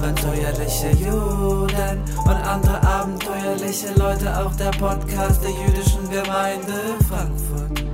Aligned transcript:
abenteuerliche 0.00 0.92
Juden 0.92 2.00
und 2.24 2.28
andere 2.28 2.82
abenteuerliche 2.82 3.92
Leute, 3.98 4.34
auch 4.34 4.56
der 4.56 4.70
Podcast 4.70 5.42
der 5.44 5.50
jüdischen 5.50 6.08
Gemeinde 6.08 6.96
Frankfurt. 7.06 7.84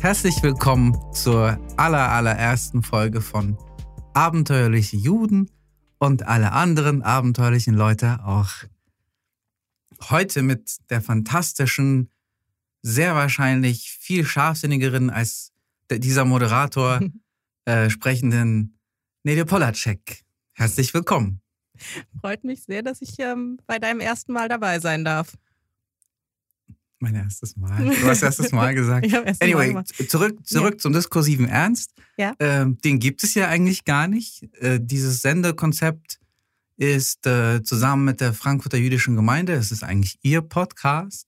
Herzlich 0.00 0.42
willkommen 0.42 0.94
zur 1.14 1.58
aller, 1.78 2.10
allerersten 2.10 2.82
Folge 2.82 3.22
von 3.22 3.56
Abenteuerliche 4.12 4.98
Juden 4.98 5.50
und 5.98 6.26
alle 6.26 6.52
anderen 6.52 7.00
abenteuerlichen 7.00 7.74
Leute 7.74 8.20
auch. 8.22 8.50
Heute 10.10 10.42
mit 10.42 10.76
der 10.90 11.00
fantastischen, 11.00 12.10
sehr 12.82 13.14
wahrscheinlich 13.14 13.92
viel 13.98 14.26
scharfsinnigeren 14.26 15.08
als 15.08 15.55
dieser 15.90 16.24
Moderator 16.24 17.00
äh, 17.64 17.90
sprechenden 17.90 18.78
Nede 19.22 19.44
Polacek. 19.44 20.22
Herzlich 20.52 20.94
willkommen. 20.94 21.40
Freut 22.20 22.44
mich 22.44 22.62
sehr, 22.64 22.82
dass 22.82 23.02
ich 23.02 23.18
ähm, 23.18 23.58
bei 23.66 23.78
deinem 23.78 24.00
ersten 24.00 24.32
Mal 24.32 24.48
dabei 24.48 24.80
sein 24.80 25.04
darf. 25.04 25.34
Mein 26.98 27.14
erstes 27.14 27.56
Mal. 27.56 27.84
Du 28.00 28.06
hast 28.06 28.22
erstes 28.22 28.52
Mal 28.52 28.74
gesagt. 28.74 29.04
Ich 29.04 29.12
erst 29.12 29.42
Anyway, 29.42 29.72
Mal 29.72 29.84
zurück, 29.84 30.38
zurück 30.46 30.80
zum 30.80 30.92
diskursiven 30.92 31.48
Ernst. 31.48 31.92
Ja. 32.16 32.34
Ähm, 32.38 32.78
den 32.78 32.98
gibt 32.98 33.22
es 33.22 33.34
ja 33.34 33.48
eigentlich 33.48 33.84
gar 33.84 34.08
nicht. 34.08 34.48
Äh, 34.60 34.78
dieses 34.80 35.20
Sendekonzept 35.20 36.18
ist 36.76 37.26
äh, 37.26 37.62
zusammen 37.62 38.04
mit 38.04 38.20
der 38.20 38.32
Frankfurter 38.32 38.78
Jüdischen 38.78 39.16
Gemeinde, 39.16 39.54
es 39.54 39.72
ist 39.72 39.82
eigentlich 39.82 40.18
ihr 40.22 40.42
Podcast, 40.42 41.26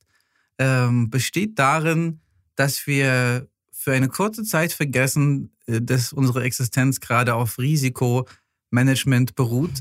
ähm, 0.58 1.10
besteht 1.10 1.58
darin, 1.58 2.20
dass 2.54 2.86
wir 2.86 3.48
für 3.88 3.94
eine 3.94 4.08
kurze 4.08 4.42
Zeit 4.42 4.74
vergessen, 4.74 5.50
äh, 5.66 5.80
dass 5.80 6.12
unsere 6.12 6.42
Existenz 6.42 7.00
gerade 7.00 7.34
auf 7.34 7.58
Risikomanagement 7.58 9.34
beruht. 9.34 9.80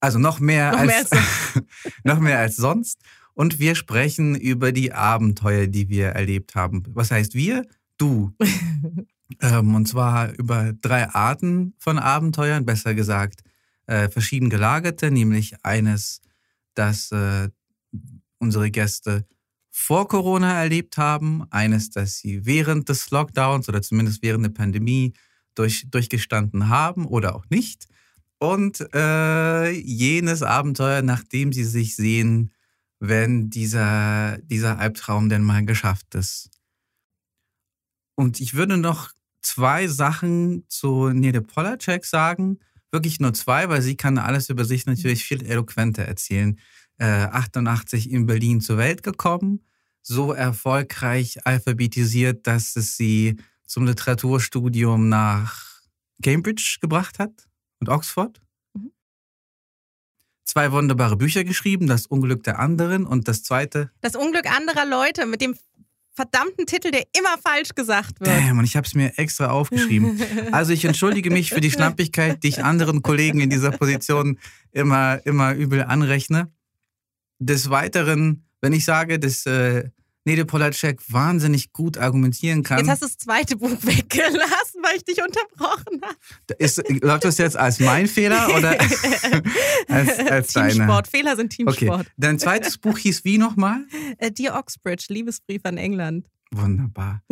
Also 0.00 0.18
noch 0.18 0.40
mehr, 0.40 0.72
Noch 0.72 0.78
als, 0.80 0.88
mehr 0.88 0.98
als 0.98 1.62
noch 2.04 2.18
mehr 2.18 2.38
als 2.40 2.56
sonst. 2.56 2.98
Und 3.32 3.60
wir 3.60 3.76
sprechen 3.76 4.34
über 4.34 4.72
die 4.72 4.92
Abenteuer, 4.92 5.68
die 5.68 5.88
wir 5.88 6.08
erlebt 6.08 6.56
haben. 6.56 6.82
Was 6.88 7.12
heißt 7.12 7.34
wir? 7.34 7.64
Du. 7.96 8.32
ähm, 9.40 9.76
und 9.76 9.86
zwar 9.86 10.32
über 10.36 10.72
drei 10.72 11.08
Arten 11.10 11.74
von 11.78 12.00
Abenteuern, 12.00 12.66
besser 12.66 12.92
gesagt 12.94 13.44
äh, 13.86 14.08
verschieden 14.08 14.50
gelagerte, 14.50 15.12
nämlich 15.12 15.64
eines, 15.64 16.22
das 16.74 17.12
äh, 17.12 17.50
unsere 18.40 18.72
Gäste 18.72 19.24
vor 19.76 20.06
Corona 20.06 20.62
erlebt 20.62 20.98
haben, 20.98 21.50
eines, 21.50 21.90
das 21.90 22.18
sie 22.18 22.46
während 22.46 22.88
des 22.88 23.10
Lockdowns 23.10 23.68
oder 23.68 23.82
zumindest 23.82 24.22
während 24.22 24.44
der 24.44 24.50
Pandemie 24.50 25.14
durch, 25.56 25.86
durchgestanden 25.90 26.68
haben 26.68 27.06
oder 27.06 27.34
auch 27.34 27.44
nicht. 27.50 27.88
Und 28.38 28.86
äh, 28.94 29.70
jenes 29.70 30.44
Abenteuer, 30.44 31.02
nachdem 31.02 31.52
sie 31.52 31.64
sich 31.64 31.96
sehen, 31.96 32.52
wenn 33.00 33.50
dieser, 33.50 34.38
dieser 34.42 34.78
Albtraum 34.78 35.28
denn 35.28 35.42
mal 35.42 35.64
geschafft 35.64 36.14
ist. 36.14 36.50
Und 38.14 38.38
ich 38.38 38.54
würde 38.54 38.76
noch 38.76 39.10
zwei 39.42 39.88
Sachen 39.88 40.64
zu 40.68 41.08
Nede 41.08 41.42
Polacek 41.42 42.04
sagen. 42.04 42.60
Wirklich 42.92 43.18
nur 43.18 43.34
zwei, 43.34 43.68
weil 43.68 43.82
sie 43.82 43.96
kann 43.96 44.18
alles 44.18 44.50
über 44.50 44.64
sich 44.64 44.86
natürlich 44.86 45.24
viel 45.24 45.44
eloquenter 45.44 46.04
erzählen. 46.04 46.60
Äh, 46.98 47.04
88 47.06 48.10
in 48.10 48.26
Berlin 48.26 48.60
zur 48.60 48.78
Welt 48.78 49.02
gekommen, 49.02 49.64
so 50.02 50.32
erfolgreich 50.32 51.44
alphabetisiert, 51.44 52.46
dass 52.46 52.76
es 52.76 52.96
sie 52.96 53.36
zum 53.66 53.86
Literaturstudium 53.86 55.08
nach 55.08 55.80
Cambridge 56.22 56.78
gebracht 56.80 57.18
hat 57.18 57.48
und 57.80 57.88
Oxford. 57.88 58.40
Mhm. 58.74 58.92
Zwei 60.44 60.70
wunderbare 60.70 61.16
Bücher 61.16 61.42
geschrieben, 61.42 61.86
Das 61.86 62.06
Unglück 62.06 62.44
der 62.44 62.58
anderen 62.58 63.06
und 63.06 63.26
das 63.26 63.42
zweite, 63.42 63.90
Das 64.00 64.14
Unglück 64.14 64.48
anderer 64.48 64.86
Leute 64.86 65.26
mit 65.26 65.40
dem 65.40 65.56
verdammten 66.14 66.66
Titel, 66.66 66.92
der 66.92 67.02
immer 67.18 67.36
falsch 67.42 67.70
gesagt 67.74 68.20
wird. 68.20 68.30
Damn, 68.30 68.58
und 68.58 68.64
ich 68.64 68.76
habe 68.76 68.86
es 68.86 68.94
mir 68.94 69.18
extra 69.18 69.48
aufgeschrieben. 69.48 70.20
Also 70.52 70.72
ich 70.72 70.84
entschuldige 70.84 71.30
mich 71.30 71.50
für 71.50 71.60
die 71.60 71.72
Schnappigkeit, 71.72 72.42
die 72.44 72.48
ich 72.48 72.62
anderen 72.62 73.02
Kollegen 73.02 73.40
in 73.40 73.50
dieser 73.50 73.72
Position 73.72 74.38
immer, 74.70 75.20
immer 75.26 75.54
übel 75.54 75.82
anrechne. 75.82 76.52
Des 77.46 77.68
Weiteren, 77.70 78.44
wenn 78.60 78.72
ich 78.72 78.84
sage, 78.84 79.18
dass 79.18 79.44
äh, 79.46 79.90
Nede 80.26 80.46
Polacek 80.46 81.02
wahnsinnig 81.12 81.72
gut 81.74 81.98
argumentieren 81.98 82.62
kann, 82.62 82.78
Jetzt 82.78 82.88
hast 82.88 83.02
du 83.02 83.06
das 83.06 83.18
zweite 83.18 83.56
Buch 83.56 83.68
weggelassen, 83.82 84.80
weil 84.82 84.96
ich 84.96 85.04
dich 85.04 85.18
unterbrochen 85.22 86.00
habe. 86.02 86.54
ist, 86.58 86.82
läuft 87.02 87.24
das 87.24 87.36
jetzt 87.36 87.58
als 87.58 87.78
mein 87.78 88.06
Fehler 88.06 88.48
oder 88.56 88.70
als, 89.88 90.18
als? 90.18 90.48
Teamsport. 90.48 91.08
Fehler 91.08 91.36
sind 91.36 91.52
Okay, 91.52 91.64
Teamsport. 91.76 92.06
dein 92.16 92.38
zweites 92.38 92.78
Buch 92.78 92.96
hieß 92.96 93.24
wie 93.24 93.36
nochmal? 93.36 93.84
Äh, 94.16 94.30
Dear 94.30 94.58
Oxbridge, 94.58 95.06
Liebesbrief 95.10 95.60
an 95.64 95.76
England. 95.76 96.26
Wunderbar. 96.50 97.22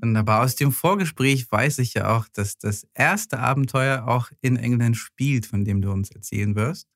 Wunderbar. 0.00 0.42
Aus 0.42 0.54
dem 0.54 0.70
Vorgespräch 0.72 1.50
weiß 1.50 1.78
ich 1.78 1.94
ja 1.94 2.14
auch, 2.16 2.26
dass 2.32 2.58
das 2.58 2.86
erste 2.94 3.38
Abenteuer 3.40 4.06
auch 4.06 4.30
in 4.42 4.56
England 4.56 4.96
spielt, 4.96 5.46
von 5.46 5.64
dem 5.64 5.80
du 5.82 5.90
uns 5.90 6.10
erzählen 6.10 6.54
wirst. 6.54 6.86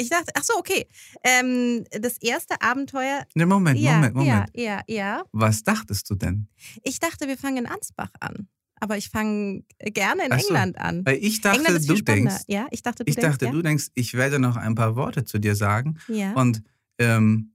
Ich 0.00 0.08
dachte, 0.10 0.30
ach 0.34 0.44
so, 0.44 0.54
okay. 0.56 0.86
Ähm, 1.24 1.84
das 1.90 2.18
erste 2.18 2.60
Abenteuer. 2.62 3.26
Ne, 3.34 3.46
Moment, 3.46 3.78
ja, 3.80 3.94
Moment, 3.96 4.14
Moment. 4.14 4.50
ja, 4.54 4.62
ja, 4.62 4.80
ja. 4.86 5.24
Was 5.32 5.64
dachtest 5.64 6.08
du 6.08 6.14
denn? 6.14 6.46
Ich 6.84 7.00
dachte, 7.00 7.26
wir 7.26 7.36
fangen 7.36 7.58
in 7.58 7.66
Ansbach 7.66 8.10
an. 8.20 8.48
Aber 8.80 8.96
ich 8.96 9.08
fange 9.08 9.64
gerne 9.80 10.24
in 10.26 10.38
so. 10.38 10.46
England 10.46 10.78
an. 10.78 11.04
Weil 11.04 11.16
ich 11.16 11.40
dachte, 11.40 11.58
England 11.58 11.78
ist 11.80 11.90
du 11.90 11.96
spannender. 11.96 12.30
denkst, 12.30 12.44
Ja, 12.46 12.68
ich 12.70 12.82
dachte, 12.82 13.04
du 13.04 13.10
ich 13.10 13.16
denkst, 13.16 13.30
dachte, 13.32 13.46
ja? 13.46 13.50
du 13.50 13.60
denkst, 13.60 13.88
ich 13.94 14.14
werde 14.14 14.38
noch 14.38 14.56
ein 14.56 14.76
paar 14.76 14.94
Worte 14.94 15.24
zu 15.24 15.40
dir 15.40 15.56
sagen. 15.56 15.98
Ja. 16.06 16.32
Und 16.34 16.62
ähm, 16.98 17.54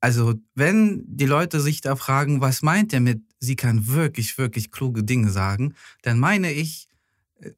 also, 0.00 0.34
wenn 0.54 1.04
die 1.06 1.26
Leute 1.26 1.60
sich 1.60 1.82
da 1.82 1.94
fragen, 1.94 2.40
was 2.40 2.62
meint 2.62 2.94
er 2.94 3.00
mit, 3.00 3.20
sie 3.38 3.56
kann 3.56 3.86
wirklich, 3.86 4.38
wirklich 4.38 4.70
kluge 4.70 5.04
Dinge 5.04 5.30
sagen, 5.30 5.74
dann 6.00 6.18
meine 6.18 6.50
ich, 6.52 6.88
äh, 6.88 6.95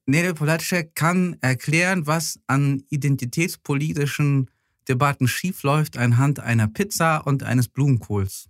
Nele 0.07 0.35
Polacek 0.35 0.95
kann 0.95 1.37
erklären, 1.41 2.07
was 2.07 2.41
an 2.47 2.83
identitätspolitischen 2.91 4.51
Debatten 4.89 5.29
schiefläuft 5.29 5.97
anhand 5.97 6.41
einer 6.41 6.67
Pizza 6.67 7.19
und 7.19 7.43
eines 7.43 7.69
Blumenkohls. 7.69 8.49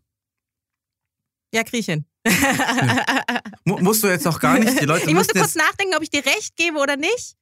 Ja, 1.52 1.62
hin. 1.64 2.04
Mu 3.64 3.78
musst 3.78 4.02
du 4.02 4.08
jetzt 4.08 4.26
auch 4.26 4.38
gar 4.38 4.58
nicht, 4.58 4.80
die 4.80 4.84
Leute 4.84 5.08
ich 5.08 5.14
musste 5.14 5.38
kurz 5.38 5.54
nachdenken, 5.54 5.94
ob 5.96 6.02
ich 6.02 6.10
dir 6.10 6.24
recht 6.24 6.56
gebe 6.56 6.78
oder 6.78 6.96
nicht. 6.96 7.36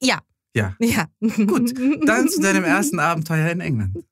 Ja. 0.00 0.20
Ja. 0.54 0.76
Ja. 0.80 1.06
Gut, 1.20 1.72
dann 2.04 2.28
zu 2.28 2.40
deinem 2.40 2.64
ersten 2.64 2.98
Abenteuer 2.98 3.50
in 3.50 3.60
England. 3.60 3.96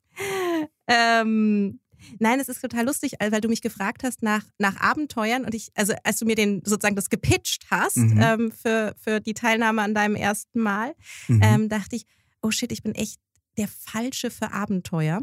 Ähm, 0.92 1.78
nein, 2.19 2.41
es 2.41 2.49
ist 2.49 2.61
total 2.61 2.87
lustig, 2.87 3.12
weil 3.21 3.41
du 3.41 3.49
mich 3.49 3.62
gefragt 3.62 4.03
hast 4.05 4.22
nach, 4.22 4.44
nach 4.59 4.77
Abenteuern 4.81 5.44
und 5.44 5.55
ich, 5.55 5.71
also 5.75 5.93
als 6.05 6.19
du 6.19 6.27
mir 6.27 6.34
den 6.37 6.62
sozusagen 6.65 6.97
das 6.97 7.11
gepitcht 7.11 7.66
hast 7.71 7.97
Mhm. 7.97 8.21
ähm, 8.21 8.53
für, 8.53 8.94
für 8.99 9.21
die 9.21 9.34
Teilnahme 9.34 9.83
an 9.83 9.94
deinem 9.94 10.16
ersten 10.16 10.61
Mal, 10.61 10.94
Mhm. 11.28 11.41
ähm, 11.43 11.69
dachte 11.69 11.97
ich, 11.97 12.06
oh 12.43 12.50
shit, 12.50 12.72
ich 12.72 12.83
bin 12.83 12.94
echt 12.94 13.21
der 13.56 13.69
Falsche 13.69 14.31
für 14.31 14.53
Abenteuer, 14.53 15.21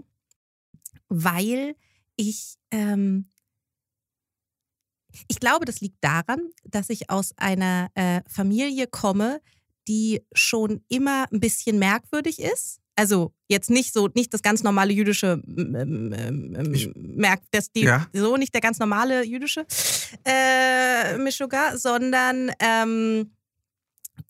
weil 1.10 1.76
ich, 2.16 2.56
ähm, 2.72 3.30
ich 5.28 5.40
glaube, 5.40 5.66
das 5.66 5.82
liegt 5.82 6.04
daran, 6.04 6.40
dass 6.64 6.90
ich 6.90 7.10
aus 7.10 7.34
einer 7.38 7.90
äh, 7.96 8.22
Familie 8.30 8.88
komme, 8.88 9.42
die 9.88 10.22
schon 10.34 10.84
immer 10.90 11.26
ein 11.32 11.40
bisschen 11.40 11.80
merkwürdig 11.80 12.40
ist. 12.42 12.80
Also 12.98 13.32
jetzt 13.48 13.70
nicht 13.70 13.94
so, 13.94 14.10
nicht 14.16 14.34
das 14.34 14.42
ganz 14.42 14.64
normale 14.64 14.92
jüdische 14.92 15.42
ähm, 15.48 15.76
ähm, 16.14 16.56
ähm, 16.58 16.74
Ich- 16.74 16.90
Merk, 16.96 17.42
das 17.52 17.72
die 17.72 17.82
Ja. 17.84 18.08
so 18.12 18.36
nicht 18.38 18.54
der 18.54 18.62
ganz 18.62 18.80
normale 18.80 19.24
jüdische 19.24 19.66
äh, 20.26 21.18
Mishuga, 21.18 21.78
sondern 21.78 22.52
ähm, 22.60 23.32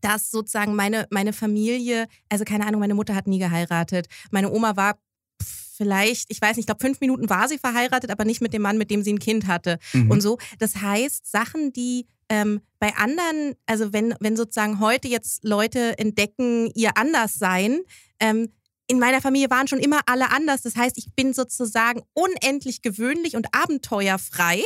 dass 0.01 0.29
sozusagen 0.31 0.75
meine, 0.75 1.07
meine 1.11 1.31
Familie, 1.33 2.07
also 2.29 2.43
keine 2.43 2.65
Ahnung, 2.67 2.81
meine 2.81 2.93
Mutter 2.93 3.15
hat 3.15 3.25
nie 3.27 3.39
geheiratet. 3.39 4.07
Meine 4.31 4.51
Oma 4.51 4.75
war 4.75 4.99
vielleicht, 5.41 6.25
ich 6.29 6.41
weiß 6.41 6.57
nicht, 6.57 6.63
ich 6.63 6.65
glaube, 6.65 6.83
fünf 6.83 6.99
Minuten 6.99 7.29
war 7.29 7.47
sie 7.47 7.57
verheiratet, 7.57 8.09
aber 8.11 8.25
nicht 8.25 8.41
mit 8.41 8.51
dem 8.53 8.63
Mann, 8.63 8.77
mit 8.77 8.91
dem 8.91 9.01
sie 9.03 9.13
ein 9.13 9.19
Kind 9.19 9.47
hatte. 9.47 9.79
Mhm. 9.93 10.11
Und 10.11 10.21
so. 10.21 10.37
Das 10.59 10.75
heißt, 10.81 11.25
Sachen, 11.29 11.71
die 11.71 12.05
ähm, 12.29 12.59
bei 12.79 12.93
anderen, 12.95 13.55
also 13.65 13.93
wenn, 13.93 14.13
wenn 14.19 14.35
sozusagen 14.35 14.79
heute 14.81 15.07
jetzt 15.07 15.43
Leute 15.45 15.97
entdecken, 15.97 16.69
ihr 16.75 16.97
Anderssein, 16.97 17.79
ähm, 18.19 18.49
in 18.87 18.99
meiner 18.99 19.21
Familie 19.21 19.49
waren 19.49 19.67
schon 19.67 19.79
immer 19.79 19.99
alle 20.05 20.31
anders. 20.31 20.61
Das 20.61 20.75
heißt, 20.75 20.97
ich 20.97 21.13
bin 21.15 21.33
sozusagen 21.33 22.01
unendlich 22.13 22.81
gewöhnlich 22.81 23.35
und 23.35 23.47
abenteuerfrei, 23.53 24.63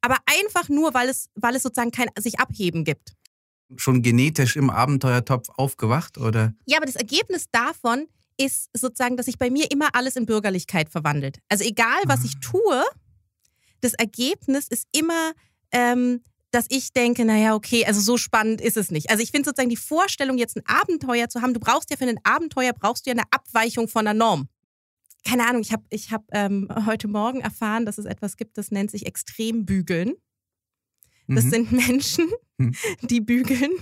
aber 0.00 0.16
einfach 0.26 0.68
nur, 0.68 0.94
weil 0.94 1.08
es, 1.08 1.30
weil 1.34 1.54
es 1.56 1.62
sozusagen 1.62 1.90
kein 1.90 2.08
sich 2.18 2.40
abheben 2.40 2.84
gibt. 2.84 3.14
Schon 3.76 4.02
genetisch 4.02 4.56
im 4.56 4.70
Abenteuertopf 4.70 5.48
aufgewacht 5.56 6.18
oder? 6.18 6.54
Ja, 6.66 6.78
aber 6.78 6.86
das 6.86 6.96
Ergebnis 6.96 7.46
davon 7.50 8.06
ist 8.38 8.70
sozusagen, 8.72 9.16
dass 9.16 9.26
sich 9.26 9.38
bei 9.38 9.50
mir 9.50 9.70
immer 9.70 9.94
alles 9.94 10.16
in 10.16 10.26
Bürgerlichkeit 10.26 10.88
verwandelt. 10.88 11.38
Also 11.48 11.64
egal, 11.64 12.00
was 12.06 12.24
ich 12.24 12.38
tue, 12.40 12.84
das 13.80 13.94
Ergebnis 13.94 14.68
ist 14.68 14.86
immer, 14.92 15.32
ähm, 15.72 16.22
dass 16.50 16.66
ich 16.70 16.92
denke, 16.92 17.24
naja, 17.24 17.54
okay, 17.54 17.84
also 17.84 18.00
so 18.00 18.16
spannend 18.16 18.60
ist 18.60 18.76
es 18.76 18.90
nicht. 18.90 19.10
Also 19.10 19.22
ich 19.22 19.30
finde 19.30 19.48
sozusagen 19.48 19.68
die 19.68 19.76
Vorstellung, 19.76 20.38
jetzt 20.38 20.56
ein 20.56 20.62
Abenteuer 20.66 21.28
zu 21.28 21.42
haben, 21.42 21.52
du 21.54 21.60
brauchst 21.60 21.90
ja 21.90 21.96
für 21.96 22.06
ein 22.06 22.20
Abenteuer, 22.24 22.72
brauchst 22.72 23.06
du 23.06 23.10
ja 23.10 23.14
eine 23.14 23.24
Abweichung 23.30 23.88
von 23.88 24.04
der 24.06 24.14
Norm. 24.14 24.48
Keine 25.26 25.46
Ahnung, 25.46 25.60
ich 25.62 25.72
habe 25.72 25.84
ich 25.90 26.10
hab, 26.12 26.24
ähm, 26.32 26.68
heute 26.86 27.08
Morgen 27.08 27.40
erfahren, 27.40 27.84
dass 27.84 27.98
es 27.98 28.06
etwas 28.06 28.36
gibt, 28.36 28.56
das 28.56 28.70
nennt 28.70 28.90
sich 28.90 29.04
Extrembügeln. 29.06 30.14
Das 31.26 31.44
Mhm. 31.44 31.50
sind 31.50 31.72
Menschen, 31.72 32.30
Mhm. 32.56 32.74
die 33.02 33.20
bügeln 33.20 33.72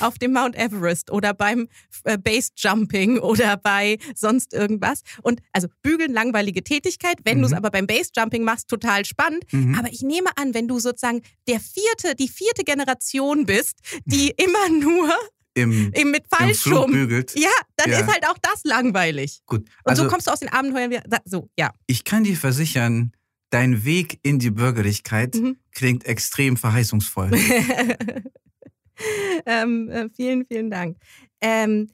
auf 0.00 0.18
dem 0.18 0.32
Mount 0.32 0.56
Everest 0.56 1.10
oder 1.10 1.34
beim 1.34 1.68
äh, 2.04 2.18
Base 2.18 2.50
Jumping 2.56 3.18
oder 3.18 3.56
bei 3.56 3.98
sonst 4.14 4.52
irgendwas. 4.52 5.02
Und 5.22 5.40
also 5.52 5.68
bügeln, 5.82 6.12
langweilige 6.12 6.62
Tätigkeit. 6.62 7.16
Wenn 7.24 7.38
Mhm. 7.38 7.42
du 7.42 7.46
es 7.48 7.52
aber 7.52 7.70
beim 7.70 7.86
Base 7.86 8.10
Jumping 8.16 8.42
machst, 8.44 8.68
total 8.68 9.04
spannend. 9.04 9.44
Mhm. 9.52 9.74
Aber 9.78 9.88
ich 9.92 10.02
nehme 10.02 10.30
an, 10.36 10.54
wenn 10.54 10.68
du 10.68 10.78
sozusagen 10.78 11.22
der 11.48 11.60
vierte, 11.60 12.14
die 12.16 12.28
vierte 12.28 12.64
Generation 12.64 13.46
bist, 13.46 13.76
die 14.04 14.30
immer 14.36 14.68
nur 14.80 15.12
Im, 15.54 15.86
mit 15.90 15.96
im 15.98 16.12
Flug 16.14 16.24
Fallschirm. 16.30 16.90
bügelt. 16.92 17.34
Ja, 17.36 17.48
dann 17.76 17.90
Ja. 17.90 18.00
ist 18.00 18.06
halt 18.12 18.26
auch 18.28 18.38
das 18.42 18.62
langweilig. 18.64 19.40
Gut. 19.46 19.60
Und 19.62 19.68
Also 19.84 20.04
so 20.04 20.08
kommst 20.08 20.26
du 20.26 20.30
aus 20.30 20.40
den 20.40 20.48
Abenteuern 20.48 20.90
wieder. 20.90 21.02
So, 21.24 21.48
ja. 21.58 21.72
ich 21.86 22.04
kann 22.04 22.24
dir 22.24 22.36
versichern, 22.36 23.12
dein 23.50 23.84
Weg 23.84 24.20
in 24.22 24.38
die 24.38 24.50
Bürgerlichkeit 24.50 25.34
Mhm. 25.34 25.56
klingt 25.72 26.04
extrem 26.06 26.56
verheißungsvoll. 26.56 27.30
ähm, 29.46 29.88
äh, 29.90 30.08
vielen, 30.10 30.44
vielen 30.46 30.70
Dank. 30.70 30.96
Ähm, 31.40 31.90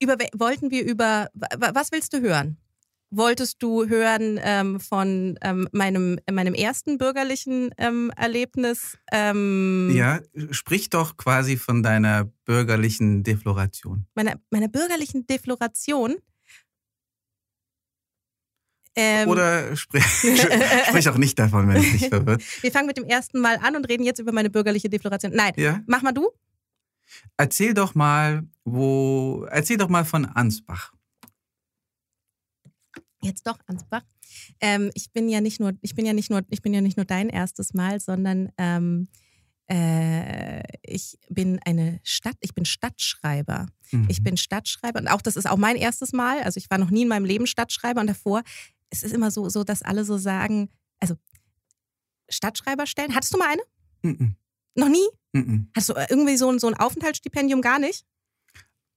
über, 0.00 0.16
wollten 0.34 0.70
wir 0.70 0.84
über, 0.84 1.28
wa- 1.34 1.48
wa- 1.58 1.70
was 1.74 1.92
willst 1.92 2.12
du 2.12 2.20
hören? 2.20 2.58
Wolltest 3.10 3.62
du 3.62 3.86
hören 3.88 4.38
ähm, 4.42 4.80
von 4.80 5.38
ähm, 5.40 5.68
meinem, 5.72 6.18
meinem 6.30 6.54
ersten 6.54 6.98
bürgerlichen 6.98 7.70
ähm, 7.78 8.10
Erlebnis? 8.16 8.98
Ähm, 9.12 9.92
ja, 9.94 10.20
sprich 10.50 10.90
doch 10.90 11.16
quasi 11.16 11.56
von 11.56 11.84
deiner 11.84 12.24
bürgerlichen 12.44 13.22
Defloration. 13.22 14.06
Meiner, 14.16 14.34
meiner 14.50 14.68
bürgerlichen 14.68 15.26
Defloration? 15.26 16.16
Ähm, 18.98 19.28
Oder 19.28 19.76
sprich, 19.76 20.04
sprich 20.88 21.08
auch 21.10 21.18
nicht 21.18 21.38
davon, 21.38 21.68
wenn 21.68 21.76
es 21.76 21.92
dich 21.92 22.08
verwirrt. 22.08 22.42
wir 22.62 22.72
fangen 22.72 22.86
mit 22.86 22.96
dem 22.96 23.04
ersten 23.04 23.40
Mal 23.40 23.58
an 23.58 23.76
und 23.76 23.86
reden 23.88 24.04
jetzt 24.04 24.18
über 24.18 24.32
meine 24.32 24.48
bürgerliche 24.48 24.88
Defloration. 24.88 25.32
Nein, 25.34 25.52
Ja? 25.56 25.80
mach 25.86 26.00
mal 26.02 26.12
du. 26.12 26.30
Erzähl 27.36 27.74
doch 27.74 27.94
mal, 27.94 28.44
wo, 28.64 29.46
erzähl 29.50 29.76
doch 29.76 29.88
mal 29.88 30.04
von 30.04 30.24
Ansbach. 30.24 30.92
Jetzt 33.22 33.46
doch, 33.46 33.58
Ansbach. 33.66 34.02
Ähm, 34.60 34.90
ich 34.94 35.12
bin 35.12 35.28
ja 35.28 35.40
nicht 35.40 35.60
nur, 35.60 35.72
ich 35.82 35.94
bin 35.94 36.06
ja 36.06 36.12
nicht 36.12 36.30
nur, 36.30 36.42
ich 36.48 36.62
bin 36.62 36.72
ja 36.72 36.80
nicht 36.80 36.96
nur 36.96 37.06
dein 37.06 37.28
erstes 37.28 37.74
Mal, 37.74 38.00
sondern 38.00 38.50
ähm, 38.56 39.08
äh, 39.68 40.62
ich 40.82 41.18
bin 41.28 41.58
eine 41.64 42.00
Stadt, 42.02 42.36
ich 42.40 42.54
bin 42.54 42.64
Stadtschreiber. 42.64 43.66
Mhm. 43.90 44.06
Ich 44.08 44.22
bin 44.22 44.36
Stadtschreiber 44.36 45.00
und 45.00 45.08
auch 45.08 45.22
das 45.22 45.36
ist 45.36 45.48
auch 45.48 45.56
mein 45.56 45.76
erstes 45.76 46.12
Mal. 46.12 46.42
Also 46.42 46.58
ich 46.58 46.70
war 46.70 46.78
noch 46.78 46.90
nie 46.90 47.02
in 47.02 47.08
meinem 47.08 47.24
Leben 47.24 47.46
Stadtschreiber 47.46 48.00
und 48.00 48.06
davor 48.08 48.42
es 48.90 49.02
ist 49.02 49.12
immer 49.12 49.30
so, 49.30 49.48
so 49.48 49.64
dass 49.64 49.82
alle 49.82 50.04
so 50.04 50.16
sagen, 50.16 50.68
also 51.00 51.16
Stadtschreiberstellen. 52.28 53.14
Hattest 53.14 53.34
du 53.34 53.38
mal 53.38 53.48
eine? 53.48 53.62
Mhm. 54.02 54.36
Noch 54.74 54.88
nie? 54.88 55.06
Mhm. 55.32 55.68
Hast 55.74 55.88
du 55.88 55.94
irgendwie 56.08 56.36
so 56.36 56.50
ein, 56.50 56.58
so 56.58 56.66
ein 56.66 56.74
Aufenthaltsstipendium 56.74 57.62
gar 57.62 57.78
nicht? 57.78 58.04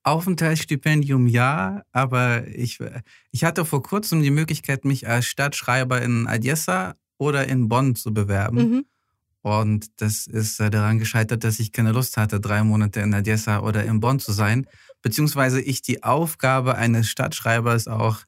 Aufenthaltsstipendium 0.03 1.27
ja, 1.27 1.83
aber 1.91 2.47
ich, 2.47 2.79
ich 3.31 3.43
hatte 3.43 3.65
vor 3.65 3.83
kurzem 3.83 4.21
die 4.21 4.31
Möglichkeit, 4.31 4.85
mich 4.85 5.07
als 5.07 5.25
Stadtschreiber 5.25 6.01
in 6.01 6.27
Odessa 6.27 6.95
oder 7.17 7.47
in 7.47 7.67
Bonn 7.67 7.95
zu 7.95 8.13
bewerben. 8.13 8.57
Mhm. 8.57 8.85
Und 9.41 10.01
das 10.01 10.27
ist 10.27 10.59
äh, 10.59 10.69
daran 10.69 10.99
gescheitert, 10.99 11.43
dass 11.43 11.59
ich 11.59 11.71
keine 11.71 11.91
Lust 11.91 12.17
hatte, 12.17 12.39
drei 12.39 12.63
Monate 12.63 13.01
in 13.01 13.13
Odessa 13.13 13.59
oder 13.59 13.85
in 13.85 13.99
Bonn 13.99 14.19
zu 14.19 14.31
sein. 14.31 14.67
Beziehungsweise 15.01 15.61
ich 15.61 15.81
die 15.81 16.03
Aufgabe 16.03 16.75
eines 16.75 17.09
Stadtschreibers 17.09 17.87
auch 17.87 18.23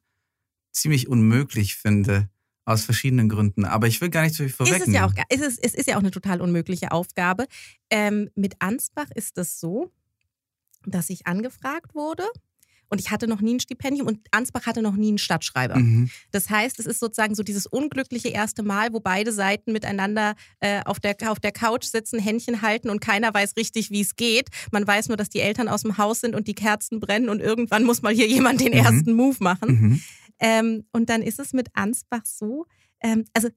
ziemlich 0.72 1.08
unmöglich 1.08 1.76
finde. 1.76 2.28
Aus 2.64 2.84
verschiedenen 2.84 3.28
Gründen. 3.28 3.64
Aber 3.64 3.88
ich 3.88 4.00
will 4.00 4.08
gar 4.08 4.22
nicht 4.22 4.36
so 4.36 4.44
viel 4.44 4.46
Ist 4.46 4.52
es 4.52 4.56
vorwegnehmen. 4.68 4.94
ja 4.94 5.06
auch, 5.06 5.12
ist 5.30 5.42
es, 5.42 5.58
es 5.58 5.74
ist 5.74 5.88
ja 5.88 5.96
auch 5.96 6.00
eine 6.00 6.12
total 6.12 6.40
unmögliche 6.40 6.92
Aufgabe. 6.92 7.46
Ähm, 7.90 8.30
mit 8.36 8.54
Ansbach 8.60 9.08
ist 9.16 9.36
es 9.36 9.58
so, 9.58 9.90
dass 10.86 11.10
ich 11.10 11.26
angefragt 11.26 11.96
wurde 11.96 12.22
und 12.88 13.00
ich 13.00 13.10
hatte 13.10 13.26
noch 13.26 13.40
nie 13.40 13.54
ein 13.54 13.60
Stipendium 13.60 14.06
und 14.06 14.20
Ansbach 14.30 14.66
hatte 14.66 14.80
noch 14.80 14.94
nie 14.94 15.08
einen 15.08 15.18
Stadtschreiber. 15.18 15.76
Mhm. 15.76 16.08
Das 16.30 16.50
heißt, 16.50 16.78
es 16.78 16.86
ist 16.86 17.00
sozusagen 17.00 17.34
so 17.34 17.42
dieses 17.42 17.66
unglückliche 17.66 18.28
erste 18.28 18.62
Mal, 18.62 18.92
wo 18.92 19.00
beide 19.00 19.32
Seiten 19.32 19.72
miteinander 19.72 20.36
äh, 20.60 20.82
auf, 20.84 21.00
der, 21.00 21.16
auf 21.32 21.40
der 21.40 21.50
Couch 21.52 21.86
sitzen, 21.86 22.20
Händchen 22.20 22.62
halten 22.62 22.90
und 22.90 23.00
keiner 23.00 23.34
weiß 23.34 23.56
richtig, 23.56 23.90
wie 23.90 24.02
es 24.02 24.14
geht. 24.14 24.50
Man 24.70 24.86
weiß 24.86 25.08
nur, 25.08 25.16
dass 25.16 25.30
die 25.30 25.40
Eltern 25.40 25.66
aus 25.68 25.82
dem 25.82 25.98
Haus 25.98 26.20
sind 26.20 26.36
und 26.36 26.46
die 26.46 26.54
Kerzen 26.54 27.00
brennen 27.00 27.28
und 27.28 27.40
irgendwann 27.40 27.82
muss 27.82 28.02
mal 28.02 28.14
hier 28.14 28.28
jemand 28.28 28.60
den 28.60 28.68
Mhm. 28.68 28.78
ersten 28.84 29.12
Move 29.14 29.38
machen. 29.40 29.68
Mhm. 29.80 30.02
Ähm, 30.42 30.84
und 30.92 31.08
dann 31.08 31.22
ist 31.22 31.38
es 31.38 31.52
mit 31.52 31.68
Ansbach 31.74 32.26
so, 32.26 32.66
ähm, 33.00 33.24
also 33.32 33.48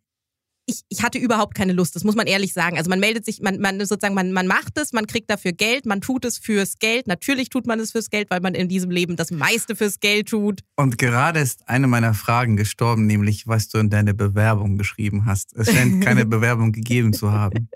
ich, 0.68 0.82
ich 0.90 1.04
hatte 1.04 1.18
überhaupt 1.20 1.56
keine 1.56 1.74
Lust, 1.74 1.96
das 1.96 2.04
muss 2.04 2.16
man 2.16 2.28
ehrlich 2.28 2.54
sagen. 2.54 2.78
Also 2.78 2.90
man 2.90 3.00
meldet 3.00 3.26
sich, 3.26 3.42
man, 3.42 3.60
man 3.60 3.80
sozusagen, 3.80 4.16
man, 4.16 4.32
man 4.32 4.48
macht 4.48 4.78
es, 4.78 4.94
man 4.94 5.06
kriegt 5.06 5.30
dafür 5.30 5.52
Geld, 5.52 5.86
man 5.86 6.02
tut 6.02 6.26
es 6.26 6.38
fürs 6.38 6.80
Geld. 6.80 7.08
Natürlich 7.08 7.50
tut 7.50 7.68
man 7.68 7.80
es 7.80 7.92
fürs 7.92 8.10
Geld, 8.10 8.32
weil 8.32 8.40
man 8.40 8.56
in 8.56 8.68
diesem 8.68 8.90
Leben 8.90 9.16
das 9.16 9.30
meiste 9.30 9.76
fürs 9.76 10.00
Geld 10.00 10.30
tut. 10.30 10.62
Und 10.76 10.98
gerade 10.98 11.40
ist 11.40 11.68
eine 11.68 11.88
meiner 11.88 12.14
Fragen 12.14 12.56
gestorben, 12.56 13.06
nämlich 13.06 13.48
was 13.48 13.70
du 13.70 13.78
in 13.78 13.90
deine 13.90 14.14
Bewerbung 14.14 14.78
geschrieben 14.78 15.26
hast. 15.26 15.56
Es 15.56 15.72
scheint 15.72 16.04
keine 16.04 16.26
Bewerbung 16.26 16.72
gegeben 16.72 17.14
zu 17.14 17.32
haben. 17.32 17.70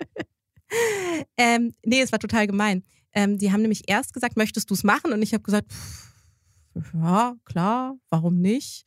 Ähm, 1.36 1.74
nee, 1.84 2.00
es 2.00 2.12
war 2.12 2.18
total 2.18 2.46
gemein. 2.46 2.82
Ähm, 3.12 3.38
die 3.38 3.52
haben 3.52 3.62
nämlich 3.62 3.88
erst 3.88 4.14
gesagt, 4.14 4.36
möchtest 4.36 4.70
du 4.70 4.74
es 4.74 4.84
machen? 4.84 5.12
Und 5.12 5.22
ich 5.22 5.32
habe 5.32 5.42
gesagt, 5.42 5.72
pff, 5.72 6.10
ja, 6.94 7.34
klar, 7.44 7.96
warum 8.08 8.40
nicht? 8.40 8.86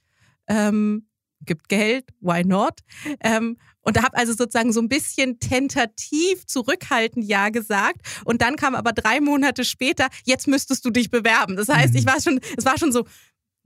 Ähm, 0.54 1.08
gibt 1.46 1.68
Geld, 1.68 2.06
why 2.22 2.44
not? 2.46 2.80
Ähm, 3.20 3.58
und 3.82 3.98
da 3.98 4.04
habe 4.04 4.16
also 4.18 4.32
sozusagen 4.34 4.72
so 4.72 4.80
ein 4.80 4.88
bisschen 4.88 5.40
tentativ 5.40 6.46
zurückhaltend 6.46 7.26
Ja 7.26 7.50
gesagt. 7.50 8.00
Und 8.24 8.42
dann 8.42 8.56
kam 8.56 8.76
aber 8.76 8.94
drei 8.94 9.20
Monate 9.20 9.66
später, 9.66 10.08
jetzt 10.24 10.48
müsstest 10.48 10.86
du 10.86 10.90
dich 10.90 11.10
bewerben. 11.10 11.58
Das 11.58 11.68
heißt, 11.68 11.94
Mhm. 11.94 12.00
ich 12.00 12.06
war 12.06 12.22
schon, 12.22 12.40
es 12.58 12.64
war 12.66 12.78
schon 12.78 12.94
so, 12.94 13.06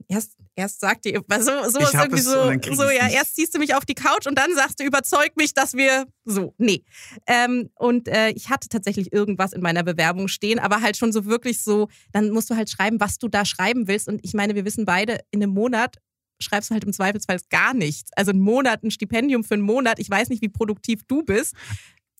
erst, 0.08 0.32
erst 0.56 0.80
sagt 0.80 1.06
ihr, 1.06 1.22
so, 1.38 1.70
so 1.70 1.78
ist 1.78 1.94
irgendwie 1.94 2.20
so, 2.20 2.52
so, 2.74 2.82
ja, 2.90 3.08
erst 3.08 3.36
ziehst 3.36 3.54
du 3.54 3.58
mich 3.60 3.74
auf 3.74 3.84
die 3.84 3.94
Couch 3.94 4.26
und 4.26 4.36
dann 4.36 4.52
sagst 4.54 4.80
du, 4.80 4.84
überzeug 4.84 5.36
mich, 5.36 5.54
dass 5.54 5.74
wir 5.74 6.06
so, 6.24 6.54
nee. 6.58 6.84
Ähm, 7.28 7.70
und 7.76 8.08
äh, 8.08 8.30
ich 8.30 8.48
hatte 8.50 8.68
tatsächlich 8.68 9.12
irgendwas 9.12 9.52
in 9.52 9.60
meiner 9.60 9.84
Bewerbung 9.84 10.26
stehen, 10.26 10.58
aber 10.58 10.80
halt 10.80 10.96
schon 10.96 11.12
so 11.12 11.26
wirklich 11.26 11.62
so, 11.62 11.88
dann 12.12 12.30
musst 12.30 12.50
du 12.50 12.56
halt 12.56 12.70
schreiben, 12.70 12.98
was 12.98 13.18
du 13.18 13.28
da 13.28 13.44
schreiben 13.44 13.86
willst. 13.86 14.08
Und 14.08 14.20
ich 14.24 14.34
meine, 14.34 14.56
wir 14.56 14.64
wissen 14.64 14.84
beide, 14.84 15.20
in 15.30 15.42
einem 15.42 15.52
Monat 15.52 15.96
schreibst 16.40 16.70
du 16.70 16.74
halt 16.74 16.84
im 16.84 16.92
Zweifelsfall 16.92 17.38
gar 17.50 17.74
nichts. 17.74 18.10
Also 18.16 18.32
ein 18.32 18.40
Monat, 18.40 18.82
ein 18.82 18.90
Stipendium 18.90 19.44
für 19.44 19.54
einen 19.54 19.62
Monat. 19.62 19.98
Ich 19.98 20.10
weiß 20.10 20.28
nicht, 20.28 20.42
wie 20.42 20.48
produktiv 20.48 21.02
du 21.06 21.22
bist. 21.22 21.54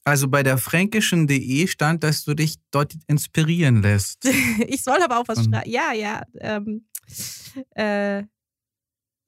Also 0.04 0.28
bei 0.28 0.42
der 0.42 0.56
fränkischen.de 0.56 1.66
stand, 1.66 2.02
dass 2.02 2.24
du 2.24 2.34
dich 2.34 2.56
dort 2.70 2.94
inspirieren 3.06 3.82
lässt. 3.82 4.24
Ich 4.66 4.82
soll 4.82 5.02
aber 5.02 5.18
auch 5.18 5.28
was 5.28 5.44
schreiben. 5.44 5.70
Ja, 5.70 5.92
ja. 5.92 6.22
Ähm, 6.40 6.86
äh, 7.74 8.22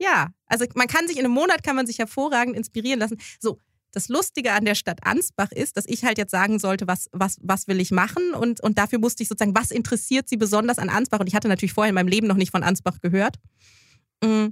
ja, 0.00 0.32
also 0.46 0.64
man 0.74 0.86
kann 0.86 1.06
sich 1.06 1.18
in 1.18 1.24
einem 1.24 1.34
Monat 1.34 1.62
kann 1.62 1.76
man 1.76 1.86
sich 1.86 1.98
hervorragend 1.98 2.56
inspirieren 2.56 2.98
lassen. 2.98 3.20
So, 3.38 3.58
das 3.92 4.08
Lustige 4.08 4.52
an 4.52 4.64
der 4.64 4.74
Stadt 4.74 5.00
Ansbach 5.04 5.52
ist, 5.52 5.76
dass 5.76 5.84
ich 5.86 6.04
halt 6.04 6.16
jetzt 6.16 6.30
sagen 6.30 6.58
sollte, 6.58 6.86
was, 6.86 7.08
was, 7.12 7.36
was 7.42 7.68
will 7.68 7.80
ich 7.80 7.90
machen? 7.90 8.34
Und, 8.34 8.62
und 8.62 8.78
dafür 8.78 8.98
musste 8.98 9.22
ich 9.22 9.28
sozusagen, 9.28 9.54
was 9.54 9.70
interessiert 9.70 10.28
sie 10.28 10.36
besonders 10.36 10.78
an 10.78 10.88
Ansbach? 10.88 11.20
Und 11.20 11.26
ich 11.26 11.34
hatte 11.34 11.48
natürlich 11.48 11.72
vorher 11.72 11.90
in 11.90 11.94
meinem 11.94 12.08
Leben 12.08 12.26
noch 12.26 12.36
nicht 12.36 12.52
von 12.52 12.62
Ansbach 12.62 13.00
gehört. 13.00 13.36
Mm. 14.24 14.48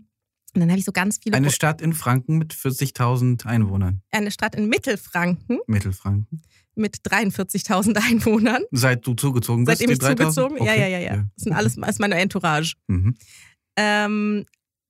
Und 0.54 0.60
dann 0.60 0.70
habe 0.70 0.78
ich 0.78 0.84
so 0.84 0.92
ganz 0.92 1.18
viele. 1.22 1.36
Eine 1.36 1.50
Stadt 1.50 1.80
in 1.82 1.92
Franken 1.92 2.38
mit 2.38 2.54
40.000 2.54 3.46
Einwohnern. 3.46 4.02
eine 4.10 4.30
Stadt 4.30 4.54
in 4.54 4.68
Mittelfranken 4.68 5.60
Mittelfranken. 5.66 6.42
mit 6.74 6.96
43.000 7.04 7.96
Einwohnern. 7.98 8.62
Seit 8.70 9.06
du 9.06 9.14
zugezogen 9.14 9.64
bist? 9.66 9.78
Seitdem 9.78 9.92
ich 9.92 9.98
3000? 9.98 10.34
zugezogen 10.34 10.56
Ja, 10.66 10.72
Okay. 10.72 10.80
ja, 10.80 10.86
ja, 10.86 10.98
ja. 10.98 11.16
Das 11.36 11.44
sind 11.44 11.52
alles 11.52 11.76
das 11.76 11.88
ist 11.90 12.00
meine 12.00 12.14
Entourage. 12.16 12.76
Mhm. 12.86 13.16
Ähm, 13.76 14.46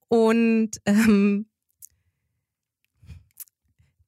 und 0.08 0.70
ähm, 0.86 1.46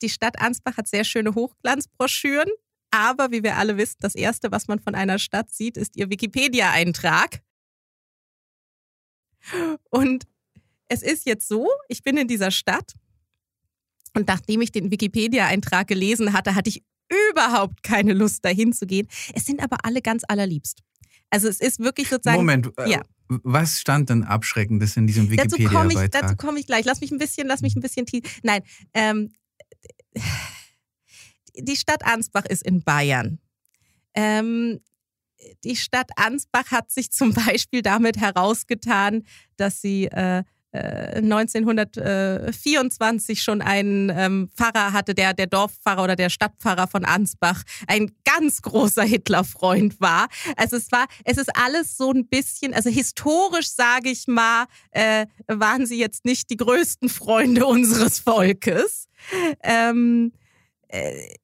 die 0.03 0.09
Stadt 0.09 0.41
Ansbach 0.41 0.77
hat 0.77 0.89
sehr 0.89 1.05
schöne 1.05 1.35
Hochglanzbroschüren. 1.35 2.49
Aber 2.93 3.31
wie 3.31 3.43
wir 3.43 3.57
alle 3.57 3.77
wissen, 3.77 3.99
das 4.01 4.15
Erste, 4.15 4.51
was 4.51 4.67
man 4.67 4.79
von 4.81 4.95
einer 4.95 5.19
Stadt 5.19 5.51
sieht, 5.53 5.77
ist 5.77 5.97
ihr 5.97 6.11
Wikipedia-Eintrag. 6.11 7.43
Und 9.91 10.27
es 10.91 11.03
ist 11.03 11.25
jetzt 11.25 11.49
so, 11.49 11.69
ich 11.89 12.03
bin 12.03 12.17
in 12.17 12.29
dieser 12.29 12.51
Stadt 12.51 12.95
und 14.15 14.27
nachdem 14.27 14.61
ich 14.61 14.73
den 14.73 14.91
Wikipedia-Eintrag 14.91 15.87
gelesen 15.87 16.33
hatte, 16.33 16.55
hatte 16.57 16.69
ich 16.69 16.85
überhaupt 17.31 17.83
keine 17.83 18.13
Lust, 18.13 18.45
dahin 18.45 18.73
zu 18.73 18.87
gehen. 18.87 19.07
Es 19.33 19.47
sind 19.47 19.63
aber 19.63 19.79
alle 19.85 20.03
ganz 20.03 20.25
allerliebst. 20.27 20.81
Also 21.31 21.49
es 21.49 21.61
ist 21.61 21.79
wirklich 21.79 22.09
sozusagen. 22.09 22.39
Moment, 22.39 22.77
äh, 22.77 22.91
ja. 22.91 23.03
was 23.29 23.79
stand 23.79 24.11
denn 24.11 24.25
Abschreckendes 24.25 24.97
in 24.97 25.07
diesem 25.07 25.29
Dazu 25.29 25.57
komme 25.57 25.63
ich, 25.63 25.69
dazu 25.71 25.95
Wikipedia-Beitrag? 25.95 26.39
komme 26.39 26.59
ich 26.59 26.67
gleich. 26.67 26.85
Lass 26.85 27.01
mich 27.01 27.13
ein 27.13 27.19
bisschen, 27.19 27.47
lass 27.47 27.63
mich 27.63 27.77
ein 27.77 27.81
bisschen 27.81 28.07
tief. 28.07 28.41
Nein, 28.43 28.63
ähm, 28.93 29.31
die 31.55 31.77
Stadt 31.77 32.05
Ansbach 32.05 32.47
ist 32.47 32.65
in 32.65 32.83
Bayern. 32.83 33.39
Ähm, 34.15 34.81
die 35.63 35.77
Stadt 35.77 36.11
Ansbach 36.17 36.73
hat 36.73 36.91
sich 36.91 37.13
zum 37.13 37.33
Beispiel 37.33 37.83
damit 37.83 38.17
herausgetan, 38.17 39.23
dass 39.57 39.81
sie 39.81 40.07
äh, 40.07 40.43
1924 40.73 43.39
äh, 43.39 43.41
schon 43.41 43.63
einen 43.63 44.11
ähm, 44.11 44.51
Pfarrer 44.57 44.93
hatte, 44.93 45.15
der 45.15 45.35
der 45.35 45.47
Dorfpfarrer 45.47 46.03
oder 46.05 46.17
der 46.17 46.31
Stadtpfarrer 46.31 46.87
von 46.87 47.05
Ansbach 47.05 47.65
ein 47.89 48.13
ganz 48.25 48.63
großer 48.63 49.03
Hitlerfreund 49.03 50.01
war. 50.01 50.29
Also 50.57 50.77
es 50.77 50.93
war, 50.93 51.07
es 51.25 51.39
ist 51.39 51.51
alles 51.57 51.97
so 51.97 52.13
ein 52.13 52.29
bisschen, 52.29 52.73
also 52.73 52.89
historisch 52.89 53.71
sage 53.71 54.11
ich 54.11 54.29
mal, 54.29 54.67
äh, 54.93 55.27
waren 55.49 55.87
sie 55.87 55.99
jetzt 55.99 56.25
nicht 56.25 56.51
die 56.51 56.57
größten 56.57 57.09
Freunde 57.09 57.67
unseres 57.67 58.21
Volkes. 58.21 59.09
Ähm, 59.63 60.33
äh, 60.89 61.35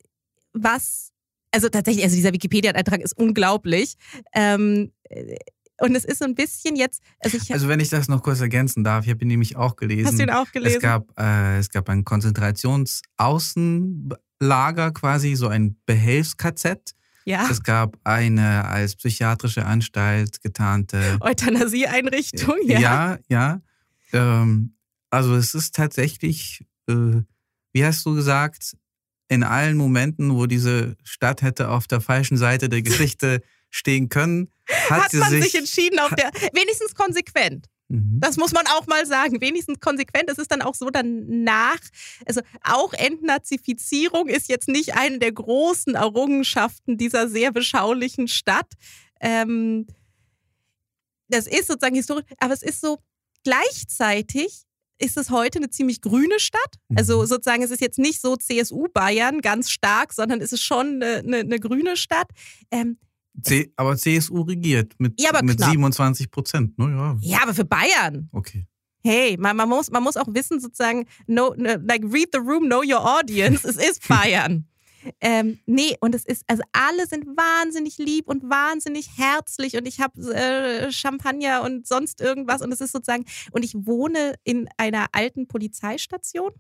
was 0.53 1.11
also 1.57 1.71
tatsächlich, 1.71 2.05
also 2.05 2.17
dieser 2.17 2.35
Wikipedia-Eintrag 2.35 3.01
ist 3.01 3.17
unglaublich. 3.17 3.95
Ähm, 4.35 4.93
äh, 5.05 5.37
und 5.81 5.95
es 5.95 6.05
ist 6.05 6.19
so 6.19 6.25
ein 6.25 6.35
bisschen 6.35 6.75
jetzt. 6.77 7.03
Also, 7.21 7.37
ich, 7.37 7.53
also 7.53 7.69
wenn 7.69 7.81
ich 7.81 7.89
das 7.89 8.09
noch 8.09 8.23
kurz 8.23 8.41
ergänzen 8.41 8.85
darf, 8.85 9.05
ich 9.05 9.11
habe 9.11 9.25
ihn 9.25 9.29
nämlich 9.29 9.57
auch 9.57 9.77
gelesen. 9.77 10.07
Hast 10.07 10.19
du 10.19 10.23
ihn 10.23 10.31
auch 10.31 10.51
gelesen? 10.53 10.77
Es 10.77 10.83
gab, 10.83 11.19
äh, 11.19 11.59
es 11.59 11.71
gab 11.71 11.89
ein 11.89 12.05
Konzentrationsaußenlager 12.05 14.93
quasi, 14.93 15.35
so 15.35 15.49
ein 15.49 15.77
Behelfs-KZ. 15.87 16.95
Ja. 17.25 17.49
Es 17.51 17.63
gab 17.63 17.97
eine 18.05 18.67
als 18.67 18.97
psychiatrische 18.97 19.65
Anstalt 19.67 20.43
getarnte 20.43 21.17
Euthanasieeinrichtung, 21.21 22.57
ja. 22.63 22.79
Ja, 22.79 23.19
ja. 23.29 23.61
Ähm, 24.13 24.77
also 25.11 25.35
es 25.35 25.55
ist 25.55 25.75
tatsächlich, 25.75 26.65
äh, 26.89 27.23
wie 27.73 27.85
hast 27.85 28.07
du 28.07 28.15
gesagt, 28.15 28.77
in 29.29 29.43
allen 29.43 29.77
Momenten, 29.77 30.35
wo 30.35 30.47
diese 30.47 30.97
Stadt 31.03 31.43
hätte 31.43 31.71
auf 31.71 31.89
der 31.89 32.01
falschen 32.01 32.37
Seite 32.37 32.69
der 32.69 32.83
Geschichte 32.83 33.43
stehen 33.77 34.09
können, 34.09 34.51
hat, 34.89 35.05
hat 35.05 35.13
man 35.15 35.31
sich, 35.31 35.45
sich 35.45 35.55
entschieden 35.55 35.99
auf 35.99 36.11
der, 36.15 36.31
wenigstens 36.53 36.95
konsequent. 36.95 37.67
Mhm. 37.89 38.19
Das 38.21 38.37
muss 38.37 38.53
man 38.53 38.67
auch 38.67 38.87
mal 38.87 39.07
sagen. 39.07 39.41
Wenigstens 39.41 39.81
konsequent. 39.81 40.29
Es 40.29 40.39
ist 40.39 40.51
dann 40.51 40.63
auch 40.63 40.75
so 40.75 40.91
danach, 40.91 41.79
also 42.27 42.41
auch 42.63 42.93
Entnazifizierung 42.93 44.29
ist 44.29 44.49
jetzt 44.49 44.69
nicht 44.69 44.97
eine 44.97 45.19
der 45.19 45.33
großen 45.33 45.95
Errungenschaften 45.95 46.99
dieser 46.99 47.29
sehr 47.29 47.53
beschaulichen 47.53 48.29
Stadt. 48.29 48.73
Ähm, 49.21 49.87
das 51.29 51.47
ist 51.47 51.69
sozusagen 51.69 51.97
historisch, 51.97 52.25
aber 52.39 52.55
es 52.55 52.63
ist 52.63 52.81
so 52.81 52.99
gleichzeitig 53.45 54.63
ist 54.99 55.17
es 55.17 55.31
heute 55.31 55.59
eine 55.59 55.69
ziemlich 55.69 56.01
grüne 56.01 56.41
Stadt. 56.41 56.75
Also 56.95 57.21
mhm. 57.21 57.27
sozusagen, 57.27 57.63
es 57.63 57.71
ist 57.71 57.81
jetzt 57.81 57.99
nicht 57.99 58.21
so 58.21 58.37
CSU 58.37 58.89
Bayern 58.93 59.43
ganz 59.43 59.71
stark, 59.71 60.13
sondern 60.13 60.41
es 60.41 60.53
ist 60.53 60.63
schon 60.63 61.03
eine, 61.03 61.19
eine, 61.19 61.39
eine 61.39 61.61
grüne 61.61 61.97
Stadt. 61.97 62.31
Ähm, 62.71 62.99
C 63.43 63.73
aber 63.77 63.97
CSU 63.97 64.43
regiert 64.43 64.95
mit, 64.99 65.21
ja, 65.21 65.31
mit 65.43 65.61
27 65.63 66.31
Prozent. 66.31 66.79
Ne? 66.79 66.91
Ja. 66.91 67.17
ja, 67.21 67.43
aber 67.43 67.55
für 67.55 67.65
Bayern. 67.65 68.29
Okay. 68.33 68.67
Hey, 69.03 69.37
man, 69.39 69.57
man, 69.57 69.69
muss, 69.69 69.91
man 69.91 70.03
muss 70.03 70.17
auch 70.17 70.27
wissen, 70.29 70.59
sozusagen, 70.59 71.07
no, 71.27 71.55
no, 71.57 71.77
like 71.87 72.03
read 72.05 72.29
the 72.33 72.41
room, 72.41 72.65
know 72.65 72.83
your 72.83 73.05
audience. 73.05 73.67
es 73.69 73.77
ist 73.77 74.09
Bayern. 74.09 74.67
Ähm, 75.21 75.61
nee, 75.67 75.97
und 76.01 76.15
es 76.15 76.25
ist, 76.25 76.43
also 76.49 76.63
alle 76.73 77.07
sind 77.07 77.27
wahnsinnig 77.27 77.99
lieb 77.99 78.29
und 78.29 78.43
wahnsinnig 78.43 79.11
herzlich 79.17 79.77
und 79.77 79.87
ich 79.87 80.01
habe 80.01 80.35
äh, 80.35 80.91
Champagner 80.91 81.63
und 81.63 81.87
sonst 81.87 82.21
irgendwas 82.21 82.63
und 82.63 82.73
es 82.73 82.81
ist 82.81 82.93
sozusagen, 82.93 83.25
und 83.53 83.65
ich 83.65 83.75
wohne 83.75 84.35
in 84.43 84.69
einer 84.77 85.07
alten 85.13 85.47
Polizeistation, 85.47 86.51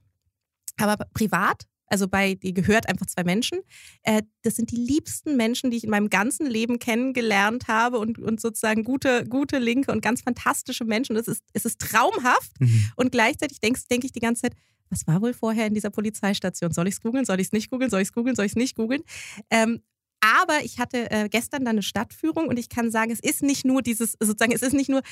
aber 0.76 0.96
privat 1.12 1.64
also 1.86 2.08
bei, 2.08 2.34
die 2.34 2.54
gehört 2.54 2.88
einfach 2.88 3.06
zwei 3.06 3.24
Menschen. 3.24 3.60
Äh, 4.02 4.22
das 4.42 4.56
sind 4.56 4.70
die 4.70 4.76
liebsten 4.76 5.36
Menschen, 5.36 5.70
die 5.70 5.76
ich 5.76 5.84
in 5.84 5.90
meinem 5.90 6.10
ganzen 6.10 6.46
Leben 6.46 6.78
kennengelernt 6.78 7.68
habe 7.68 7.98
und, 7.98 8.18
und 8.18 8.40
sozusagen 8.40 8.84
gute, 8.84 9.24
gute 9.26 9.58
Linke 9.58 9.92
und 9.92 10.02
ganz 10.02 10.22
fantastische 10.22 10.84
Menschen. 10.84 11.16
Es 11.16 11.28
ist, 11.28 11.42
es 11.52 11.64
ist 11.64 11.80
traumhaft 11.80 12.60
mhm. 12.60 12.90
und 12.96 13.12
gleichzeitig 13.12 13.60
denke 13.60 13.80
denk 13.90 14.04
ich 14.04 14.12
die 14.12 14.20
ganze 14.20 14.42
Zeit, 14.42 14.54
was 14.90 15.06
war 15.06 15.20
wohl 15.20 15.34
vorher 15.34 15.66
in 15.66 15.74
dieser 15.74 15.90
Polizeistation? 15.90 16.72
Soll 16.72 16.88
ich 16.88 16.94
es 16.94 17.00
googeln? 17.00 17.24
Soll 17.24 17.40
ich 17.40 17.48
es 17.48 17.52
nicht 17.52 17.70
googeln? 17.70 17.90
Soll 17.90 18.02
ich 18.02 18.08
es 18.08 18.12
googeln? 18.12 18.36
Soll 18.36 18.46
ich 18.46 18.52
es 18.52 18.56
nicht 18.56 18.76
googeln? 18.76 19.02
Ähm, 19.50 19.80
aber 20.20 20.64
ich 20.64 20.78
hatte 20.78 21.10
äh, 21.10 21.28
gestern 21.28 21.64
dann 21.64 21.76
eine 21.76 21.82
Stadtführung 21.82 22.48
und 22.48 22.58
ich 22.58 22.68
kann 22.68 22.90
sagen, 22.90 23.10
es 23.10 23.20
ist 23.20 23.42
nicht 23.42 23.64
nur 23.64 23.82
dieses, 23.82 24.12
sozusagen, 24.12 24.52
es 24.52 24.62
ist 24.62 24.72
nicht 24.72 24.88
nur, 24.88 25.02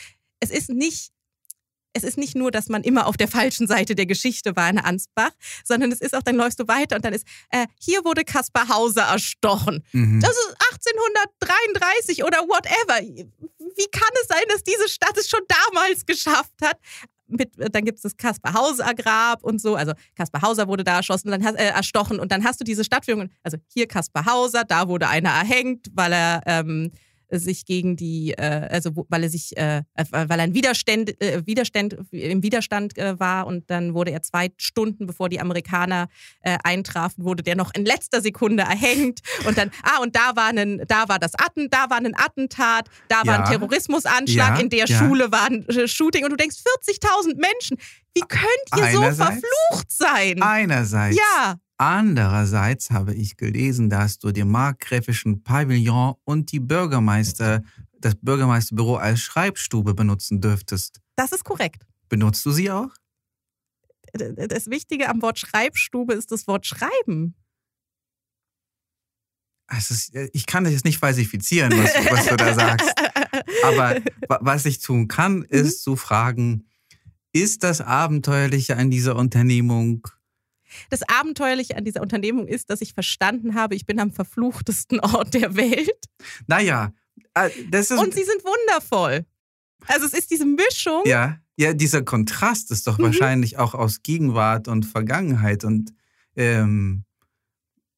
es 0.41 0.51
ist 0.51 0.71
nicht 0.71 1.13
es 1.95 2.03
ist 2.03 2.19
nicht 2.19 2.35
nur, 2.35 2.51
dass 2.51 2.69
man 2.69 2.83
immer 2.83 3.07
auf 3.07 3.17
der 3.17 3.29
falschen 3.29 3.67
Seite 3.67 3.95
der 3.95 4.07
Geschichte 4.07 4.55
war 4.57 4.69
in 4.69 4.79
Ansbach, 4.79 5.31
sondern 5.65 5.93
es 5.93 6.01
ist 6.01 6.15
auch, 6.15 6.23
dann 6.23 6.37
läufst 6.37 6.61
du 6.61 6.69
weiter 6.69 6.97
und 6.97 7.05
dann 7.05 7.15
ist, 7.15 7.27
äh, 7.51 7.67
hier 7.81 8.05
wurde 8.05 8.25
Kaspar 8.25 8.69
Hauser 8.69 9.03
erstochen. 9.03 9.83
Mhm. 9.93 10.21
Das 10.21 10.33
ist 10.33 10.57
1833 10.73 12.25
oder 12.25 12.39
whatever. 12.41 13.01
Wie 13.01 13.87
kann 13.91 14.11
es 14.21 14.29
sein, 14.29 14.45
dass 14.49 14.63
diese 14.63 14.89
Stadt 14.89 15.17
es 15.17 15.29
schon 15.29 15.41
damals 15.49 16.05
geschafft 16.05 16.55
hat? 16.63 16.79
Mit, 17.27 17.53
dann 17.57 17.85
gibt 17.85 17.97
es 17.97 18.03
das 18.03 18.17
Kaspar 18.17 18.53
Hauser 18.53 18.93
Grab 18.95 19.43
und 19.45 19.61
so. 19.61 19.77
Also 19.77 19.93
Kaspar 20.15 20.43
Hauser 20.43 20.69
wurde 20.69 20.85
da 20.85 20.97
erschossen, 20.97 21.31
dann 21.31 21.45
hast, 21.45 21.55
äh, 21.55 21.69
erstochen 21.69 22.21
und 22.21 22.31
dann 22.33 22.45
hast 22.45 22.61
du 22.61 22.65
diese 22.65 22.85
Stadtführung. 22.85 23.31
Also 23.43 23.57
hier 23.73 23.89
Kaspar 23.89 24.27
Hauser, 24.27 24.65
da 24.65 24.89
wurde 24.89 25.09
einer 25.09 25.31
erhängt, 25.31 25.87
weil 25.95 26.13
er 26.13 26.43
ähm, 26.45 26.93
sich 27.31 27.65
gegen 27.65 27.97
die, 27.97 28.33
äh, 28.33 28.69
also 28.71 28.91
weil 29.09 29.23
er 29.25 29.29
sich, 29.29 29.57
äh, 29.57 29.83
weil 29.95 30.39
er 30.39 30.45
ein 30.45 30.55
Widerstand, 30.55 31.21
äh, 31.21 31.43
Widerstand 31.47 31.97
im 32.11 32.43
Widerstand 32.43 32.97
äh, 32.99 33.19
war 33.19 33.47
und 33.47 33.71
dann 33.71 33.95
wurde 33.95 34.11
er 34.11 34.23
zwei 34.23 34.51
Stunden 34.57 35.07
bevor 35.07 35.29
die 35.29 35.41
Amerikaner 35.41 36.09
äh, 36.43 36.59
eintrafen, 36.63 37.25
wurde 37.25 37.43
der 37.43 37.57
noch 37.57 37.73
in 37.75 37.85
letzter 37.85 38.21
Sekunde 38.21 38.63
erhängt 38.63 39.21
und 39.47 39.59
dann, 39.59 39.71
ah 39.83 40.01
und 40.03 40.15
da 40.17 40.37
war 40.37 40.49
ein, 40.49 40.83
da 40.87 41.09
war 41.09 41.19
das 41.19 41.35
Atten, 41.35 41.69
da 41.71 41.91
war 41.91 41.99
ein 41.99 42.15
Attentat, 42.17 42.89
da 43.09 43.23
ja. 43.23 43.27
war 43.27 43.39
ein 43.41 43.51
Terrorismusanschlag, 43.51 44.57
ja. 44.57 44.61
in 44.61 44.71
der 44.71 44.87
ja. 44.87 44.99
Schule 44.99 45.31
war 45.33 45.47
ein 45.47 45.67
äh, 45.69 45.89
Shooting 45.89 46.25
und 46.25 46.31
du 46.31 46.37
denkst 46.37 46.57
40.000 46.87 47.37
Menschen, 47.37 47.79
wie 48.15 48.21
könnt 48.21 48.45
ihr 48.77 48.85
einerseits, 48.85 49.17
so 49.17 49.25
verflucht 49.25 49.93
sein? 49.93 50.43
Einerseits. 50.43 51.17
Ja. 51.17 51.57
Andererseits 51.87 52.91
habe 52.91 53.13
ich 53.13 53.37
gelesen, 53.37 53.91
dass 53.91 54.19
du 54.19 54.33
den 54.33 54.49
markgräfischen 54.51 55.43
Pavillon 55.43 56.15
und 56.25 56.51
die 56.51 56.59
Bürgermeister, 56.59 57.63
das 57.99 58.15
Bürgermeisterbüro 58.15 58.97
als 58.97 59.21
Schreibstube 59.21 59.93
benutzen 59.93 60.41
dürftest. 60.41 61.03
Das 61.15 61.33
ist 61.33 61.45
korrekt. 61.45 61.87
Benutzt 62.09 62.47
du 62.47 62.53
sie 62.53 62.71
auch? 62.71 62.89
Das 64.15 64.71
Wichtige 64.71 65.11
am 65.11 65.21
Wort 65.21 65.39
Schreibstube 65.39 66.15
ist 66.15 66.33
das 66.33 66.47
Wort 66.47 66.65
Schreiben. 66.65 67.35
Ist, 69.71 70.15
äh, 70.15 70.31
ich 70.33 70.47
kann 70.47 70.65
das 70.65 70.73
jetzt 70.73 70.87
nicht 70.87 70.99
falsifizieren, 70.99 71.71
was, 71.73 71.95
was, 72.11 72.27
du 72.29 72.37
da 72.37 72.55
sagst. 72.55 72.95
Aber 73.63 74.01
was 74.41 74.65
ich 74.65 74.79
tun 74.79 75.07
kann, 75.07 75.41
mhm. 75.41 75.47
ist 75.51 75.83
zu 75.83 75.97
fragen, 75.97 76.67
ist 77.35 77.63
das 77.63 77.83
Abenteuerliche 77.83 78.79
an 78.79 78.91
dieser 78.91 79.17
Unternehmung 79.17 80.09
das 80.91 81.03
Abenteuerliche 81.09 81.77
an 81.77 81.85
dieser 81.85 82.01
Unternehmung 82.01 82.47
ist, 82.47 82.71
dass 82.71 82.81
ich 82.81 82.95
verstanden 82.95 83.55
habe, 83.55 83.75
ich 83.75 83.87
bin 83.87 84.01
am 84.01 84.13
verfluchtesten 84.13 85.01
Ort 85.01 85.35
der 85.35 85.57
Welt. 85.57 86.05
Naja, 86.47 86.93
äh, 87.35 87.51
das 87.71 87.91
ist. 87.91 87.99
Und 87.99 88.15
sie 88.15 88.25
sind 88.25 88.43
wundervoll. 88.45 89.27
Also 89.87 90.07
es 90.07 90.13
ist 90.13 90.31
diese 90.31 90.47
Mischung. 90.47 91.03
Ja, 91.05 91.39
ja, 91.57 91.73
dieser 91.73 92.03
Kontrast 92.03 92.71
ist 92.71 92.87
doch 92.87 92.99
mhm. 92.99 93.05
wahrscheinlich 93.05 93.59
auch 93.59 93.75
aus 93.75 94.03
Gegenwart 94.03 94.69
und 94.69 94.87
Vergangenheit 94.87 95.65
und 95.65 95.93
ähm, 96.37 97.05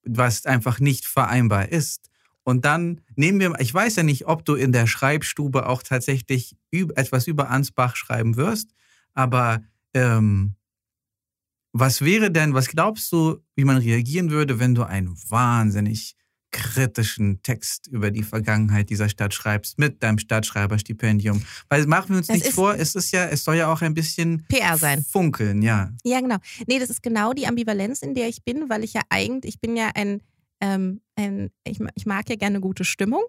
was 0.05 0.47
einfach 0.47 0.79
nicht 0.79 1.07
vereinbar 1.07 1.71
ist. 1.71 2.11
Und 2.43 2.65
dann 2.65 3.01
nehmen 3.17 3.41
wir, 3.41 3.55
ich 3.59 3.75
weiß 3.75 3.97
ja 3.97 4.03
nicht, 4.05 4.27
ob 4.27 4.45
du 4.45 4.55
in 4.55 4.73
der 4.73 4.87
Schreibstube 4.87 5.69
auch 5.69 5.83
tatsächlich 5.83 6.57
etwas 6.71 7.27
über 7.27 7.51
Ansbach 7.51 7.97
schreiben 7.97 8.37
wirst, 8.37 8.71
aber 9.15 9.63
ähm, 9.95 10.55
was 11.79 12.01
wäre 12.01 12.31
denn, 12.31 12.55
was 12.55 12.69
glaubst 12.69 13.13
du, 13.13 13.39
wie 13.55 13.65
man 13.65 13.77
reagieren 13.77 14.31
würde, 14.31 14.59
wenn 14.59 14.75
du 14.75 14.83
einen 14.83 15.17
wahnsinnig 15.29 16.17
kritischen 16.53 17.43
Text 17.43 17.87
über 17.89 18.11
die 18.11 18.23
Vergangenheit 18.23 18.89
dieser 18.89 19.09
Stadt 19.09 19.35
schreibst 19.35 19.79
mit 19.79 20.03
deinem 20.03 20.19
Stadtschreiberstipendium? 20.19 21.43
Weil 21.69 21.87
machen 21.87 22.11
wir 22.11 22.19
uns 22.19 22.29
das 22.29 22.39
nicht 22.39 22.53
vor, 22.53 22.75
es 22.75 22.95
ist 22.95 23.11
ja, 23.13 23.27
es 23.27 23.45
soll 23.45 23.57
ja 23.57 23.71
auch 23.71 23.83
ein 23.83 23.95
bisschen 23.95 24.45
PR 24.49 24.79
sein. 24.79 25.05
Funkeln, 25.05 25.63
ja. 25.63 25.91
Ja, 26.05 26.21
genau. 26.21 26.37
Nee, 26.67 26.79
das 26.79 26.91
ist 26.91 27.03
genau 27.03 27.33
die 27.33 27.47
Ambivalenz, 27.47 28.01
in 28.03 28.15
der 28.15 28.29
ich 28.29 28.43
bin, 28.43 28.69
weil 28.69 28.85
ich 28.85 28.95
ja 28.95 29.03
eigentlich, 29.11 29.55
ich 29.55 29.61
bin 29.61 29.77
ja 29.77 29.91
ein, 29.95 30.23
ähm, 30.61 31.01
ein 31.17 31.51
ich, 31.67 31.79
ich 31.95 32.07
mag 32.07 32.29
ja 32.31 32.37
gerne 32.37 32.61
gute 32.61 32.85
Stimmung. 32.85 33.23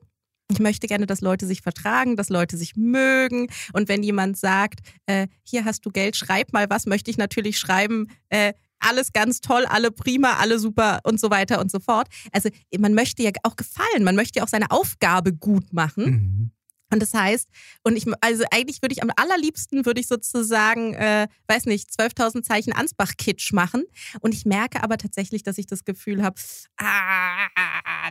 Ich 0.50 0.60
möchte 0.60 0.88
gerne, 0.88 1.06
dass 1.06 1.22
Leute 1.22 1.46
sich 1.46 1.62
vertragen, 1.62 2.16
dass 2.16 2.30
Leute 2.30 2.56
sich 2.58 2.76
mögen. 2.76 3.48
Und 3.74 3.90
wenn 3.90 4.02
jemand 4.02 4.38
sagt, 4.38 4.80
äh, 5.06 5.28
hier 5.44 5.66
hast 5.66 5.86
du 5.86 5.92
Geld, 5.92 6.16
schreib 6.16 6.54
mal 6.54 6.70
was, 6.70 6.86
möchte 6.86 7.12
ich 7.12 7.18
natürlich 7.18 7.60
schreiben, 7.60 8.08
äh, 8.30 8.54
alles 8.80 9.12
ganz 9.12 9.42
toll, 9.42 9.66
alle 9.66 9.92
prima, 9.92 10.36
alle 10.36 10.60
super 10.60 11.00
und 11.04 11.20
so 11.20 11.30
weiter 11.30 11.60
und 11.60 11.72
so 11.72 11.80
fort. 11.80 12.08
Also 12.32 12.50
man 12.78 12.94
möchte 12.94 13.24
ja 13.24 13.32
auch 13.44 13.56
gefallen, 13.56 14.04
man 14.04 14.16
möchte 14.16 14.40
ja 14.40 14.46
auch 14.46 14.50
seine 14.50 14.72
Aufgabe 14.72 15.34
gut 15.34 15.74
machen. 15.74 16.06
Mhm. 16.06 16.52
Und 16.90 17.02
das 17.02 17.14
heißt, 17.14 17.50
und 17.84 17.98
ich, 17.98 18.06
also 18.22 18.44
eigentlich 18.52 18.82
würde 18.82 18.94
ich 18.94 19.04
am 19.04 19.12
allerliebsten, 19.16 19.86
würde 19.86 20.00
ich 20.00 20.08
sozusagen, 20.08 20.94
äh, 20.94 21.28
weiß 21.48 21.66
nicht, 21.66 21.90
12.000 21.90 22.44
Zeichen 22.44 22.74
Ansbach-Kitsch 22.74 23.52
machen. 23.54 23.84
Und 24.22 24.34
ich 24.34 24.46
merke 24.46 24.84
aber 24.84 24.98
tatsächlich, 24.98 25.44
dass 25.44 25.58
ich 25.58 25.68
das 25.68 25.84
Gefühl 25.84 26.24
habe, 26.24 26.40
ah, 26.78 27.48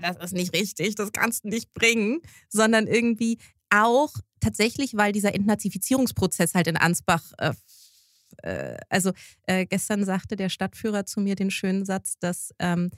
das 0.02 0.16
ist 0.18 0.35
nicht 0.35 0.54
richtig, 0.54 0.95
das 0.95 1.12
kannst 1.12 1.45
du 1.45 1.49
nicht 1.49 1.73
bringen, 1.73 2.21
sondern 2.49 2.87
irgendwie 2.87 3.38
auch 3.71 4.12
tatsächlich, 4.40 4.97
weil 4.97 5.12
dieser 5.12 5.35
Entnazifizierungsprozess 5.35 6.54
halt 6.54 6.66
in 6.66 6.76
Ansbach 6.76 7.33
äh, 7.38 7.52
äh 8.42 8.76
also 8.90 9.12
äh, 9.47 9.66
gestern 9.66 10.04
sagte 10.04 10.37
der 10.37 10.50
Stadtführer 10.50 11.06
zu 11.06 11.21
mir 11.21 11.35
den 11.35 11.50
schönen 11.50 11.85
Satz, 11.85 12.18
dass 12.18 12.54
ähm, 12.59 12.90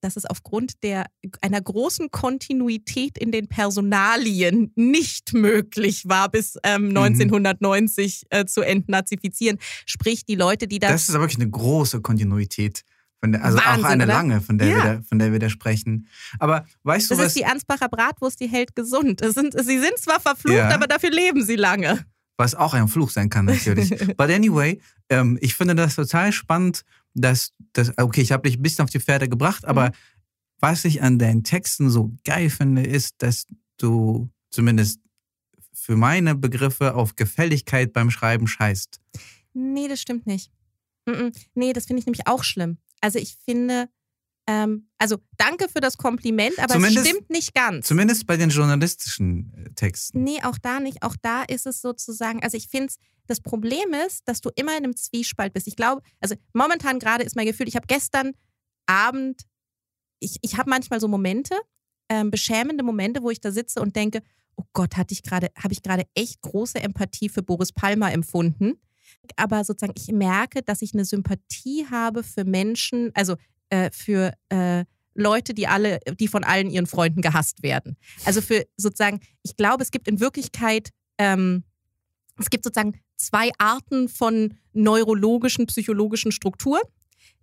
dass 0.00 0.16
es 0.16 0.24
aufgrund 0.24 0.82
der, 0.82 1.06
einer 1.40 1.60
großen 1.60 2.10
Kontinuität 2.10 3.18
in 3.18 3.32
den 3.32 3.48
Personalien 3.48 4.72
nicht 4.76 5.32
möglich 5.34 6.08
war, 6.08 6.30
bis 6.30 6.56
ähm, 6.62 6.88
1990 6.88 8.22
mhm. 8.22 8.38
äh, 8.38 8.46
zu 8.46 8.62
entnazifizieren. 8.62 9.58
Sprich, 9.86 10.24
die 10.24 10.36
Leute, 10.36 10.68
die 10.68 10.78
das. 10.78 10.92
Das 10.92 11.08
ist 11.08 11.14
aber 11.14 11.24
wirklich 11.24 11.40
eine 11.40 11.50
große 11.50 12.00
Kontinuität. 12.00 12.84
Der, 13.22 13.44
also 13.44 13.58
Wahnsinn, 13.58 13.84
auch 13.84 13.88
eine 13.88 14.04
oder? 14.04 14.12
lange, 14.14 14.40
von 14.40 14.56
der, 14.56 14.68
ja. 14.68 14.76
wir 14.76 14.82
da, 14.82 15.02
von 15.02 15.18
der 15.18 15.32
wir 15.32 15.38
da 15.38 15.50
sprechen. 15.50 16.06
Aber 16.38 16.64
weißt 16.84 17.10
du 17.10 17.14
das 17.14 17.18
was? 17.18 17.24
Das 17.24 17.36
ist 17.36 17.38
die 17.38 17.44
Ansbacher 17.44 17.88
Bratwurst, 17.88 18.40
die 18.40 18.48
hält 18.48 18.74
gesund. 18.74 19.20
Sind, 19.22 19.52
sie 19.52 19.78
sind 19.78 19.98
zwar 19.98 20.20
verflucht, 20.20 20.56
ja. 20.56 20.70
aber 20.70 20.86
dafür 20.86 21.10
leben 21.10 21.44
sie 21.44 21.56
lange. 21.56 22.06
Was 22.38 22.54
auch 22.54 22.72
ein 22.72 22.88
Fluch 22.88 23.10
sein 23.10 23.28
kann, 23.28 23.44
natürlich. 23.44 23.90
But 24.16 24.30
anyway, 24.30 24.80
ähm, 25.10 25.36
ich 25.42 25.54
finde 25.54 25.74
das 25.74 25.96
total 25.96 26.32
spannend, 26.32 26.84
dass, 27.14 27.52
dass 27.72 27.96
okay, 27.98 28.20
ich 28.20 28.32
habe 28.32 28.48
dich 28.48 28.58
ein 28.58 28.62
bisschen 28.62 28.84
auf 28.84 28.90
die 28.90 29.00
Pferde 29.00 29.28
gebracht, 29.28 29.64
aber 29.64 29.88
mhm. 29.88 29.94
was 30.58 30.84
ich 30.84 31.02
an 31.02 31.18
deinen 31.18 31.44
Texten 31.44 31.90
so 31.90 32.12
geil 32.24 32.50
finde, 32.50 32.82
ist, 32.82 33.16
dass 33.18 33.46
du 33.76 34.30
zumindest 34.50 35.00
für 35.72 35.96
meine 35.96 36.34
Begriffe 36.34 36.94
auf 36.94 37.16
Gefälligkeit 37.16 37.92
beim 37.92 38.10
Schreiben 38.10 38.46
scheißt. 38.46 39.00
Nee, 39.54 39.88
das 39.88 40.00
stimmt 40.00 40.26
nicht. 40.26 40.52
Nee, 41.54 41.72
das 41.72 41.86
finde 41.86 42.00
ich 42.00 42.06
nämlich 42.06 42.26
auch 42.26 42.44
schlimm. 42.44 42.78
Also 43.00 43.18
ich 43.18 43.36
finde, 43.44 43.88
ähm, 44.46 44.88
also 44.98 45.18
danke 45.36 45.68
für 45.68 45.80
das 45.80 45.96
Kompliment, 45.96 46.58
aber 46.58 46.74
zumindest, 46.74 47.06
es 47.06 47.08
stimmt 47.08 47.30
nicht 47.30 47.54
ganz. 47.54 47.86
Zumindest 47.86 48.26
bei 48.26 48.36
den 48.36 48.50
journalistischen 48.50 49.52
äh, 49.54 49.70
Texten. 49.74 50.22
Nee, 50.24 50.42
auch 50.42 50.58
da 50.58 50.80
nicht. 50.80 51.02
Auch 51.02 51.16
da 51.20 51.42
ist 51.42 51.66
es 51.66 51.80
sozusagen, 51.80 52.42
also 52.42 52.56
ich 52.56 52.68
finde 52.68 52.86
es, 52.86 52.96
das 53.26 53.40
Problem 53.40 53.94
ist, 54.06 54.26
dass 54.26 54.40
du 54.40 54.50
immer 54.56 54.72
in 54.76 54.84
einem 54.84 54.96
Zwiespalt 54.96 55.52
bist. 55.52 55.68
Ich 55.68 55.76
glaube, 55.76 56.02
also 56.20 56.34
momentan 56.52 56.98
gerade 56.98 57.22
ist 57.22 57.36
mein 57.36 57.46
Gefühl, 57.46 57.68
ich 57.68 57.76
habe 57.76 57.86
gestern 57.86 58.32
Abend, 58.86 59.42
ich, 60.18 60.38
ich 60.42 60.56
habe 60.56 60.68
manchmal 60.68 61.00
so 61.00 61.06
Momente, 61.06 61.54
ähm, 62.08 62.30
beschämende 62.30 62.82
Momente, 62.82 63.22
wo 63.22 63.30
ich 63.30 63.40
da 63.40 63.52
sitze 63.52 63.80
und 63.80 63.94
denke, 63.94 64.22
oh 64.56 64.64
Gott, 64.72 64.96
hatte 64.96 65.14
ich 65.14 65.22
gerade, 65.22 65.48
habe 65.56 65.72
ich 65.72 65.82
gerade 65.82 66.04
echt 66.14 66.42
große 66.42 66.80
Empathie 66.80 67.28
für 67.28 67.42
Boris 67.42 67.72
Palmer 67.72 68.12
empfunden. 68.12 68.80
Aber 69.36 69.64
sozusagen, 69.64 69.94
ich 69.96 70.08
merke, 70.08 70.62
dass 70.62 70.82
ich 70.82 70.92
eine 70.92 71.04
Sympathie 71.04 71.86
habe 71.88 72.24
für 72.24 72.44
Menschen, 72.44 73.12
also 73.14 73.36
äh, 73.70 73.90
für 73.92 74.32
äh, 74.50 74.84
Leute, 75.14 75.54
die 75.54 75.66
alle, 75.66 75.98
die 76.18 76.28
von 76.28 76.44
allen 76.44 76.70
ihren 76.70 76.86
Freunden 76.86 77.22
gehasst 77.22 77.62
werden. 77.62 77.96
Also 78.24 78.40
für 78.40 78.64
sozusagen, 78.76 79.20
ich 79.42 79.56
glaube, 79.56 79.82
es 79.82 79.90
gibt 79.90 80.08
in 80.08 80.20
Wirklichkeit, 80.20 80.90
ähm, 81.18 81.64
es 82.38 82.50
gibt 82.50 82.64
sozusagen 82.64 83.00
zwei 83.16 83.50
Arten 83.58 84.08
von 84.08 84.54
neurologischen, 84.72 85.66
psychologischen 85.66 86.32
Strukturen. 86.32 86.82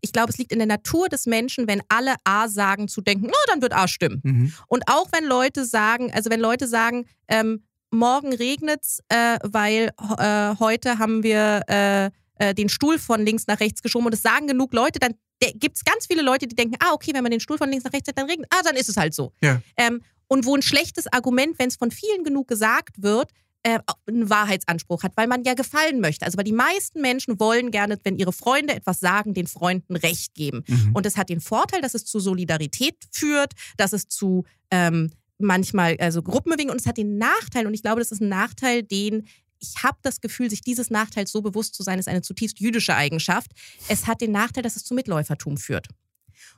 Ich 0.01 0.11
glaube, 0.11 0.31
es 0.31 0.37
liegt 0.37 0.51
in 0.51 0.59
der 0.59 0.67
Natur 0.67 1.09
des 1.09 1.25
Menschen, 1.25 1.67
wenn 1.67 1.81
alle 1.89 2.15
A 2.23 2.47
sagen, 2.47 2.87
zu 2.87 3.01
denken, 3.01 3.27
oh, 3.27 3.45
dann 3.47 3.61
wird 3.61 3.73
A 3.73 3.87
stimmen. 3.87 4.21
Mhm. 4.23 4.53
Und 4.67 4.83
auch 4.87 5.07
wenn 5.11 5.25
Leute 5.25 5.65
sagen, 5.65 6.11
also 6.13 6.29
wenn 6.29 6.39
Leute 6.39 6.67
sagen, 6.67 7.05
ähm, 7.27 7.63
morgen 7.91 8.33
regnet's, 8.33 9.01
äh, 9.09 9.37
weil 9.43 9.91
äh, 10.17 10.55
heute 10.59 10.99
haben 10.99 11.23
wir 11.23 11.61
äh, 11.67 12.09
äh, 12.35 12.53
den 12.53 12.69
Stuhl 12.69 12.99
von 12.99 13.25
links 13.25 13.47
nach 13.47 13.59
rechts 13.59 13.81
geschoben 13.81 14.05
und 14.07 14.13
es 14.13 14.21
sagen 14.21 14.47
genug 14.47 14.73
Leute, 14.73 14.99
dann 14.99 15.15
gibt 15.39 15.77
es 15.77 15.83
ganz 15.83 16.07
viele 16.07 16.21
Leute, 16.21 16.47
die 16.47 16.55
denken, 16.55 16.75
ah, 16.79 16.93
okay, 16.93 17.13
wenn 17.13 17.23
man 17.23 17.31
den 17.31 17.39
Stuhl 17.39 17.57
von 17.57 17.69
links 17.69 17.85
nach 17.85 17.93
rechts 17.93 18.07
hat, 18.07 18.17
dann 18.17 18.29
regnet, 18.29 18.47
ah, 18.51 18.61
dann 18.63 18.75
ist 18.75 18.89
es 18.89 18.97
halt 18.97 19.13
so. 19.13 19.31
Ja. 19.41 19.61
Ähm, 19.77 20.01
und 20.27 20.45
wo 20.45 20.55
ein 20.55 20.61
schlechtes 20.61 21.07
Argument, 21.11 21.57
wenn 21.59 21.69
es 21.69 21.75
von 21.75 21.91
vielen 21.91 22.23
genug 22.23 22.47
gesagt 22.47 23.01
wird, 23.01 23.31
äh, 23.63 23.79
einen 24.07 24.29
Wahrheitsanspruch 24.29 25.03
hat, 25.03 25.13
weil 25.15 25.27
man 25.27 25.43
ja 25.43 25.53
gefallen 25.53 25.99
möchte. 25.99 26.25
Also 26.25 26.37
weil 26.37 26.43
die 26.43 26.53
meisten 26.53 27.01
Menschen 27.01 27.39
wollen 27.39 27.71
gerne, 27.71 27.97
wenn 28.03 28.17
ihre 28.17 28.33
Freunde 28.33 28.75
etwas 28.75 28.99
sagen, 28.99 29.33
den 29.33 29.47
Freunden 29.47 29.95
Recht 29.95 30.33
geben. 30.35 30.63
Mhm. 30.67 30.91
Und 30.93 31.05
es 31.05 31.17
hat 31.17 31.29
den 31.29 31.41
Vorteil, 31.41 31.81
dass 31.81 31.93
es 31.93 32.05
zu 32.05 32.19
Solidarität 32.19 32.95
führt, 33.11 33.53
dass 33.77 33.93
es 33.93 34.07
zu 34.07 34.43
ähm, 34.71 35.11
manchmal 35.39 35.97
also 35.99 36.21
Gruppenbewegung 36.21 36.71
und 36.71 36.81
es 36.81 36.87
hat 36.87 36.97
den 36.97 37.17
Nachteil 37.17 37.67
und 37.67 37.73
ich 37.73 37.81
glaube, 37.81 37.99
das 37.99 38.11
ist 38.11 38.21
ein 38.21 38.29
Nachteil, 38.29 38.83
den 38.83 39.27
ich 39.59 39.83
habe 39.83 39.97
das 40.01 40.21
Gefühl, 40.21 40.49
sich 40.49 40.61
dieses 40.61 40.89
Nachteils 40.89 41.31
so 41.31 41.41
bewusst 41.41 41.75
zu 41.75 41.83
sein, 41.83 41.99
ist 41.99 42.07
eine 42.07 42.21
zutiefst 42.21 42.59
jüdische 42.59 42.95
Eigenschaft. 42.95 43.51
Es 43.87 44.07
hat 44.07 44.21
den 44.21 44.31
Nachteil, 44.31 44.63
dass 44.63 44.75
es 44.75 44.83
zu 44.83 44.93
Mitläufertum 44.93 45.57
führt. 45.57 45.87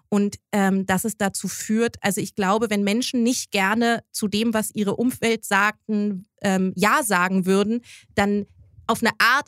Und 0.10 0.38
ähm, 0.52 0.86
dass 0.86 1.06
es 1.06 1.18
dazu 1.18 1.48
führt, 1.48 1.98
also 2.02 2.20
ich 2.20 2.36
glaube, 2.36 2.70
wenn 2.70 2.84
Menschen 2.84 3.24
nicht 3.24 3.52
gerne 3.52 4.04
zu 4.12 4.28
dem, 4.28 4.54
was 4.54 4.72
ihre 4.74 4.96
Umwelt 4.96 5.46
sagten, 5.46 6.28
ähm, 6.42 6.74
Ja 6.76 7.04
sagen 7.04 7.46
würden, 7.46 7.82
dann 8.16 8.48
auf 8.88 9.02
eine 9.04 9.12
Art 9.20 9.48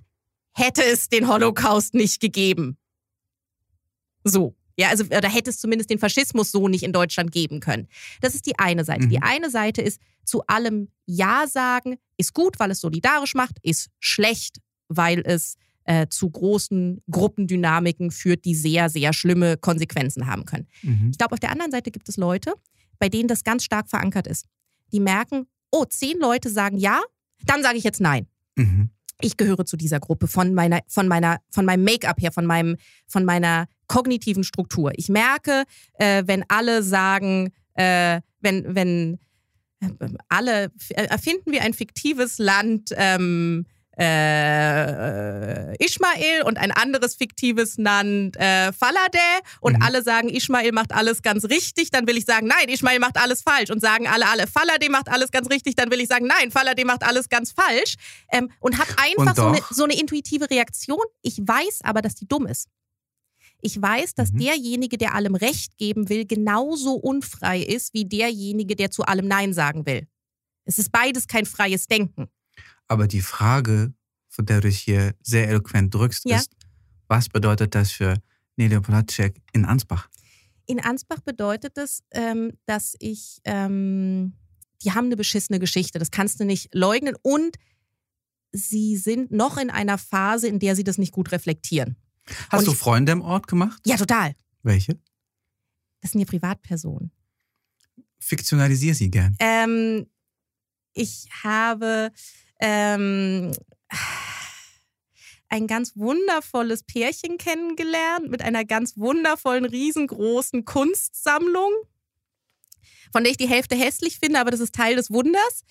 hätte 0.54 0.84
es 0.84 1.10
den 1.10 1.28
Holocaust 1.28 1.94
nicht 1.94 2.20
gegeben. 2.22 2.78
So. 4.24 4.56
Ja, 4.78 4.90
also 4.90 5.06
oder 5.06 5.30
hätte 5.30 5.50
es 5.50 5.60
zumindest 5.60 5.90
den 5.90 6.00
Faschismus 6.00 6.52
so 6.52 6.68
nicht 6.68 6.84
in 6.84 6.94
Deutschland 6.94 7.32
geben 7.32 7.60
können. 7.60 7.88
Das 8.22 8.36
ist 8.36 8.46
die 8.46 8.58
eine 8.58 8.86
Seite. 8.86 9.06
Mhm. 9.06 9.10
Die 9.10 9.22
eine 9.22 9.50
Seite 9.50 9.82
ist 9.82 10.02
zu 10.24 10.46
allem 10.48 10.90
Ja 11.06 11.46
sagen, 11.48 11.98
ist 12.18 12.34
gut, 12.34 12.60
weil 12.60 12.72
es 12.72 12.82
solidarisch 12.82 13.36
macht, 13.36 13.58
ist 13.64 13.90
schlecht, 14.00 14.58
weil 14.88 15.22
es 15.26 15.56
äh, 15.86 16.08
zu 16.08 16.30
großen 16.30 17.02
Gruppendynamiken 17.10 18.12
führt, 18.12 18.46
die 18.46 18.56
sehr, 18.56 18.90
sehr 18.90 19.14
schlimme 19.14 19.58
Konsequenzen 19.58 20.28
haben 20.28 20.46
können. 20.46 20.68
Mhm. 20.84 21.10
Ich 21.12 21.18
glaube, 21.18 21.34
auf 21.34 21.40
der 21.40 21.52
anderen 21.52 21.72
Seite 21.72 21.92
gibt 21.92 22.08
es 22.08 22.18
Leute, 22.18 22.54
bei 23.00 23.10
denen 23.10 23.28
das 23.28 23.44
ganz 23.44 23.64
stark 23.64 23.90
verankert 23.90 24.28
ist. 24.28 24.46
Die 24.92 25.00
merken, 25.00 25.48
oh, 25.72 25.86
zehn 25.86 26.20
Leute 26.20 26.50
sagen 26.50 26.78
ja, 26.78 27.02
dann 27.46 27.64
sage 27.64 27.78
ich 27.78 27.84
jetzt 27.84 28.02
nein. 28.02 28.28
Mhm. 28.56 28.90
Ich 29.22 29.38
gehöre 29.38 29.66
zu 29.66 29.78
dieser 29.78 30.00
Gruppe 30.00 30.28
von 30.28 30.54
meiner, 30.54 30.82
von 30.88 31.08
meiner, 31.08 31.40
von 31.50 31.66
meinem 31.66 31.84
Make-up 31.84 32.22
her, 32.22 32.32
von 32.32 32.46
meinem, 32.46 32.78
von 33.08 33.24
meiner 33.24 33.68
kognitiven 33.92 34.46
Struktur. 34.46 34.94
Ich 34.96 35.10
merke, 35.10 35.66
äh, 35.96 36.24
wenn 36.26 36.46
alle 36.48 36.82
sagen, 36.82 37.52
äh, 37.74 38.22
wenn, 38.40 38.74
wenn 38.74 39.20
äh, 39.82 39.90
alle 40.30 40.72
erfinden 40.96 41.52
wir 41.52 41.62
ein 41.64 41.74
fiktives 41.74 42.38
Land, 42.38 42.92
ähm, 42.96 43.66
äh, 43.98 45.76
Ishmael 45.84 46.44
und 46.46 46.58
ein 46.58 46.72
anderes 46.72 47.16
fiktives 47.16 47.78
Land 47.78 48.38
äh, 48.38 48.72
Faladeh 48.72 49.20
und 49.60 49.74
mhm. 49.74 49.82
alle 49.82 50.02
sagen, 50.04 50.30
Ishmael 50.30 50.72
macht 50.72 50.94
alles 50.94 51.22
ganz 51.22 51.44
richtig, 51.44 51.92
dann 51.92 52.08
will 52.08 52.18
ich 52.18 52.24
sagen, 52.24 52.48
nein, 52.48 52.70
Ishmael 52.70 53.00
macht 53.00 53.18
alles 53.18 53.42
falsch 53.42 53.70
und 53.72 53.82
sagen 53.82 54.08
alle, 54.08 54.30
alle, 54.30 54.48
Faladeh 54.48 54.88
macht 54.88 55.10
alles 55.10 55.32
ganz 55.32 55.50
richtig, 55.50 55.76
dann 55.76 55.92
will 55.92 56.00
ich 56.00 56.08
sagen, 56.08 56.28
nein, 56.28 56.52
Faladeh 56.52 56.86
macht 56.86 57.04
alles 57.04 57.28
ganz 57.28 57.52
falsch 57.52 57.96
ähm, 58.32 58.50
und 58.62 58.78
habe 58.78 58.90
einfach 58.98 59.36
so 59.36 59.48
eine, 59.48 59.60
so 59.70 59.84
eine 59.84 60.00
intuitive 60.00 60.50
Reaktion. 60.50 61.04
Ich 61.22 61.40
weiß 61.40 61.82
aber, 61.84 62.02
dass 62.02 62.16
die 62.16 62.28
dumm 62.28 62.48
ist. 62.48 62.70
Ich 63.62 63.82
weiß, 63.82 64.16
dass 64.16 64.32
mhm. 64.32 64.40
derjenige, 64.40 64.98
der 64.98 65.16
allem 65.16 65.36
Recht 65.36 65.78
geben 65.78 66.10
will, 66.10 66.26
genauso 66.26 66.96
unfrei 66.96 67.62
ist 67.62 67.94
wie 67.94 68.06
derjenige, 68.06 68.76
der 68.76 68.92
zu 68.92 69.04
allem 69.04 69.28
Nein 69.28 69.54
sagen 69.54 69.86
will. 69.86 70.08
Es 70.66 70.78
ist 70.78 70.92
beides 70.92 71.28
kein 71.28 71.46
freies 71.46 71.88
Denken. 71.88 72.28
Aber 72.88 73.08
die 73.08 73.22
Frage, 73.22 73.94
von 74.30 74.46
der 74.46 74.62
du 74.62 74.68
dich 74.68 74.80
hier 74.80 75.14
sehr 75.22 75.48
eloquent 75.50 75.94
drückst, 75.94 76.26
ja? 76.26 76.38
ist, 76.38 76.52
was 77.08 77.30
bedeutet 77.30 77.76
das 77.76 77.92
für 77.92 78.16
Nelia 78.56 78.80
Polacek 78.80 79.42
in 79.54 79.66
Ansbach? 79.66 80.10
In 80.66 80.80
Ansbach 80.80 81.20
bedeutet 81.22 81.78
es, 81.78 82.04
ähm, 82.12 82.54
dass 82.66 82.96
ich, 83.00 83.42
ähm, 83.44 84.34
die 84.84 84.92
haben 84.92 85.06
eine 85.06 85.18
beschissene 85.18 85.60
Geschichte, 85.60 86.00
das 86.00 86.12
kannst 86.12 86.40
du 86.40 86.46
nicht 86.46 86.74
leugnen. 86.74 87.16
Und 87.22 87.58
sie 88.52 88.98
sind 88.98 89.32
noch 89.32 89.58
in 89.58 89.70
einer 89.70 89.98
Phase, 89.98 90.48
in 90.48 90.60
der 90.60 90.76
sie 90.76 90.84
das 90.84 90.98
nicht 90.98 91.12
gut 91.12 91.32
reflektieren. 91.32 91.98
Hast 92.50 92.60
Und 92.60 92.68
du 92.68 92.74
Freunde 92.74 93.12
im 93.12 93.22
Ort 93.22 93.48
gemacht? 93.48 93.82
Ja, 93.86 93.98
total. 93.98 94.36
Welche? 94.64 95.00
Das 96.02 96.12
sind 96.12 96.22
ja 96.22 96.26
Privatpersonen. 96.26 97.12
Fiktionalisier 98.20 98.96
sie 98.96 99.10
gern. 99.10 99.36
Ähm, 99.40 100.08
ich 100.94 101.28
habe 101.44 102.12
ähm, 102.60 103.52
ein 105.50 105.68
ganz 105.68 105.96
wundervolles 105.96 106.84
Pärchen 106.84 107.38
kennengelernt 107.38 108.30
mit 108.30 108.42
einer 108.42 108.64
ganz 108.64 108.98
wundervollen, 108.98 109.66
riesengroßen 109.66 110.66
Kunstsammlung, 110.66 111.72
von 113.12 113.24
der 113.24 113.32
ich 113.32 113.38
die 113.38 113.50
Hälfte 113.50 113.76
hässlich 113.76 114.20
finde, 114.20 114.40
aber 114.40 114.52
das 114.52 114.60
ist 114.60 114.74
Teil 114.74 114.96
des 114.96 115.12
Wunders. 115.12 115.64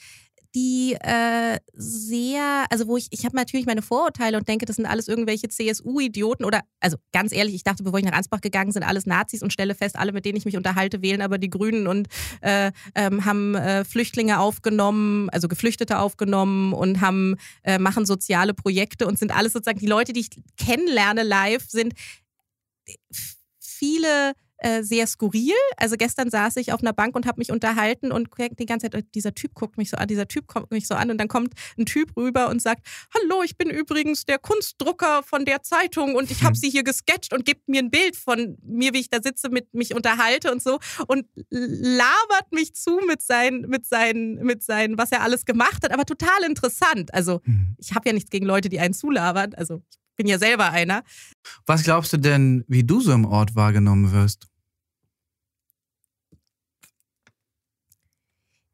Die 0.55 0.97
äh, 1.01 1.59
sehr, 1.75 2.67
also 2.71 2.89
wo 2.89 2.97
ich, 2.97 3.07
ich 3.11 3.25
habe 3.25 3.37
natürlich 3.37 3.67
meine 3.67 3.83
Vorurteile 3.83 4.37
und 4.37 4.49
denke, 4.49 4.67
das 4.67 4.77
sind 4.77 4.87
alles 4.87 5.07
irgendwelche 5.07 5.49
CSU-Idioten 5.49 6.45
oder, 6.45 6.63
also 6.81 6.97
ganz 7.13 7.33
ehrlich, 7.33 7.55
ich 7.55 7.63
dachte, 7.63 7.85
bevor 7.85 7.99
ich 7.99 8.05
nach 8.05 8.17
Ansbach 8.17 8.41
gegangen 8.41 8.73
sind, 8.73 8.83
alles 8.83 9.07
Nazis 9.07 9.43
und 9.43 9.53
stelle 9.53 9.75
fest, 9.75 9.97
alle, 9.97 10.13
mit 10.13 10.25
denen 10.25 10.37
ich 10.37 10.45
mich 10.45 10.57
unterhalte, 10.57 11.03
wählen 11.03 11.23
aber 11.23 11.39
die 11.39 11.51
Grünen 11.51 11.87
und 11.87 12.09
äh, 12.41 12.73
ähm, 12.95 13.25
haben 13.25 13.55
äh, 13.55 13.85
Flüchtlinge 13.85 14.41
aufgenommen, 14.41 15.31
also 15.31 15.47
Geflüchtete 15.47 15.99
aufgenommen 15.99 16.73
und 16.73 17.01
haben, 17.01 17.37
äh, 17.63 17.79
machen 17.79 18.05
soziale 18.05 18.55
Projekte 18.55 19.07
und 19.07 19.19
sind 19.19 19.37
alles 19.37 19.53
sozusagen, 19.53 19.79
die 19.79 19.87
Leute, 19.87 20.13
die 20.13 20.21
ich 20.21 20.31
kennenlerne 20.57 21.23
live, 21.23 21.65
sind 21.69 21.95
viele 23.61 24.33
äh, 24.61 24.83
sehr 24.83 25.07
skurril. 25.07 25.55
Also 25.77 25.97
gestern 25.97 26.31
saß 26.31 26.57
ich 26.57 26.73
auf 26.73 26.81
einer 26.81 26.93
Bank 26.93 27.17
und 27.17 27.27
habe 27.27 27.39
mich 27.39 27.51
unterhalten 27.51 28.13
und 28.13 28.29
die 28.59 28.67
ganze 28.67 28.91
Zeit, 28.91 29.05
dieser 29.15 29.35
Typ 29.35 29.55
guckt 29.55 29.79
mich 29.79 29.91
so 29.91 29.97
an, 29.97 30.07
dieser 30.07 30.29
Typ 30.29 30.47
guckt 30.47 30.71
mich 30.71 30.87
so 30.87 30.95
an 30.95 31.11
und 31.11 31.19
dann 31.19 31.29
kommt 31.29 31.55
ein 31.79 31.87
Typ 31.87 32.17
rüber 32.17 32.49
und 32.49 32.61
sagt, 32.61 32.87
hallo, 33.15 33.43
ich 33.43 33.57
bin 33.57 33.71
übrigens 33.71 34.25
der 34.25 34.39
Kunstdrucker 34.39 35.23
von 35.23 35.45
der 35.45 35.63
Zeitung 35.63 36.15
und 36.15 36.31
ich 36.31 36.43
habe 36.43 36.55
hm. 36.55 36.61
sie 36.61 36.71
hier 36.71 36.85
gesketcht 36.85 37.33
und 37.33 37.45
gibt 37.45 37.69
mir 37.69 37.81
ein 37.81 37.91
Bild 37.91 38.17
von 38.17 38.59
mir, 38.63 38.93
wie 38.93 39.01
ich 39.01 39.11
da 39.11 39.23
sitze, 39.23 39.49
mit 39.49 39.73
mich 39.73 39.95
unterhalte 39.95 40.53
und 40.53 40.63
so 40.63 40.79
und 41.07 41.27
labert 41.49 42.53
mich 42.53 42.75
zu 42.75 43.01
mit 43.07 43.23
seinen, 43.23 43.63
mit 43.63 43.87
seinen, 43.87 44.35
mit 44.45 44.63
seinen, 44.63 44.99
was 44.99 45.11
er 45.11 45.23
alles 45.23 45.45
gemacht 45.45 45.83
hat, 45.85 45.93
aber 45.93 46.05
total 46.05 46.45
interessant. 46.47 47.15
Also 47.15 47.41
hm. 47.45 47.77
ich 47.79 47.95
habe 47.95 48.09
ja 48.09 48.13
nichts 48.13 48.31
gegen 48.31 48.47
Leute, 48.47 48.69
die 48.69 48.79
einen 48.79 48.95
zulabern. 48.95 49.55
Also 49.55 49.83
ich 49.91 49.99
bin 50.17 50.27
ja 50.27 50.39
selber 50.39 50.71
einer. 50.71 51.03
Was 51.67 51.83
glaubst 51.83 52.13
du 52.13 52.19
denn, 52.19 52.65
wie 52.69 52.85
du 52.85 53.01
so 53.01 53.13
im 53.13 53.25
Ort 53.25 53.55
wahrgenommen 53.55 54.13
wirst? 54.13 54.50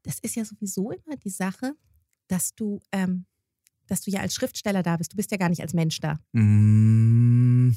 Das 0.07 0.19
ist 0.19 0.35
ja 0.35 0.45
sowieso 0.45 0.91
immer 0.91 1.17
die 1.17 1.29
Sache, 1.29 1.75
dass 2.27 2.55
du, 2.55 2.79
ähm, 2.91 3.25
dass 3.87 4.01
du 4.01 4.11
ja 4.11 4.21
als 4.21 4.33
Schriftsteller 4.33 4.81
da 4.81 4.95
bist. 4.95 5.11
Du 5.11 5.17
bist 5.17 5.31
ja 5.31 5.37
gar 5.37 5.49
nicht 5.49 5.61
als 5.61 5.73
Mensch 5.73 5.99
da. 5.99 6.17
Mm, 6.31 7.75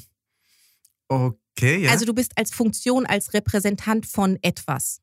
okay, 1.09 1.83
ja. 1.83 1.91
Also 1.91 2.05
du 2.05 2.13
bist 2.13 2.31
als 2.37 2.51
Funktion, 2.51 3.05
als 3.05 3.33
Repräsentant 3.33 4.05
von 4.05 4.39
etwas. 4.41 5.01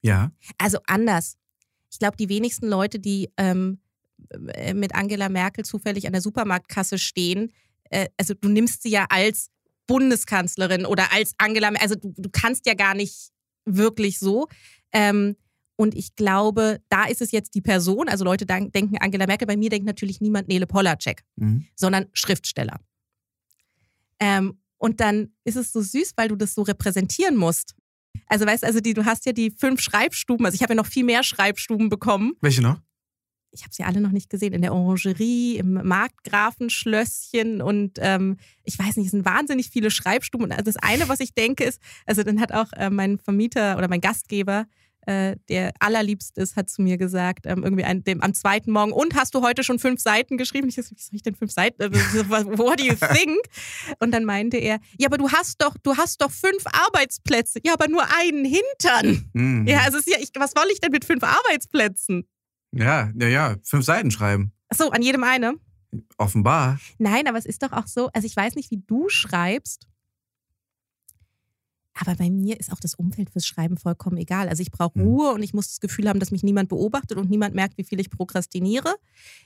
Ja. 0.00 0.32
Also 0.56 0.78
anders. 0.86 1.36
Ich 1.90 1.98
glaube, 1.98 2.16
die 2.16 2.30
wenigsten 2.30 2.68
Leute, 2.68 2.98
die 2.98 3.30
ähm, 3.36 3.80
äh, 4.54 4.72
mit 4.72 4.94
Angela 4.94 5.28
Merkel 5.28 5.64
zufällig 5.64 6.06
an 6.06 6.12
der 6.12 6.22
Supermarktkasse 6.22 6.98
stehen, 6.98 7.52
äh, 7.90 8.08
also 8.16 8.32
du 8.32 8.48
nimmst 8.48 8.82
sie 8.82 8.90
ja 8.90 9.06
als 9.10 9.50
Bundeskanzlerin 9.86 10.86
oder 10.86 11.12
als 11.12 11.34
Angela 11.36 11.70
Merkel, 11.70 11.88
also 11.90 11.94
du, 11.96 12.14
du 12.16 12.30
kannst 12.30 12.64
ja 12.66 12.72
gar 12.72 12.94
nicht 12.94 13.30
wirklich 13.66 14.18
so. 14.18 14.48
Ähm, 14.92 15.36
und 15.76 15.94
ich 15.94 16.14
glaube, 16.14 16.80
da 16.88 17.04
ist 17.04 17.20
es 17.20 17.32
jetzt 17.32 17.54
die 17.54 17.60
Person, 17.60 18.08
also 18.08 18.24
Leute 18.24 18.46
denken 18.46 18.96
Angela 18.98 19.26
Merkel, 19.26 19.46
bei 19.46 19.56
mir 19.56 19.70
denkt 19.70 19.86
natürlich 19.86 20.20
niemand 20.20 20.48
Nele 20.48 20.66
Polacek, 20.66 21.24
mhm. 21.36 21.66
sondern 21.74 22.06
Schriftsteller. 22.12 22.80
Ähm, 24.20 24.58
und 24.78 25.00
dann 25.00 25.32
ist 25.44 25.56
es 25.56 25.72
so 25.72 25.80
süß, 25.80 26.12
weil 26.16 26.28
du 26.28 26.36
das 26.36 26.54
so 26.54 26.62
repräsentieren 26.62 27.36
musst. 27.36 27.74
Also 28.26 28.46
weißt 28.46 28.64
also 28.64 28.80
die, 28.80 28.94
du 28.94 29.04
hast 29.04 29.26
ja 29.26 29.32
die 29.32 29.50
fünf 29.50 29.80
Schreibstuben, 29.80 30.46
also 30.46 30.54
ich 30.54 30.62
habe 30.62 30.74
ja 30.74 30.76
noch 30.76 30.86
viel 30.86 31.04
mehr 31.04 31.24
Schreibstuben 31.24 31.88
bekommen. 31.88 32.34
Welche 32.40 32.62
noch? 32.62 32.80
Ich 33.50 33.62
habe 33.62 33.72
sie 33.72 33.84
alle 33.84 34.00
noch 34.00 34.10
nicht 34.10 34.30
gesehen, 34.30 34.52
in 34.52 34.62
der 34.62 34.74
Orangerie, 34.74 35.58
im 35.58 35.74
Markgrafenschlösschen 35.74 37.62
und 37.62 37.98
ähm, 38.00 38.36
ich 38.64 38.76
weiß 38.78 38.96
nicht, 38.96 39.06
es 39.06 39.12
sind 39.12 39.24
wahnsinnig 39.24 39.70
viele 39.70 39.92
Schreibstuben. 39.92 40.46
Und 40.46 40.52
also 40.52 40.64
das 40.64 40.76
eine, 40.76 41.08
was 41.08 41.20
ich 41.20 41.34
denke, 41.34 41.62
ist, 41.64 41.80
also 42.04 42.24
dann 42.24 42.40
hat 42.40 42.52
auch 42.52 42.72
äh, 42.72 42.90
mein 42.90 43.18
Vermieter 43.18 43.78
oder 43.78 43.88
mein 43.88 44.00
Gastgeber 44.00 44.66
äh, 45.06 45.36
der 45.48 45.72
allerliebst 45.80 46.38
ist, 46.38 46.56
hat 46.56 46.70
zu 46.70 46.82
mir 46.82 46.96
gesagt, 46.96 47.46
ähm, 47.46 47.62
irgendwie 47.62 47.84
ein, 47.84 48.04
dem, 48.04 48.20
am 48.20 48.34
zweiten 48.34 48.70
Morgen, 48.70 48.92
und 48.92 49.14
hast 49.14 49.34
du 49.34 49.42
heute 49.42 49.64
schon 49.64 49.78
fünf 49.78 50.00
Seiten 50.00 50.36
geschrieben? 50.36 50.68
Ich 50.68 50.76
so, 50.76 50.82
wie 50.82 51.00
soll 51.00 51.14
ich 51.14 51.22
denn 51.22 51.34
fünf 51.34 51.52
Seiten? 51.52 51.80
Äh, 51.82 51.90
what 51.92 52.80
do 52.80 52.84
you 52.84 52.94
think? 52.94 53.38
Und 54.00 54.12
dann 54.12 54.24
meinte 54.24 54.56
er, 54.56 54.78
ja, 54.98 55.06
aber 55.06 55.18
du 55.18 55.30
hast 55.30 55.62
doch, 55.62 55.76
du 55.82 55.96
hast 55.96 56.20
doch 56.20 56.30
fünf 56.30 56.64
Arbeitsplätze. 56.72 57.60
Ja, 57.64 57.74
aber 57.74 57.88
nur 57.88 58.04
einen 58.18 58.44
Hintern. 58.44 59.30
Mhm. 59.32 59.66
Ja, 59.66 59.80
also 59.80 59.98
ja, 60.06 60.18
ich, 60.20 60.30
was 60.36 60.52
soll 60.56 60.66
ich 60.72 60.80
denn 60.80 60.92
mit 60.92 61.04
fünf 61.04 61.22
Arbeitsplätzen? 61.22 62.28
Ja, 62.72 63.10
ja, 63.18 63.28
ja, 63.28 63.56
fünf 63.62 63.84
Seiten 63.84 64.10
schreiben. 64.10 64.52
Ach 64.68 64.76
so, 64.76 64.90
an 64.90 65.02
jedem 65.02 65.22
eine? 65.24 65.54
Offenbar. 66.18 66.80
Nein, 66.98 67.28
aber 67.28 67.38
es 67.38 67.46
ist 67.46 67.62
doch 67.62 67.72
auch 67.72 67.86
so, 67.86 68.08
also 68.12 68.26
ich 68.26 68.36
weiß 68.36 68.56
nicht, 68.56 68.70
wie 68.70 68.82
du 68.84 69.08
schreibst. 69.08 69.86
Aber 71.94 72.16
bei 72.16 72.28
mir 72.28 72.58
ist 72.58 72.72
auch 72.72 72.80
das 72.80 72.94
Umfeld 72.94 73.30
fürs 73.30 73.46
Schreiben 73.46 73.76
vollkommen 73.76 74.16
egal. 74.16 74.48
Also 74.48 74.62
ich 74.62 74.72
brauche 74.72 74.98
mhm. 74.98 75.04
Ruhe 75.06 75.32
und 75.32 75.42
ich 75.42 75.54
muss 75.54 75.68
das 75.68 75.80
Gefühl 75.80 76.08
haben, 76.08 76.18
dass 76.18 76.32
mich 76.32 76.42
niemand 76.42 76.68
beobachtet 76.68 77.16
und 77.16 77.30
niemand 77.30 77.54
merkt, 77.54 77.78
wie 77.78 77.84
viel 77.84 78.00
ich 78.00 78.10
prokrastiniere. 78.10 78.96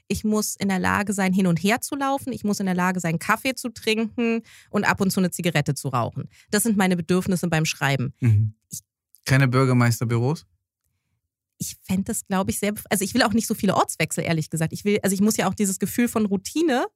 Ich 0.08 0.24
muss 0.24 0.56
in 0.56 0.68
der 0.68 0.78
Lage 0.78 1.12
sein, 1.12 1.34
hin 1.34 1.46
und 1.46 1.58
her 1.58 1.80
zu 1.82 1.94
laufen. 1.94 2.32
Ich 2.32 2.44
muss 2.44 2.60
in 2.60 2.66
der 2.66 2.74
Lage 2.74 3.00
sein, 3.00 3.18
Kaffee 3.18 3.54
zu 3.54 3.68
trinken 3.68 4.42
und 4.70 4.84
ab 4.84 5.00
und 5.00 5.10
zu 5.10 5.20
eine 5.20 5.30
Zigarette 5.30 5.74
zu 5.74 5.88
rauchen. 5.88 6.28
Das 6.50 6.62
sind 6.62 6.78
meine 6.78 6.96
Bedürfnisse 6.96 7.48
beim 7.48 7.66
Schreiben. 7.66 8.14
Mhm. 8.20 8.54
Ich, 8.70 8.80
Keine 9.24 9.46
Bürgermeisterbüros? 9.46 10.46
ich 11.58 11.76
fände 11.82 12.04
das, 12.04 12.24
glaube 12.26 12.50
ich, 12.50 12.58
sehr. 12.58 12.72
Also 12.88 13.04
ich 13.04 13.14
will 13.14 13.22
auch 13.22 13.32
nicht 13.32 13.46
so 13.46 13.54
viele 13.54 13.74
Ortswechsel, 13.74 14.24
ehrlich 14.24 14.48
gesagt. 14.48 14.72
Ich 14.72 14.84
will, 14.84 15.00
also 15.02 15.12
ich 15.12 15.20
muss 15.20 15.36
ja 15.36 15.48
auch 15.48 15.54
dieses 15.54 15.78
Gefühl 15.78 16.08
von 16.08 16.26
Routine, 16.26 16.86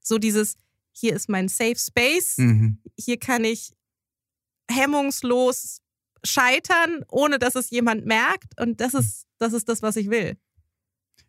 so 0.00 0.18
dieses, 0.18 0.56
hier 0.92 1.14
ist 1.14 1.28
mein 1.28 1.48
Safe 1.48 1.76
Space, 1.76 2.36
mhm. 2.36 2.78
hier 2.98 3.18
kann 3.18 3.44
ich 3.44 3.72
hemmungslos 4.70 5.80
scheitern, 6.24 7.04
ohne 7.08 7.38
dass 7.38 7.54
es 7.54 7.70
jemand 7.70 8.06
merkt. 8.06 8.58
Und 8.60 8.80
das 8.80 8.94
ist 8.94 9.26
das, 9.38 9.52
ist 9.52 9.68
das 9.68 9.82
was 9.82 9.96
ich 9.96 10.10
will. 10.10 10.36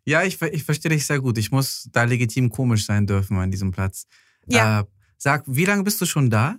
Ja, 0.06 0.22
ich, 0.22 0.40
ich 0.40 0.64
verstehe 0.64 0.90
dich 0.90 1.06
sehr 1.06 1.20
gut. 1.20 1.38
Ich 1.38 1.50
muss 1.50 1.88
da 1.92 2.04
legitim 2.04 2.50
komisch 2.50 2.86
sein 2.86 3.06
dürfen 3.06 3.38
an 3.38 3.50
diesem 3.50 3.70
Platz. 3.70 4.06
Ja. 4.46 4.80
Äh, 4.80 4.84
sag, 5.16 5.44
wie 5.46 5.64
lange 5.64 5.82
bist 5.82 6.00
du 6.00 6.06
schon 6.06 6.30
da? 6.30 6.56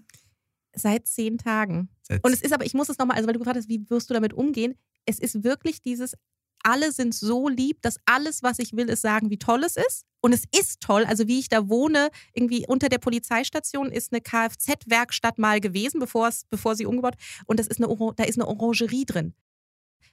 Seit 0.76 1.08
zehn 1.08 1.38
Tagen. 1.38 1.90
Seit 2.02 2.24
und 2.24 2.34
es 2.34 2.42
ist 2.42 2.54
aber, 2.54 2.66
ich 2.66 2.74
muss 2.74 2.90
es 2.90 2.98
nochmal, 2.98 3.18
also 3.18 3.28
weil 3.28 3.34
du 3.34 3.40
gefragt 3.40 3.58
hast, 3.58 3.70
wie 3.70 3.88
wirst 3.90 4.10
du 4.10 4.14
damit 4.14 4.34
umgehen? 4.34 4.76
Es 5.06 5.20
ist 5.20 5.44
wirklich 5.44 5.82
dieses, 5.82 6.16
alle 6.64 6.92
sind 6.92 7.14
so 7.14 7.48
lieb, 7.48 7.82
dass 7.82 8.00
alles, 8.06 8.44
was 8.44 8.60
ich 8.60 8.74
will, 8.74 8.90
ist 8.90 9.02
sagen, 9.02 9.30
wie 9.30 9.38
toll 9.38 9.64
es 9.64 9.78
ist. 9.78 10.06
Und 10.22 10.34
es 10.34 10.46
ist 10.58 10.82
toll. 10.82 11.06
Also 11.06 11.28
wie 11.28 11.40
ich 11.40 11.50
da 11.50 11.70
wohne, 11.70 12.10
irgendwie 12.34 12.66
unter 12.68 12.90
der 12.90 12.98
Polizeistation 12.98 13.92
ist 13.92 14.12
eine 14.12 14.22
Kfz-Werkstatt 14.22 15.38
mal 15.38 15.60
gewesen, 15.60 16.00
bevor, 16.00 16.28
es, 16.28 16.46
bevor 16.50 16.76
sie 16.76 16.88
umgebaut. 16.88 17.16
Und 17.46 17.60
das 17.60 17.68
ist 17.68 17.80
eine, 17.82 17.96
da 18.16 18.24
ist 18.24 18.40
eine 18.40 18.48
Orangerie 18.48 19.06
drin. 19.06 19.36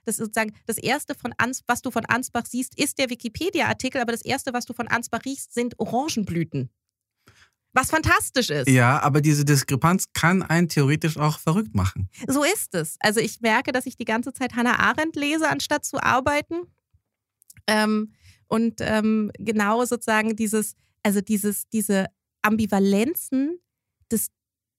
Das 0.05 0.17
ist 0.17 0.27
sozusagen 0.27 0.55
das 0.67 0.79
erste 0.79 1.15
von 1.15 1.33
Ans, 1.39 1.63
was 1.67 1.81
du 1.81 1.91
von 1.91 2.05
Ansbach 2.05 2.47
siehst, 2.47 2.79
ist 2.79 2.99
der 2.99 3.09
Wikipedia-Artikel, 3.09 4.01
aber 4.01 4.13
das 4.13 4.23
erste, 4.23 4.53
was 4.53 4.67
du 4.67 4.75
von 4.75 4.89
Ansbach 4.89 5.25
riechst, 5.25 5.55
sind 5.55 5.79
Orangenblüten. 5.79 6.71
Was 7.75 7.91
fantastisch 7.91 8.51
ist. 8.51 8.69
Ja, 8.69 9.01
aber 9.01 9.21
diese 9.21 9.45
Diskrepanz 9.45 10.13
kann 10.13 10.43
einen 10.43 10.69
theoretisch 10.69 11.17
auch 11.17 11.39
verrückt 11.39 11.75
machen. 11.75 12.09
So 12.27 12.45
ist 12.45 12.75
es. 12.75 12.97
Also 13.01 13.21
ich 13.21 13.41
merke, 13.41 13.73
dass 13.73 13.87
ich 13.87 13.97
die 13.97 14.05
ganze 14.05 14.33
Zeit 14.33 14.55
Hannah 14.55 14.79
Arendt 14.79 15.17
lese, 15.17 15.49
anstatt 15.49 15.85
zu 15.85 16.03
arbeiten. 16.03 16.67
Ähm, 17.67 18.13
und 18.47 18.81
ähm, 18.81 19.31
genau 19.39 19.85
sozusagen 19.85 20.37
dieses, 20.37 20.75
also 21.03 21.23
dieses, 21.23 21.69
diese 21.71 22.07
Ambivalenzen 22.43 23.59
des 24.11 24.29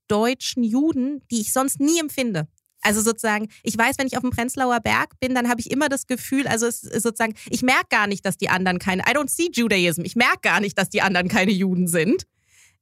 deutschen 0.07 0.63
Juden, 0.63 1.23
die 1.31 1.41
ich 1.41 1.51
sonst 1.51 1.79
nie 1.79 1.99
empfinde. 1.99 2.47
Also 2.81 3.01
sozusagen, 3.01 3.47
ich 3.63 3.77
weiß, 3.77 3.97
wenn 3.97 4.07
ich 4.07 4.17
auf 4.17 4.21
dem 4.21 4.29
Prenzlauer 4.29 4.81
Berg 4.81 5.19
bin, 5.19 5.33
dann 5.33 5.49
habe 5.49 5.61
ich 5.61 5.71
immer 5.71 5.87
das 5.89 6.05
Gefühl, 6.05 6.47
also 6.47 6.69
sozusagen, 6.69 7.33
ich 7.49 7.63
merke 7.63 7.87
gar 7.89 8.07
nicht, 8.07 8.25
dass 8.25 8.37
die 8.37 8.49
anderen 8.49 8.77
keine, 8.77 9.03
I 9.03 9.15
don't 9.15 9.29
see 9.29 9.49
Judaism, 9.51 10.03
ich 10.03 10.15
merke 10.15 10.41
gar 10.41 10.59
nicht, 10.59 10.77
dass 10.77 10.89
die 10.89 11.01
anderen 11.01 11.29
keine 11.29 11.51
Juden 11.51 11.87
sind. 11.87 12.27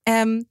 Ähm, 0.06 0.46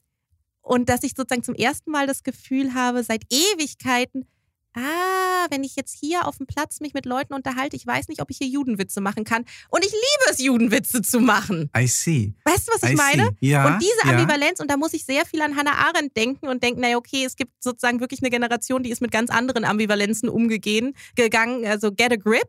und 0.62 0.88
dass 0.88 1.02
ich 1.02 1.14
sozusagen 1.16 1.42
zum 1.42 1.54
ersten 1.54 1.90
Mal 1.90 2.06
das 2.06 2.22
Gefühl 2.22 2.74
habe, 2.74 3.02
seit 3.02 3.24
Ewigkeiten, 3.30 4.26
ah, 4.74 5.46
wenn 5.50 5.64
ich 5.64 5.74
jetzt 5.74 5.96
hier 5.98 6.26
auf 6.26 6.36
dem 6.36 6.46
Platz 6.46 6.80
mich 6.80 6.94
mit 6.94 7.06
Leuten 7.06 7.34
unterhalte, 7.34 7.76
ich 7.76 7.86
weiß 7.86 8.08
nicht, 8.08 8.20
ob 8.20 8.30
ich 8.30 8.38
hier 8.38 8.46
Judenwitze 8.46 9.00
machen 9.00 9.24
kann. 9.24 9.44
Und 9.70 9.84
ich 9.84 9.90
liebe 9.90 10.30
es, 10.30 10.38
Judenwitze 10.38 11.02
zu 11.02 11.20
machen. 11.20 11.70
I 11.76 11.86
see. 11.86 12.34
Weißt 12.44 12.68
du, 12.68 12.72
was 12.72 12.82
ich 12.82 12.92
I 12.92 12.94
meine? 12.94 13.30
Ja, 13.40 13.66
und 13.66 13.82
diese 13.82 14.04
Ambivalenz, 14.04 14.58
ja. 14.58 14.62
und 14.62 14.70
da 14.70 14.76
muss 14.76 14.92
ich 14.92 15.04
sehr 15.04 15.26
viel 15.26 15.42
an 15.42 15.56
Hannah 15.56 15.74
Arendt 15.74 16.16
denken 16.16 16.46
und 16.48 16.62
denken, 16.62 16.80
naja, 16.80 16.96
okay, 16.96 17.24
es 17.24 17.36
gibt 17.36 17.62
sozusagen 17.62 18.00
wirklich 18.00 18.20
eine 18.22 18.30
Generation, 18.30 18.82
die 18.82 18.90
ist 18.90 19.00
mit 19.00 19.10
ganz 19.10 19.30
anderen 19.30 19.64
Ambivalenzen 19.64 20.28
umgegangen, 20.28 20.94
gegangen, 21.16 21.66
also 21.66 21.90
get 21.90 22.12
a 22.12 22.16
grip. 22.16 22.48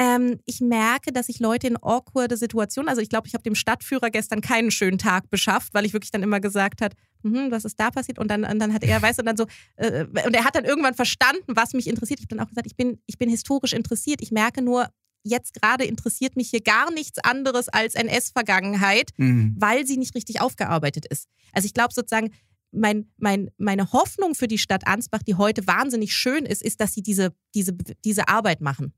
Ähm, 0.00 0.38
ich 0.46 0.60
merke, 0.60 1.12
dass 1.12 1.28
ich 1.28 1.40
Leute 1.40 1.66
in 1.66 1.76
awkwarde 1.76 2.36
Situationen, 2.36 2.88
also 2.88 3.00
ich 3.00 3.08
glaube, 3.08 3.26
ich 3.26 3.34
habe 3.34 3.42
dem 3.42 3.56
Stadtführer 3.56 4.10
gestern 4.10 4.40
keinen 4.40 4.70
schönen 4.70 4.98
Tag 4.98 5.28
beschafft, 5.28 5.74
weil 5.74 5.84
ich 5.84 5.92
wirklich 5.92 6.12
dann 6.12 6.22
immer 6.22 6.38
gesagt 6.38 6.82
habe, 6.82 6.94
hm, 7.24 7.50
was 7.50 7.64
ist 7.64 7.80
da 7.80 7.90
passiert? 7.90 8.20
Und 8.20 8.30
dann, 8.30 8.44
und 8.44 8.60
dann 8.60 8.72
hat 8.72 8.84
er, 8.84 9.02
weißt 9.02 9.18
du, 9.18 9.22
und 9.22 9.26
dann 9.26 9.36
so, 9.36 9.46
äh, 9.76 10.04
und 10.04 10.34
er 10.34 10.44
hat 10.44 10.54
dann 10.54 10.64
irgendwann 10.64 10.94
verstanden, 10.94 11.42
was 11.48 11.72
mich 11.72 11.88
interessiert. 11.88 12.20
Ich 12.20 12.26
habe 12.26 12.36
dann 12.36 12.44
auch 12.44 12.48
gesagt, 12.48 12.68
ich 12.68 12.76
bin, 12.76 13.00
ich 13.06 13.18
bin 13.18 13.28
historisch 13.28 13.72
interessiert. 13.72 14.22
Ich 14.22 14.30
merke 14.30 14.62
nur, 14.62 14.88
jetzt 15.24 15.60
gerade 15.60 15.84
interessiert 15.84 16.36
mich 16.36 16.50
hier 16.50 16.60
gar 16.60 16.92
nichts 16.92 17.18
anderes 17.18 17.68
als 17.68 17.94
NS-Vergangenheit, 17.96 19.10
mhm. 19.16 19.56
weil 19.58 19.84
sie 19.84 19.96
nicht 19.96 20.14
richtig 20.14 20.40
aufgearbeitet 20.40 21.06
ist. 21.06 21.28
Also 21.52 21.66
ich 21.66 21.74
glaube 21.74 21.92
sozusagen, 21.92 22.30
mein, 22.70 23.10
mein, 23.16 23.50
meine 23.56 23.92
Hoffnung 23.92 24.34
für 24.34 24.46
die 24.46 24.58
Stadt 24.58 24.86
Ansbach, 24.86 25.22
die 25.22 25.34
heute 25.34 25.66
wahnsinnig 25.66 26.12
schön 26.12 26.44
ist, 26.44 26.62
ist, 26.62 26.80
dass 26.80 26.94
sie 26.94 27.02
diese, 27.02 27.32
diese, 27.54 27.72
diese 28.04 28.28
Arbeit 28.28 28.60
machen. 28.60 28.92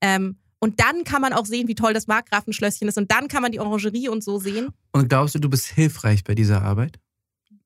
Ähm, 0.00 0.36
Und 0.62 0.78
dann 0.80 1.04
kann 1.04 1.22
man 1.22 1.32
auch 1.32 1.46
sehen, 1.46 1.68
wie 1.68 1.74
toll 1.74 1.94
das 1.94 2.06
Markgrafenschlösschen 2.06 2.86
ist. 2.86 2.98
Und 2.98 3.10
dann 3.10 3.28
kann 3.28 3.40
man 3.42 3.50
die 3.50 3.60
Orangerie 3.60 4.08
und 4.08 4.22
so 4.22 4.38
sehen. 4.38 4.68
Und 4.92 5.08
glaubst 5.08 5.34
du, 5.34 5.38
du 5.38 5.48
bist 5.48 5.66
hilfreich 5.66 6.22
bei 6.22 6.34
dieser 6.34 6.62
Arbeit? 6.62 7.00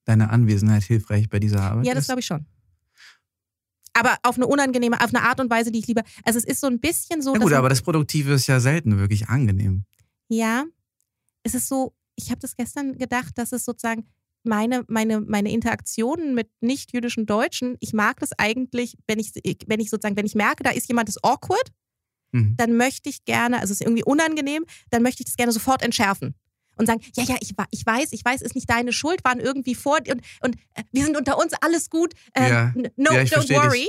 Deine 0.04 0.30
Anwesenheit 0.30 0.84
hilfreich 0.84 1.28
bei 1.28 1.40
dieser 1.40 1.60
Arbeit? 1.62 1.86
Ja, 1.86 1.94
das 1.94 2.06
glaube 2.06 2.20
ich 2.20 2.26
schon. 2.26 2.46
Aber 3.94 4.16
auf 4.22 4.36
eine 4.36 4.46
unangenehme, 4.46 5.00
auf 5.00 5.14
eine 5.14 5.22
Art 5.22 5.40
und 5.40 5.50
Weise, 5.50 5.70
die 5.70 5.78
ich 5.78 5.86
lieber. 5.86 6.02
Also 6.24 6.38
es 6.38 6.44
ist 6.44 6.60
so 6.60 6.66
ein 6.66 6.80
bisschen 6.80 7.22
so. 7.22 7.32
Na 7.32 7.38
gut, 7.38 7.52
aber 7.52 7.68
das 7.68 7.82
Produktive 7.82 8.32
ist 8.32 8.46
ja 8.46 8.60
selten 8.60 8.98
wirklich 8.98 9.28
angenehm. 9.28 9.84
Ja, 10.28 10.64
es 11.42 11.54
ist 11.54 11.68
so, 11.68 11.94
ich 12.16 12.30
habe 12.30 12.40
das 12.40 12.56
gestern 12.56 12.98
gedacht, 12.98 13.38
dass 13.38 13.52
es 13.52 13.64
sozusagen 13.64 14.06
meine, 14.42 14.84
meine, 14.88 15.20
meine 15.20 15.50
Interaktionen 15.52 16.34
mit 16.34 16.50
nicht-jüdischen 16.60 17.24
Deutschen, 17.26 17.76
ich 17.80 17.92
mag 17.92 18.20
das 18.20 18.30
eigentlich, 18.36 18.96
wenn 19.06 19.18
ich, 19.18 19.32
wenn 19.66 19.80
ich 19.80 19.90
sozusagen, 19.90 20.16
wenn 20.16 20.26
ich 20.26 20.34
merke, 20.34 20.64
da 20.64 20.70
ist 20.70 20.88
jemand, 20.88 21.08
das 21.08 21.22
awkward, 21.22 21.72
Mhm. 22.34 22.56
dann 22.56 22.76
möchte 22.76 23.08
ich 23.08 23.24
gerne, 23.24 23.60
also 23.60 23.72
es 23.72 23.80
ist 23.80 23.86
irgendwie 23.86 24.04
unangenehm, 24.04 24.64
dann 24.90 25.02
möchte 25.02 25.22
ich 25.22 25.26
das 25.26 25.36
gerne 25.36 25.52
sofort 25.52 25.82
entschärfen. 25.82 26.34
Und 26.76 26.86
sagen, 26.86 27.00
ja, 27.16 27.22
ja, 27.22 27.36
ich, 27.40 27.52
ich 27.70 27.86
weiß, 27.86 28.08
ich 28.10 28.24
weiß, 28.24 28.42
ist 28.42 28.56
nicht 28.56 28.68
deine 28.68 28.92
Schuld, 28.92 29.22
waren 29.24 29.38
irgendwie 29.38 29.76
vor 29.76 29.98
und, 29.98 30.20
und 30.40 30.56
äh, 30.74 30.82
wir 30.90 31.04
sind 31.04 31.16
unter 31.16 31.38
uns, 31.38 31.52
alles 31.60 31.88
gut. 31.88 32.14
Äh, 32.32 32.50
Ja. 32.50 32.72
No, 32.96 33.12
Ja, 33.12 33.20
don't 33.20 33.26
versteh 33.28 33.54
dich. 33.54 33.62
worry. 33.62 33.88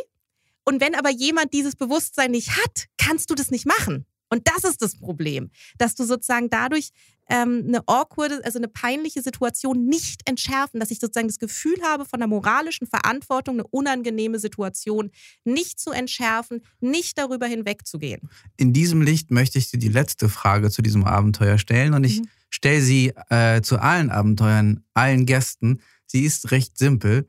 Und 0.65 0.81
wenn 0.81 0.93
aber 0.93 1.09
jemand 1.09 1.51
dieses 1.53 1.75
Bewusstsein 1.75 2.29
nicht 2.31 2.51
hat, 2.57 2.85
kannst 2.99 3.31
du 3.31 3.35
das 3.35 3.49
nicht 3.49 3.65
machen. 3.65 4.05
Und 4.29 4.47
das 4.47 4.63
ist 4.63 4.81
das 4.81 4.97
Problem, 4.97 5.51
dass 5.77 5.95
du 5.95 6.03
sozusagen 6.03 6.49
dadurch 6.49 6.89
ähm, 7.29 7.63
eine 7.67 7.81
awkward, 7.87 8.43
also 8.45 8.59
eine 8.59 8.67
peinliche 8.67 9.21
Situation 9.21 9.85
nicht 9.85 10.27
entschärfen, 10.27 10.79
dass 10.79 10.91
ich 10.91 10.99
sozusagen 10.99 11.27
das 11.27 11.39
Gefühl 11.39 11.75
habe, 11.83 12.05
von 12.05 12.19
der 12.19 12.27
moralischen 12.27 12.87
Verantwortung 12.87 13.55
eine 13.55 13.67
unangenehme 13.67 14.37
Situation 14.39 15.11
nicht 15.43 15.79
zu 15.79 15.91
entschärfen, 15.91 16.61
nicht 16.81 17.17
darüber 17.17 17.47
hinwegzugehen. 17.47 18.29
In 18.57 18.73
diesem 18.73 19.01
Licht 19.01 19.31
möchte 19.31 19.57
ich 19.57 19.69
dir 19.71 19.79
die 19.79 19.89
letzte 19.89 20.29
Frage 20.29 20.69
zu 20.69 20.81
diesem 20.81 21.03
Abenteuer 21.03 21.57
stellen 21.57 21.93
und 21.93 22.03
ich 22.03 22.21
Mhm. 22.21 22.27
stelle 22.49 22.81
sie 22.81 23.13
äh, 23.29 23.61
zu 23.61 23.79
allen 23.79 24.09
Abenteuern, 24.11 24.83
allen 24.93 25.25
Gästen. 25.25 25.81
Sie 26.05 26.21
ist 26.23 26.51
recht 26.51 26.77
simpel. 26.77 27.27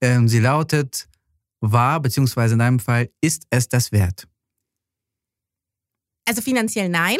Ähm, 0.00 0.28
sie 0.28 0.40
lautet, 0.40 1.08
war, 1.60 2.00
beziehungsweise 2.00 2.52
in 2.54 2.58
deinem 2.58 2.78
Fall, 2.80 3.08
ist 3.20 3.44
es 3.50 3.68
das 3.68 3.92
wert? 3.92 4.28
Also 6.26 6.42
finanziell 6.42 6.88
nein. 6.88 7.18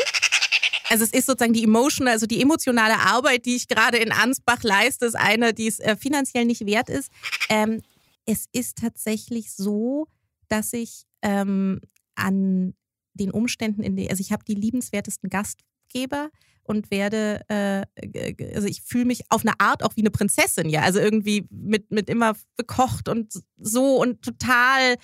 Also 0.88 1.04
es 1.04 1.12
ist 1.12 1.26
sozusagen 1.26 1.54
die 1.54 1.64
emotional, 1.64 2.12
also 2.12 2.26
die 2.26 2.42
emotionale 2.42 2.98
Arbeit, 2.98 3.46
die 3.46 3.56
ich 3.56 3.66
gerade 3.68 3.96
in 3.96 4.12
Ansbach 4.12 4.62
leiste, 4.62 5.06
ist 5.06 5.14
eine, 5.14 5.54
die 5.54 5.66
es 5.66 5.80
äh, 5.80 5.96
finanziell 5.96 6.44
nicht 6.44 6.66
wert 6.66 6.90
ist. 6.90 7.10
Ähm, 7.48 7.80
es 8.26 8.46
ist 8.52 8.78
tatsächlich 8.78 9.52
so, 9.52 10.06
dass 10.48 10.72
ich 10.72 11.04
ähm, 11.22 11.80
an 12.14 12.74
den 13.14 13.30
Umständen, 13.30 13.82
in 13.82 13.96
denen, 13.96 14.10
also 14.10 14.20
ich 14.20 14.32
habe 14.32 14.44
die 14.44 14.54
liebenswertesten 14.54 15.30
Gastgeber 15.30 16.30
und 16.64 16.90
werde, 16.90 17.40
äh, 17.48 18.54
also 18.54 18.68
ich 18.68 18.82
fühle 18.82 19.06
mich 19.06 19.22
auf 19.30 19.42
eine 19.42 19.58
Art 19.58 19.82
auch 19.82 19.96
wie 19.96 20.02
eine 20.02 20.10
Prinzessin, 20.10 20.68
ja, 20.68 20.82
also 20.82 20.98
irgendwie 20.98 21.46
mit, 21.50 21.90
mit 21.90 22.08
immer 22.08 22.36
bekocht 22.56 23.08
und 23.08 23.32
so 23.58 23.96
und 23.96 24.22
total 24.22 24.96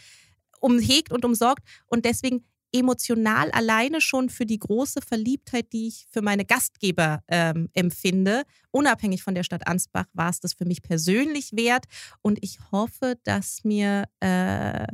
umhegt 0.61 1.13
und 1.13 1.25
umsorgt 1.25 1.65
und 1.87 2.05
deswegen 2.05 2.45
emotional 2.73 3.51
alleine 3.51 4.01
schon 4.01 4.29
für 4.29 4.47
die 4.47 4.59
große 4.59 5.01
Verliebtheit, 5.01 5.73
die 5.73 5.89
ich 5.89 6.07
für 6.11 6.23
meine 6.23 6.45
Gastgeber 6.45 7.23
ähm, 7.29 7.69
empfinde, 7.75 8.43
unabhängig 8.71 9.23
von 9.23 9.35
der 9.35 9.43
Stadt 9.43 9.67
Ansbach, 9.67 10.07
war 10.13 10.31
es 10.31 10.41
das 10.41 10.55
für 10.55 10.65
mich 10.65 10.83
persönlich 10.83 11.51
wert. 11.53 11.85
Und 12.23 12.39
ich 12.43 12.59
hoffe, 12.71 13.17
dass 13.25 13.65
mir, 13.65 14.05
äh, 14.21 14.87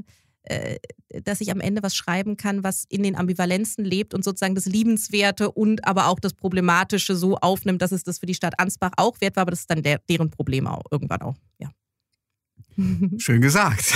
äh, 0.44 0.78
dass 1.22 1.40
ich 1.40 1.50
am 1.50 1.60
Ende 1.60 1.82
was 1.82 1.96
schreiben 1.96 2.37
kann, 2.37 2.62
was 2.62 2.84
in 2.88 3.02
den 3.02 3.16
Ambivalenzen 3.16 3.84
lebt 3.84 4.14
und 4.14 4.24
sozusagen 4.24 4.54
das 4.54 4.66
Liebenswerte 4.66 5.50
und 5.50 5.87
aber 5.87 6.08
auch 6.08 6.20
das 6.20 6.34
Problematische 6.34 7.16
so 7.16 7.37
aufnimmt, 7.37 7.82
dass 7.82 7.92
es 7.92 8.04
das 8.04 8.18
für 8.18 8.26
die 8.26 8.34
Stadt 8.34 8.60
Ansbach 8.60 8.92
auch 8.96 9.20
wert 9.20 9.37
war, 9.37 9.42
aber 9.42 9.50
das 9.50 9.60
ist 9.60 9.70
dann 9.70 9.82
der, 9.82 9.98
deren 10.08 10.30
Problem 10.30 10.66
auch 10.66 10.84
irgendwann 10.90 11.22
auch. 11.22 11.37
Ja. 11.58 11.70
Schön 13.18 13.40
gesagt. 13.40 13.94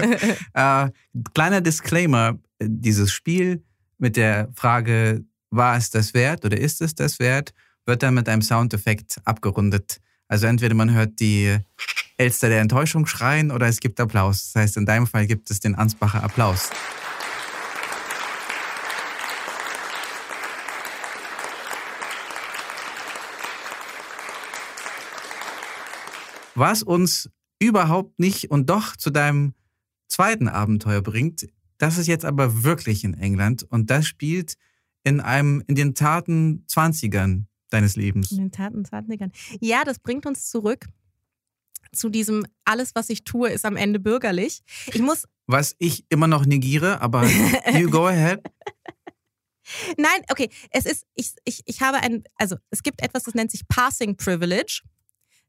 äh, 0.54 0.88
kleiner 1.34 1.60
Disclaimer, 1.60 2.38
dieses 2.62 3.12
Spiel 3.12 3.62
mit 3.98 4.16
der 4.16 4.48
Frage, 4.54 5.24
war 5.50 5.76
es 5.76 5.90
das 5.90 6.14
wert 6.14 6.44
oder 6.44 6.58
ist 6.58 6.80
es 6.80 6.94
das 6.94 7.18
wert, 7.18 7.52
wird 7.84 8.02
dann 8.02 8.14
mit 8.14 8.28
einem 8.28 8.42
Soundeffekt 8.42 9.20
abgerundet. 9.24 10.00
Also 10.28 10.46
entweder 10.46 10.74
man 10.74 10.92
hört 10.92 11.18
die 11.18 11.58
Elster 12.16 12.48
der 12.48 12.60
Enttäuschung 12.60 13.06
schreien 13.06 13.50
oder 13.50 13.66
es 13.66 13.80
gibt 13.80 13.98
Applaus. 13.98 14.52
Das 14.52 14.62
heißt, 14.62 14.76
in 14.76 14.86
deinem 14.86 15.06
Fall 15.06 15.26
gibt 15.26 15.50
es 15.50 15.58
den 15.58 15.74
Ansbacher 15.74 16.22
Applaus. 16.22 16.70
Was 26.54 26.82
uns 26.82 27.30
überhaupt 27.60 28.18
nicht 28.18 28.50
und 28.50 28.68
doch 28.68 28.96
zu 28.96 29.10
deinem 29.10 29.54
zweiten 30.08 30.48
Abenteuer 30.48 31.02
bringt, 31.02 31.46
das 31.78 31.96
ist 31.98 32.08
jetzt 32.08 32.24
aber 32.24 32.64
wirklich 32.64 33.04
in 33.04 33.14
England 33.14 33.62
und 33.62 33.90
das 33.90 34.06
spielt 34.06 34.54
in 35.04 35.20
einem, 35.20 35.62
in 35.66 35.74
den 35.76 35.94
zarten 35.94 36.64
Zwanzigern 36.66 37.46
deines 37.70 37.96
Lebens. 37.96 38.32
In 38.32 38.38
den 38.38 38.52
Taten, 38.52 38.84
Zwanzigern. 38.84 39.32
Ja, 39.60 39.84
das 39.84 39.98
bringt 39.98 40.26
uns 40.26 40.50
zurück 40.50 40.86
zu 41.92 42.08
diesem, 42.08 42.46
alles, 42.64 42.94
was 42.94 43.10
ich 43.10 43.24
tue, 43.24 43.48
ist 43.50 43.64
am 43.64 43.76
Ende 43.76 43.98
bürgerlich. 43.98 44.62
Ich 44.92 45.00
muss, 45.00 45.26
Was 45.46 45.74
ich 45.78 46.04
immer 46.08 46.26
noch 46.26 46.46
negiere, 46.46 47.00
aber 47.00 47.26
you 47.78 47.90
go 47.90 48.06
ahead. 48.06 48.40
nein, 49.96 50.22
okay, 50.30 50.50
es 50.70 50.86
ist, 50.86 51.06
ich, 51.14 51.32
ich, 51.44 51.62
ich 51.64 51.80
habe 51.80 51.98
ein, 51.98 52.24
also 52.36 52.56
es 52.70 52.82
gibt 52.82 53.02
etwas, 53.02 53.24
das 53.24 53.34
nennt 53.34 53.50
sich 53.50 53.66
Passing 53.68 54.16
Privilege. 54.16 54.82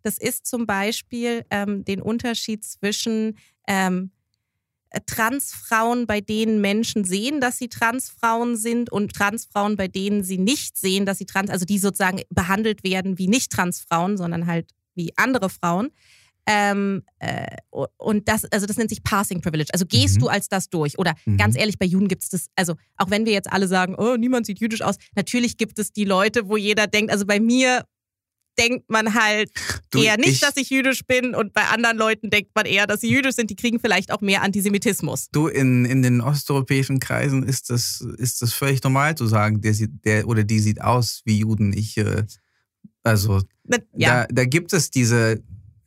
Das 0.03 0.17
ist 0.17 0.45
zum 0.45 0.65
Beispiel 0.65 1.43
ähm, 1.49 1.83
den 1.85 2.01
Unterschied 2.01 2.63
zwischen 2.63 3.37
ähm, 3.67 4.11
äh, 4.89 4.99
Transfrauen, 5.05 6.05
bei 6.07 6.21
denen 6.21 6.61
Menschen 6.61 7.03
sehen, 7.03 7.39
dass 7.41 7.57
sie 7.57 7.69
Transfrauen 7.69 8.57
sind 8.57 8.91
und 8.91 9.13
Transfrauen, 9.13 9.75
bei 9.77 9.87
denen 9.87 10.23
sie 10.23 10.37
nicht 10.37 10.77
sehen, 10.77 11.05
dass 11.05 11.17
sie 11.17 11.25
trans, 11.25 11.49
also 11.49 11.65
die 11.65 11.79
sozusagen 11.79 12.21
behandelt 12.29 12.83
werden 12.83 13.17
wie 13.17 13.27
nicht 13.27 13.51
Transfrauen, 13.51 14.17
sondern 14.17 14.47
halt 14.47 14.71
wie 14.95 15.11
andere 15.15 15.49
Frauen. 15.49 15.89
Ähm, 16.47 17.03
äh, 17.19 17.55
und 17.97 18.27
das, 18.27 18.45
also 18.45 18.65
das 18.65 18.75
nennt 18.75 18.89
sich 18.89 19.03
Passing 19.03 19.41
Privilege. 19.41 19.69
Also 19.73 19.85
gehst 19.85 20.15
Mhm. 20.15 20.21
du 20.21 20.27
als 20.27 20.49
das 20.49 20.69
durch? 20.69 20.97
Oder 20.97 21.13
Mhm. 21.25 21.37
ganz 21.37 21.55
ehrlich, 21.55 21.77
bei 21.77 21.85
Juden 21.85 22.07
gibt 22.07 22.23
es 22.23 22.29
das, 22.29 22.47
also 22.55 22.73
auch 22.97 23.11
wenn 23.11 23.25
wir 23.25 23.31
jetzt 23.31 23.51
alle 23.51 23.67
sagen, 23.67 23.95
oh, 23.95 24.17
niemand 24.17 24.47
sieht 24.47 24.59
jüdisch 24.59 24.81
aus, 24.81 24.95
natürlich 25.15 25.57
gibt 25.57 25.77
es 25.77 25.93
die 25.93 26.03
Leute, 26.03 26.49
wo 26.49 26.57
jeder 26.57 26.87
denkt, 26.87 27.11
also 27.11 27.25
bei 27.27 27.39
mir 27.39 27.85
denkt 28.57 28.89
man 28.89 29.13
halt 29.13 29.49
Du, 29.91 30.01
eher 30.01 30.17
nicht, 30.17 30.29
ich, 30.29 30.39
dass 30.39 30.57
ich 30.57 30.69
jüdisch 30.69 31.05
bin 31.05 31.33
und 31.35 31.53
bei 31.53 31.63
anderen 31.63 31.97
Leuten 31.97 32.29
denkt 32.29 32.51
man 32.55 32.65
eher, 32.65 32.85
dass 32.87 33.01
sie 33.01 33.09
jüdisch 33.09 33.35
sind, 33.35 33.49
die 33.49 33.55
kriegen 33.55 33.79
vielleicht 33.79 34.11
auch 34.11 34.21
mehr 34.21 34.41
Antisemitismus. 34.41 35.27
Du, 35.31 35.47
in, 35.47 35.85
in 35.85 36.01
den 36.01 36.21
osteuropäischen 36.21 36.99
Kreisen 36.99 37.43
ist 37.43 37.69
das, 37.69 38.01
ist 38.17 38.41
das 38.41 38.53
völlig 38.53 38.83
normal 38.83 39.15
zu 39.15 39.25
sagen, 39.27 39.61
der, 39.61 39.73
sieht, 39.73 39.91
der 40.05 40.27
oder 40.27 40.43
die 40.43 40.59
sieht 40.59 40.81
aus 40.81 41.21
wie 41.25 41.39
Juden. 41.39 41.73
Ich, 41.73 41.97
äh, 41.97 42.23
also 43.03 43.41
Ja, 43.95 44.23
da, 44.23 44.27
da 44.31 44.45
gibt 44.45 44.73
es 44.73 44.89
diese, 44.91 45.41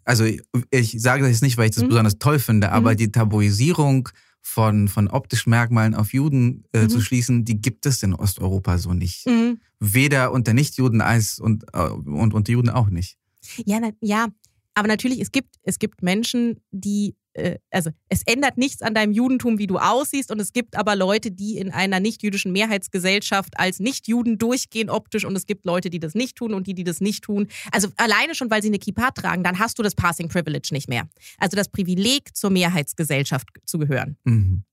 also 0.04 0.24
ich 0.70 1.00
sage 1.00 1.22
das 1.22 1.30
jetzt 1.32 1.42
nicht, 1.42 1.56
weil 1.56 1.66
ich 1.68 1.74
das 1.74 1.84
Mhm. 1.84 1.88
besonders 1.88 2.18
toll 2.18 2.38
finde, 2.38 2.72
aber 2.72 2.92
Mhm. 2.92 2.96
die 2.96 3.12
Tabuisierung 3.12 4.08
von, 4.46 4.88
von 4.88 5.08
optischen 5.08 5.50
Merkmalen 5.50 5.94
auf 5.94 6.12
Juden 6.12 6.64
äh, 6.72 6.82
Mhm. 6.82 6.88
zu 6.90 7.00
schließen, 7.00 7.44
die 7.46 7.60
gibt 7.60 7.86
es 7.86 8.02
in 8.02 8.14
Osteuropa 8.14 8.76
so 8.78 8.92
nicht. 8.92 9.26
mhm. 9.26 9.58
Weder 9.80 10.32
unter 10.32 10.52
Nichtjuden 10.54 11.00
als 11.00 11.38
und, 11.38 11.64
äh, 11.72 11.88
und 11.88 12.34
unter 12.34 12.52
Juden 12.52 12.68
auch 12.70 12.90
nicht. 12.90 13.16
ja, 13.64 13.78
na, 13.80 13.90
ja. 14.00 14.28
Aber 14.74 14.88
natürlich, 14.88 15.20
es 15.20 15.30
gibt, 15.32 15.56
es 15.62 15.78
gibt 15.78 16.02
Menschen, 16.02 16.60
die, 16.72 17.14
äh, 17.34 17.58
also 17.70 17.90
es 18.08 18.22
ändert 18.26 18.56
nichts 18.56 18.82
an 18.82 18.94
deinem 18.94 19.12
Judentum, 19.12 19.58
wie 19.58 19.66
du 19.66 19.78
aussiehst, 19.78 20.30
und 20.30 20.40
es 20.40 20.52
gibt 20.52 20.76
aber 20.76 20.96
Leute, 20.96 21.30
die 21.30 21.58
in 21.58 21.70
einer 21.70 22.00
nicht-jüdischen 22.00 22.52
Mehrheitsgesellschaft 22.52 23.58
als 23.58 23.80
Nicht-Juden 23.80 24.38
durchgehen 24.38 24.90
optisch, 24.90 25.24
und 25.24 25.36
es 25.36 25.46
gibt 25.46 25.64
Leute, 25.66 25.90
die 25.90 26.00
das 26.00 26.14
nicht 26.14 26.36
tun 26.36 26.54
und 26.54 26.66
die, 26.66 26.74
die 26.74 26.84
das 26.84 27.00
nicht 27.00 27.24
tun. 27.24 27.48
Also 27.72 27.88
alleine 27.96 28.34
schon, 28.34 28.50
weil 28.50 28.62
sie 28.62 28.68
eine 28.68 28.78
Kippa 28.78 29.10
tragen, 29.10 29.42
dann 29.44 29.58
hast 29.58 29.78
du 29.78 29.82
das 29.82 29.94
Passing 29.94 30.28
Privilege 30.28 30.68
nicht 30.72 30.88
mehr. 30.88 31.08
Also 31.38 31.56
das 31.56 31.68
Privileg, 31.68 32.34
zur 32.36 32.50
Mehrheitsgesellschaft 32.50 33.48
zu 33.64 33.78
gehören. 33.78 34.16
Mhm. 34.24 34.64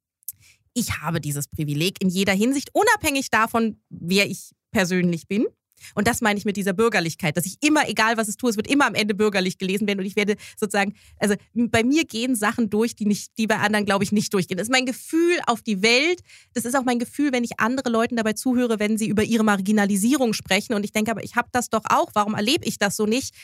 ich 0.74 1.02
habe 1.02 1.20
dieses 1.20 1.48
Privileg 1.48 2.02
in 2.02 2.10
jeder 2.10 2.34
Hinsicht, 2.34 2.70
unabhängig 2.74 3.30
davon, 3.30 3.78
wer 3.90 4.30
ich 4.30 4.52
persönlich 4.72 5.28
bin. 5.28 5.48
Und 5.96 6.08
das 6.08 6.22
meine 6.22 6.38
ich 6.38 6.46
mit 6.46 6.58
dieser 6.58 6.74
Bürgerlichkeit, 6.74 7.38
dass 7.38 7.46
ich 7.46 7.58
immer, 7.62 7.88
egal 7.88 8.18
was 8.18 8.28
ich 8.28 8.38
tue, 8.38 8.50
es 8.50 8.58
wird 8.58 8.70
immer 8.70 8.88
am 8.88 8.96
Ende 8.96 9.14
bürgerlich 9.14 9.58
gelesen 9.58 9.88
werden 9.88 10.00
und 10.00 10.06
ich 10.06 10.16
werde 10.16 10.36
sozusagen, 10.58 10.94
also 11.18 11.36
bei 11.54 11.84
mir 11.84 12.06
gehen 12.06 12.36
Sachen 12.36 12.70
durch, 12.70 12.96
die 12.96 13.06
nicht, 13.06 13.38
die 13.38 13.48
bei 13.48 13.58
anderen, 13.58 13.86
glaube 13.86 14.04
ich, 14.04 14.12
nicht 14.12 14.34
durchgehen. 14.34 14.58
Das 14.58 14.68
ist 14.68 14.72
mein 14.72 14.86
Gefühl 14.86 15.38
auf 15.48 15.62
die 15.62 15.82
Welt. 15.82 16.22
Das 16.54 16.66
ist 16.66 16.76
auch 16.76 16.84
mein 16.84 17.00
Gefühl, 17.00 17.32
wenn 17.32 17.44
ich 17.44 17.60
andere 17.60 17.90
Leuten 17.90 18.16
dabei 18.16 18.34
zuhöre, 18.34 18.80
wenn 18.80 18.98
sie 18.98 19.08
über 19.08 19.24
ihre 19.24 19.44
Marginalisierung 19.44 20.34
sprechen. 20.34 20.74
Und 20.74 20.84
ich 20.84 20.92
denke, 20.92 21.12
aber 21.12 21.24
ich 21.24 21.36
habe 21.36 21.50
das 21.52 21.70
doch 21.70 21.84
auch. 21.90 22.12
Warum 22.14 22.34
erlebe 22.34 22.66
ich 22.66 22.78
das 22.78 22.96
so 22.96 23.06
nicht? 23.06 23.36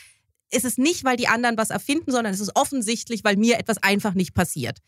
Es 0.50 0.64
ist 0.64 0.78
nicht, 0.78 1.04
weil 1.04 1.16
die 1.16 1.28
anderen 1.28 1.58
was 1.58 1.70
erfinden, 1.70 2.10
sondern 2.10 2.32
es 2.32 2.40
ist 2.40 2.56
offensichtlich, 2.56 3.22
weil 3.24 3.36
mir 3.36 3.58
etwas 3.58 3.82
einfach 3.82 4.14
nicht 4.14 4.34
passiert. 4.34 4.78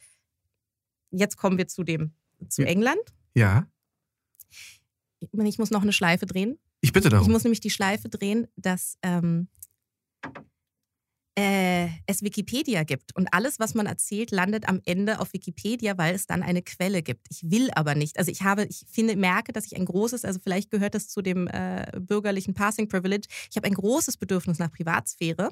Jetzt 1.11 1.37
kommen 1.37 1.59
wir 1.59 1.69
zu 1.69 1.83
dem, 1.83 2.13
zu. 2.49 2.65
England. 2.65 3.03
Ja. 3.35 3.67
ich 5.21 5.59
muss 5.59 5.71
noch 5.71 5.83
eine 5.83 5.93
Schleife 5.93 6.27
drehen. 6.27 6.59
Ich 6.81 6.93
bitte 6.93 7.09
darum. 7.09 7.27
Ich 7.27 7.33
muss 7.33 7.45
nämlich 7.45 7.61
die 7.61 7.71
Schleife 7.71 8.09
drehen, 8.09 8.47
dass 8.57 8.97
ähm, 9.03 9.49
äh, 11.39 11.89
es 12.07 12.23
Wikipedia 12.23 12.85
gibt. 12.85 13.15
Und 13.17 13.33
alles, 13.33 13.59
was 13.59 13.75
man 13.75 13.87
erzählt, 13.87 14.31
landet 14.31 14.69
am 14.69 14.81
Ende 14.85 15.21
auf 15.21 15.33
Wikipedia, 15.33 15.97
weil 15.97 16.15
es 16.15 16.27
dann 16.27 16.43
eine 16.43 16.63
Quelle 16.63 17.03
gibt. 17.03 17.29
Ich 17.31 17.51
will 17.51 17.71
aber 17.75 17.95
nicht. 17.95 18.19
Also 18.19 18.31
ich 18.31 18.43
habe, 18.43 18.65
ich 18.65 18.85
finde, 18.91 19.17
merke, 19.17 19.53
dass 19.53 19.67
ich 19.67 19.77
ein 19.77 19.85
großes, 19.85 20.25
also 20.25 20.41
vielleicht 20.43 20.71
gehört 20.71 20.95
das 20.95 21.09
zu 21.09 21.23
dem 21.23 21.47
äh, 21.49 21.87
bürgerlichen 21.99 22.55
Passing 22.55 22.89
Privilege, 22.89 23.29
ich 23.51 23.57
habe 23.57 23.67
ein 23.67 23.75
großes 23.75 24.17
Bedürfnis 24.17 24.59
nach 24.59 24.73
Privatsphäre, 24.73 25.51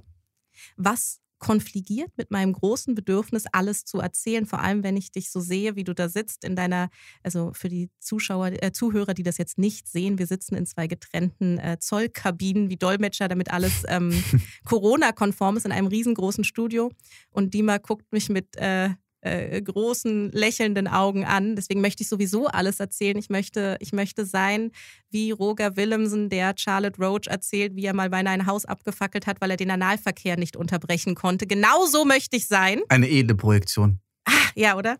was 0.76 1.20
konfligiert 1.38 2.10
mit 2.16 2.30
meinem 2.30 2.52
großen 2.52 2.94
Bedürfnis, 2.94 3.44
alles 3.52 3.84
zu 3.84 3.98
erzählen. 3.98 4.46
Vor 4.46 4.60
allem, 4.60 4.82
wenn 4.82 4.96
ich 4.96 5.10
dich 5.10 5.30
so 5.30 5.40
sehe, 5.40 5.76
wie 5.76 5.84
du 5.84 5.94
da 5.94 6.08
sitzt 6.08 6.44
in 6.44 6.56
deiner, 6.56 6.90
also 7.22 7.52
für 7.54 7.68
die 7.68 7.90
Zuschauer, 8.00 8.62
äh, 8.62 8.72
Zuhörer, 8.72 9.14
die 9.14 9.22
das 9.22 9.38
jetzt 9.38 9.58
nicht 9.58 9.88
sehen, 9.88 10.18
wir 10.18 10.26
sitzen 10.26 10.56
in 10.56 10.66
zwei 10.66 10.86
getrennten 10.86 11.58
äh, 11.58 11.78
Zollkabinen 11.78 12.70
wie 12.70 12.76
Dolmetscher, 12.76 13.28
damit 13.28 13.50
alles 13.52 13.84
ähm, 13.88 14.12
Corona-konform 14.64 15.56
ist 15.56 15.66
in 15.66 15.72
einem 15.72 15.86
riesengroßen 15.86 16.44
Studio. 16.44 16.90
Und 17.30 17.54
Dima 17.54 17.78
guckt 17.78 18.12
mich 18.12 18.28
mit 18.28 18.56
äh, 18.56 18.90
äh, 19.20 19.60
großen, 19.60 20.30
lächelnden 20.32 20.86
Augen 20.86 21.24
an. 21.24 21.56
Deswegen 21.56 21.80
möchte 21.80 22.02
ich 22.02 22.08
sowieso 22.08 22.46
alles 22.46 22.80
erzählen. 22.80 23.16
Ich 23.16 23.30
möchte, 23.30 23.76
ich 23.80 23.92
möchte 23.92 24.24
sein 24.24 24.70
wie 25.10 25.30
Roger 25.30 25.76
Willemsen, 25.76 26.28
der 26.28 26.54
Charlotte 26.56 27.00
Roach 27.00 27.26
erzählt, 27.26 27.74
wie 27.76 27.84
er 27.84 27.94
mal 27.94 28.10
beinahe 28.10 28.34
ein 28.34 28.46
Haus 28.46 28.64
abgefackelt 28.64 29.26
hat, 29.26 29.40
weil 29.40 29.50
er 29.50 29.56
den 29.56 29.70
Analverkehr 29.70 30.36
nicht 30.36 30.56
unterbrechen 30.56 31.14
konnte. 31.14 31.46
Genauso 31.46 32.04
möchte 32.04 32.36
ich 32.36 32.46
sein. 32.46 32.80
Eine 32.88 33.08
edle 33.08 33.34
Projektion. 33.34 34.00
Ah, 34.24 34.32
ja, 34.54 34.76
oder? 34.76 34.98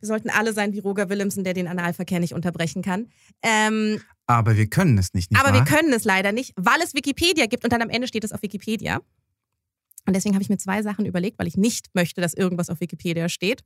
Wir 0.00 0.08
sollten 0.08 0.28
alle 0.28 0.52
sein 0.52 0.72
wie 0.74 0.80
Roger 0.80 1.08
Willemsen, 1.08 1.44
der 1.44 1.54
den 1.54 1.66
Analverkehr 1.66 2.20
nicht 2.20 2.34
unterbrechen 2.34 2.82
kann. 2.82 3.08
Ähm, 3.42 4.02
aber 4.26 4.56
wir 4.56 4.66
können 4.66 4.98
es 4.98 5.14
nicht, 5.14 5.30
nicht 5.30 5.40
Aber 5.40 5.54
wahr? 5.54 5.64
wir 5.64 5.64
können 5.64 5.92
es 5.92 6.04
leider 6.04 6.32
nicht, 6.32 6.52
weil 6.56 6.80
es 6.82 6.94
Wikipedia 6.94 7.46
gibt 7.46 7.64
und 7.64 7.72
dann 7.72 7.80
am 7.80 7.90
Ende 7.90 8.06
steht 8.06 8.24
es 8.24 8.32
auf 8.32 8.42
Wikipedia. 8.42 9.00
Und 10.06 10.14
deswegen 10.14 10.34
habe 10.34 10.42
ich 10.42 10.50
mir 10.50 10.58
zwei 10.58 10.82
Sachen 10.82 11.06
überlegt, 11.06 11.38
weil 11.38 11.46
ich 11.46 11.56
nicht 11.56 11.94
möchte, 11.94 12.20
dass 12.20 12.34
irgendwas 12.34 12.70
auf 12.70 12.80
Wikipedia 12.80 13.28
steht. 13.28 13.62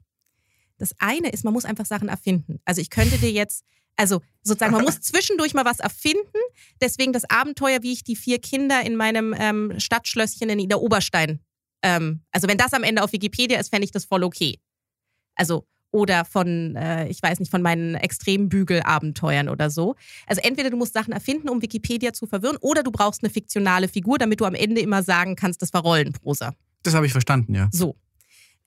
Das 0.79 0.95
eine 0.99 1.31
ist, 1.31 1.45
man 1.45 1.53
muss 1.53 1.65
einfach 1.65 1.87
Sachen 1.87 2.09
erfinden. 2.09 2.61
Also 2.65 2.81
ich 2.81 2.91
könnte 2.91 3.19
dir 3.19 3.33
jetzt, 3.33 3.65
also 3.97 4.23
sozusagen, 4.43 4.73
man 4.73 4.85
muss 4.85 5.01
zwischendurch 5.01 5.55
mal 5.55 5.65
was 5.65 5.81
erfinden. 5.81 6.39
Deswegen 6.81 7.13
das 7.13 7.29
Abenteuer, 7.29 7.83
wie 7.83 7.93
ich 7.93 8.05
die 8.05 8.17
vier 8.17 8.41
Kinder 8.41 8.81
in 8.83 8.95
meinem 8.97 9.35
ähm, 9.37 9.75
Stadtschlösschen 9.79 10.49
in 10.49 10.61
Ida 10.61 10.77
Oberstein. 10.77 11.41
Ähm, 11.83 12.23
also 12.31 12.49
wenn 12.49 12.59
das 12.59 12.73
am 12.73 12.85
Ende 12.85 13.03
auf 13.03 13.13
Wikipedia 13.13 13.59
ist, 13.59 13.71
fände 13.71 13.85
ich 13.85 13.91
das 13.91 14.05
voll 14.05 14.23
okay. 14.23 14.61
Also 15.35 15.67
oder 15.91 16.25
von, 16.25 16.77
äh, 16.77 17.09
ich 17.09 17.23
weiß 17.23 17.41
nicht, 17.41 17.51
von 17.51 17.63
meinen 17.63 17.95
Extrembügelabenteuern 17.95 19.49
oder 19.49 19.71
so. 19.71 19.95
Also 20.27 20.43
entweder 20.43 20.71
du 20.71 20.77
musst 20.77 20.95
Sachen 20.95 21.13
erfinden, 21.13 21.49
um 21.49 21.63
Wikipedia 21.63 22.13
zu 22.13 22.27
verwirren, 22.27 22.59
oder 22.61 22.83
du 22.83 22.91
brauchst 22.91 23.23
eine 23.23 23.31
fiktionale 23.31 23.89
Figur, 23.89 24.19
damit 24.19 24.41
du 24.41 24.45
am 24.45 24.55
Ende 24.55 24.81
immer 24.81 25.03
sagen 25.03 25.37
kannst, 25.37 25.63
das 25.63 25.73
war 25.73 25.83
Rollenprosa. 25.83 26.55
Das 26.83 26.95
habe 26.95 27.07
ich 27.07 27.13
verstanden, 27.13 27.55
ja. 27.55 27.69
So. 27.73 27.97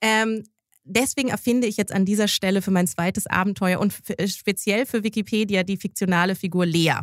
Ähm, 0.00 0.44
deswegen 0.84 1.28
erfinde 1.28 1.66
ich 1.66 1.76
jetzt 1.76 1.92
an 1.92 2.04
dieser 2.04 2.28
Stelle 2.28 2.62
für 2.62 2.70
mein 2.70 2.86
zweites 2.86 3.26
Abenteuer 3.26 3.80
und 3.80 3.94
speziell 4.26 4.86
für 4.86 5.04
Wikipedia 5.04 5.62
die 5.62 5.76
fiktionale 5.76 6.34
Figur 6.34 6.66
Lea. 6.66 6.98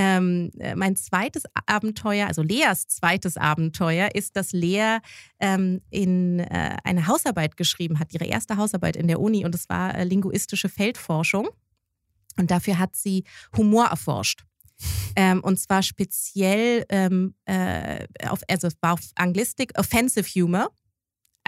Ähm, 0.00 0.52
äh, 0.60 0.76
mein 0.76 0.94
zweites 0.94 1.42
Abenteuer, 1.66 2.28
also 2.28 2.42
Leas 2.42 2.86
zweites 2.86 3.36
Abenteuer, 3.36 4.14
ist, 4.14 4.36
dass 4.36 4.52
Lea 4.52 4.98
ähm, 5.40 5.80
in 5.90 6.38
äh, 6.38 6.76
eine 6.84 7.08
Hausarbeit 7.08 7.56
geschrieben 7.56 7.98
hat, 7.98 8.14
ihre 8.14 8.24
erste 8.24 8.56
Hausarbeit 8.58 8.94
in 8.94 9.08
der 9.08 9.18
Uni, 9.18 9.44
und 9.44 9.52
das 9.52 9.68
war 9.68 9.96
äh, 9.96 10.04
linguistische 10.04 10.68
Feldforschung. 10.68 11.48
Und 12.36 12.52
dafür 12.52 12.78
hat 12.78 12.94
sie 12.94 13.24
Humor 13.56 13.86
erforscht. 13.86 14.44
Ähm, 15.16 15.40
und 15.42 15.58
zwar 15.58 15.82
speziell 15.82 16.84
ähm, 16.90 17.34
äh, 17.46 18.06
auf, 18.28 18.42
also 18.48 18.68
es 18.68 18.76
war 18.80 18.92
auf 18.92 19.00
Anglistik, 19.16 19.72
Offensive 19.76 20.28
Humor. 20.28 20.70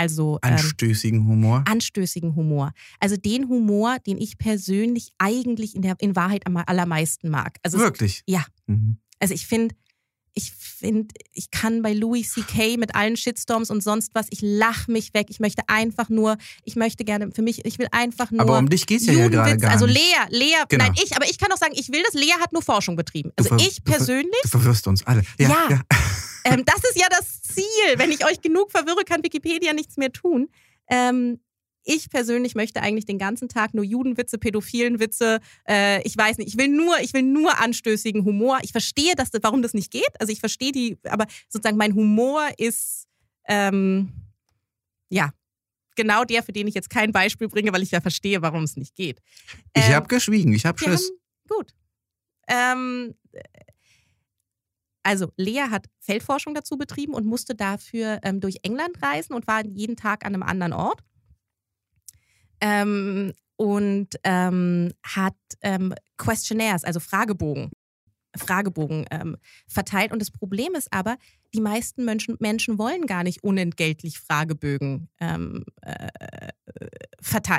Also 0.00 0.38
ähm, 0.42 0.54
anstößigen 0.54 1.26
Humor. 1.26 1.62
Anstößigen 1.66 2.34
Humor. 2.34 2.72
Also 3.00 3.16
den 3.16 3.48
Humor, 3.48 3.98
den 4.06 4.16
ich 4.16 4.38
persönlich 4.38 5.12
eigentlich 5.18 5.76
in 5.76 5.82
der 5.82 5.96
in 5.98 6.16
Wahrheit 6.16 6.46
am 6.46 6.56
allermeisten 6.56 7.28
mag. 7.28 7.58
Also 7.62 7.78
Wirklich? 7.78 8.22
Es, 8.26 8.32
ja. 8.32 8.44
Mhm. 8.66 8.96
Also 9.18 9.34
ich 9.34 9.46
finde, 9.46 9.74
ich 10.32 10.52
finde, 10.52 11.14
ich 11.34 11.50
kann 11.50 11.82
bei 11.82 11.92
Louis 11.92 12.32
C.K. 12.32 12.78
mit 12.78 12.94
allen 12.94 13.18
Shitstorms 13.18 13.68
und 13.68 13.82
sonst 13.82 14.14
was, 14.14 14.26
ich 14.30 14.40
lache 14.40 14.90
mich 14.90 15.12
weg. 15.12 15.26
Ich 15.28 15.38
möchte 15.38 15.64
einfach 15.66 16.08
nur, 16.08 16.38
ich 16.64 16.76
möchte 16.76 17.04
gerne, 17.04 17.30
für 17.32 17.42
mich, 17.42 17.66
ich 17.66 17.78
will 17.78 17.88
einfach 17.92 18.30
nur. 18.30 18.40
Aber 18.40 18.56
um 18.56 18.70
dich 18.70 18.86
geht 18.86 19.02
es 19.02 19.06
ja, 19.06 19.12
ja 19.12 19.28
gerade 19.28 19.58
gar 19.58 19.72
Also 19.72 19.84
nicht. 19.84 19.98
Lea, 19.98 20.38
Lea, 20.38 20.64
genau. 20.66 20.86
nein, 20.86 20.94
ich, 21.04 21.14
aber 21.14 21.28
ich 21.28 21.36
kann 21.36 21.52
auch 21.52 21.58
sagen, 21.58 21.74
ich 21.76 21.92
will 21.92 22.02
das, 22.04 22.14
Lea 22.14 22.32
hat 22.40 22.54
nur 22.54 22.62
Forschung 22.62 22.96
betrieben. 22.96 23.32
Also 23.36 23.54
ich 23.56 23.84
persönlich. 23.84 24.40
Du, 24.44 24.48
verwirrst 24.48 24.86
uns 24.86 25.06
alle. 25.06 25.24
Ja. 25.38 25.48
ja. 25.48 25.66
ja. 25.70 25.80
Ähm, 26.44 26.64
das 26.64 26.82
ist 26.84 26.98
ja 26.98 27.06
das 27.10 27.42
Ziel. 27.42 27.64
Wenn 27.96 28.10
ich 28.10 28.24
euch 28.24 28.40
genug 28.40 28.70
verwirre, 28.70 29.04
kann 29.04 29.22
Wikipedia 29.22 29.72
nichts 29.72 29.96
mehr 29.96 30.12
tun. 30.12 30.48
Ähm, 30.88 31.40
ich 31.84 32.10
persönlich 32.10 32.54
möchte 32.54 32.82
eigentlich 32.82 33.06
den 33.06 33.18
ganzen 33.18 33.48
Tag 33.48 33.74
nur 33.74 33.84
Judenwitze, 33.84 34.38
pädophilen 34.38 35.00
Witze. 35.00 35.40
Äh, 35.68 36.02
ich 36.02 36.16
weiß 36.16 36.38
nicht, 36.38 36.48
ich 36.48 36.58
will 36.58 36.68
nur, 36.68 36.98
ich 37.00 37.14
will 37.14 37.22
nur 37.22 37.58
anstößigen 37.58 38.24
Humor. 38.24 38.58
Ich 38.62 38.72
verstehe, 38.72 39.14
dass, 39.14 39.30
warum 39.42 39.62
das 39.62 39.74
nicht 39.74 39.90
geht. 39.90 40.10
Also 40.18 40.32
ich 40.32 40.40
verstehe 40.40 40.72
die, 40.72 40.98
aber 41.04 41.26
sozusagen 41.48 41.78
mein 41.78 41.94
Humor 41.94 42.48
ist 42.58 43.06
ähm, 43.48 44.12
ja 45.08 45.32
genau 45.96 46.24
der, 46.24 46.42
für 46.42 46.52
den 46.52 46.66
ich 46.66 46.74
jetzt 46.74 46.90
kein 46.90 47.12
Beispiel 47.12 47.48
bringe, 47.48 47.72
weil 47.72 47.82
ich 47.82 47.90
ja 47.90 48.00
verstehe, 48.00 48.42
warum 48.42 48.64
es 48.64 48.76
nicht 48.76 48.94
geht. 48.94 49.20
Ähm, 49.74 49.82
ich 49.86 49.94
habe 49.94 50.06
geschwiegen, 50.08 50.52
ich 50.52 50.66
habe 50.66 50.78
Schiss. 50.78 51.10
Haben, 51.10 51.56
gut. 51.56 51.74
Ähm, 52.48 53.14
also 55.02 55.32
Lea 55.36 55.64
hat 55.70 55.86
Feldforschung 56.00 56.54
dazu 56.54 56.76
betrieben 56.76 57.14
und 57.14 57.26
musste 57.26 57.54
dafür 57.54 58.20
ähm, 58.22 58.40
durch 58.40 58.58
England 58.62 59.02
reisen 59.02 59.34
und 59.34 59.46
war 59.46 59.64
jeden 59.64 59.96
Tag 59.96 60.24
an 60.24 60.34
einem 60.34 60.42
anderen 60.42 60.72
Ort. 60.72 61.00
Ähm, 62.60 63.32
und 63.56 64.08
ähm, 64.24 64.92
hat 65.02 65.36
ähm, 65.60 65.94
Questionnaires, 66.16 66.84
also 66.84 66.98
Fragebogen, 66.98 67.70
Fragebogen 68.36 69.06
ähm, 69.10 69.36
verteilt. 69.66 70.12
Und 70.12 70.20
das 70.20 70.30
Problem 70.30 70.74
ist 70.74 70.92
aber, 70.92 71.16
die 71.54 71.60
meisten 71.60 72.04
Menschen, 72.04 72.36
Menschen 72.38 72.78
wollen 72.78 73.06
gar 73.06 73.24
nicht 73.24 73.42
unentgeltlich 73.42 74.18
Fragebögen 74.18 75.08
ähm, 75.20 75.64
äh, 75.82 76.08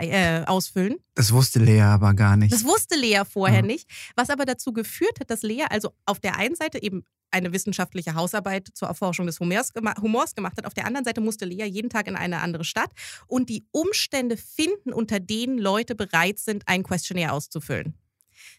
äh, 0.01 0.45
ausfüllen. 0.45 0.95
Das 1.15 1.31
wusste 1.33 1.59
Lea 1.59 1.81
aber 1.81 2.13
gar 2.13 2.37
nicht. 2.37 2.53
Das 2.53 2.63
wusste 2.63 2.95
Lea 2.95 3.23
vorher 3.29 3.59
ja. 3.59 3.65
nicht. 3.65 3.89
Was 4.15 4.29
aber 4.29 4.45
dazu 4.45 4.73
geführt 4.73 5.19
hat, 5.19 5.29
dass 5.29 5.41
Lea 5.41 5.65
also 5.69 5.91
auf 6.05 6.19
der 6.19 6.37
einen 6.37 6.55
Seite 6.55 6.81
eben 6.81 7.03
eine 7.31 7.53
wissenschaftliche 7.53 8.13
Hausarbeit 8.15 8.69
zur 8.73 8.87
Erforschung 8.87 9.25
des 9.25 9.39
Humors, 9.39 9.71
Humors 10.01 10.35
gemacht 10.35 10.57
hat. 10.57 10.65
Auf 10.65 10.73
der 10.73 10.85
anderen 10.85 11.05
Seite 11.05 11.21
musste 11.21 11.45
Lea 11.45 11.65
jeden 11.65 11.89
Tag 11.89 12.07
in 12.07 12.15
eine 12.15 12.41
andere 12.41 12.63
Stadt 12.63 12.91
und 13.27 13.49
die 13.49 13.65
Umstände 13.71 14.37
finden, 14.37 14.93
unter 14.93 15.19
denen 15.19 15.57
Leute 15.57 15.95
bereit 15.95 16.39
sind, 16.39 16.63
ein 16.67 16.83
Questionnaire 16.83 17.31
auszufüllen. 17.33 17.95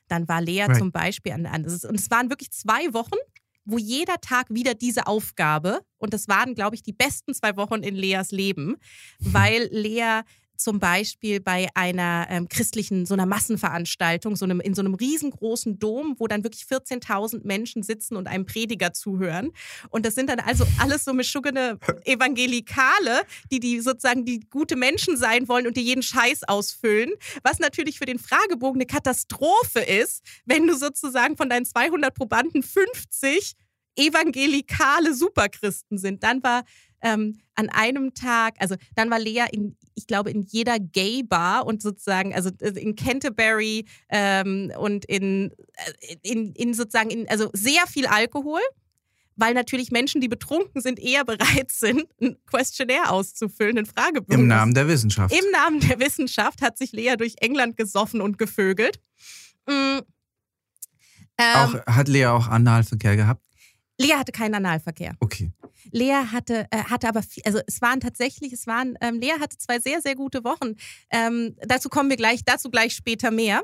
Dann 0.09 0.29
war 0.29 0.40
Lea 0.40 0.62
right. 0.62 0.77
zum 0.77 0.92
Beispiel 0.92 1.33
an, 1.33 1.47
an 1.47 1.64
und 1.64 1.95
es 1.95 2.11
waren 2.11 2.31
wirklich 2.31 2.51
zwei 2.51 2.92
Wochen, 2.92 3.16
wo 3.64 3.79
jeder 3.79 4.16
Tag 4.21 4.47
wieder 4.51 4.75
diese 4.75 5.07
Aufgabe, 5.07 5.81
und 5.99 6.12
das 6.12 6.27
waren, 6.29 6.55
glaube 6.55 6.75
ich, 6.75 6.83
die 6.83 6.92
besten 6.92 7.33
zwei 7.35 7.57
Wochen 7.57 7.83
in 7.83 7.95
Leas 7.95 8.33
Leben, 8.33 8.77
weil 9.21 9.68
Lea 9.71 10.23
zum 10.57 10.79
Beispiel 10.79 11.41
bei 11.41 11.69
einer 11.75 12.27
ähm, 12.31 12.49
christlichen, 12.49 13.07
so 13.07 13.15
einer 13.15 13.27
Massenveranstaltung, 13.27 14.37
so 14.37 14.45
einem, 14.45 14.61
in 14.61 14.75
so 14.75 14.83
einem 14.83 14.95
riesengroßen 14.95 15.79
Dom, 15.79 16.15
wo 16.19 16.27
dann 16.27 16.45
wirklich 16.45 16.65
14.000 16.65 17.41
Menschen 17.45 17.83
sitzen 17.83 18.17
und 18.17 18.29
einem 18.29 18.47
Prediger 18.47 18.93
zuhören. 18.93 19.51
Und 19.91 20.07
das 20.07 20.15
sind 20.15 20.31
dann 20.31 20.41
also 20.41 20.67
alles 20.79 21.05
so 21.05 21.12
mischuggene 21.12 21.79
Evangelikale, 22.05 23.23
die, 23.51 23.61
die 23.61 23.81
sozusagen 23.81 24.25
die 24.25 24.41
gute 24.41 24.77
Menschen 24.77 25.17
sein 25.17 25.49
wollen 25.49 25.67
und 25.67 25.77
die 25.77 25.83
jeden 25.83 26.03
Scheiß 26.03 26.45
ausfüllen. 26.45 27.11
Was 27.43 27.59
natürlich 27.59 27.99
für 27.99 28.07
den 28.07 28.19
Fragebogen 28.19 28.81
eine 28.81 28.87
Katastrophe 28.87 29.81
ist, 29.81 30.23
wenn 30.45 30.67
du 30.67 30.77
sozusagen 30.77 31.37
von 31.37 31.49
deinen 31.49 31.65
200 31.65 32.15
Probanden 32.15 32.62
50 32.62 33.55
evangelikale 33.97 35.15
Superchristen 35.15 35.99
sind. 35.99 36.23
Dann 36.23 36.43
war 36.43 36.65
ähm, 37.03 37.38
an 37.55 37.69
einem 37.69 38.15
Tag, 38.15 38.55
also 38.59 38.77
dann 38.95 39.11
war 39.11 39.19
Lea 39.19 39.45
in, 39.53 39.77
ich 39.95 40.07
glaube, 40.07 40.31
in 40.31 40.43
jeder 40.43 40.79
Gay-Bar 40.79 41.67
und 41.67 41.83
sozusagen, 41.83 42.35
also 42.35 42.51
äh, 42.61 42.71
in 42.81 42.97
Canterbury 42.97 43.87
ähm, 44.09 44.73
und 44.79 45.05
in, 45.05 45.53
äh, 45.75 46.17
in, 46.23 46.53
in 46.53 46.75
sozusagen, 46.75 47.11
in, 47.11 47.29
also 47.29 47.50
sehr 47.53 47.87
viel 47.87 48.07
Alkohol 48.07 48.61
weil 49.37 49.55
natürlich 49.55 49.90
Menschen, 49.90 50.21
die 50.21 50.29
betrunken 50.29 50.81
sind, 50.81 50.98
eher 50.98 51.25
bereit 51.25 51.71
sind, 51.71 52.05
ein 52.21 52.37
Questionnaire 52.46 53.11
auszufüllen, 53.11 53.79
einen 53.79 53.87
Fragebogen. 53.87 54.42
Im 54.42 54.46
Namen 54.46 54.75
der 54.75 54.88
Wissenschaft. 54.88 55.35
Im 55.35 55.50
Namen 55.50 55.81
der 55.81 55.98
Wissenschaft 56.00 56.63
hat 56.63 56.79
sich 56.79 56.92
Lea 56.92 57.17
durch 57.17 57.35
England 57.40 57.77
gesoffen 57.77 58.21
und 58.21 58.38
gevögelt. 58.38 59.00
Mhm. 59.67 60.03
Ähm, 61.38 61.57
auch, 61.57 61.87
hat 61.87 62.09
Lea 62.09 62.27
auch 62.27 62.48
Analverkehr 62.48 63.17
gehabt? 63.17 63.44
Lea 63.98 64.15
hatte 64.15 64.33
keinen 64.33 64.55
Analverkehr. 64.55 65.15
Okay. 65.21 65.53
Lea 65.90 66.26
hatte, 66.33 66.66
äh, 66.70 66.85
hatte 66.85 67.08
aber, 67.08 67.22
viel, 67.22 67.42
also 67.44 67.60
es 67.66 67.80
waren 67.83 68.00
tatsächlich, 68.00 68.52
es 68.52 68.66
waren, 68.66 68.96
ähm, 69.00 69.20
Lea 69.20 69.33
hatte 69.40 69.56
zwei 69.58 69.78
sehr, 69.78 70.00
sehr 70.00 70.14
gute 70.14 70.44
Wochen. 70.44 70.74
Ähm, 71.10 71.56
dazu 71.66 71.88
kommen 71.88 72.10
wir 72.10 72.16
gleich, 72.16 72.44
dazu 72.44 72.70
gleich 72.70 72.94
später 72.94 73.30
mehr. 73.30 73.62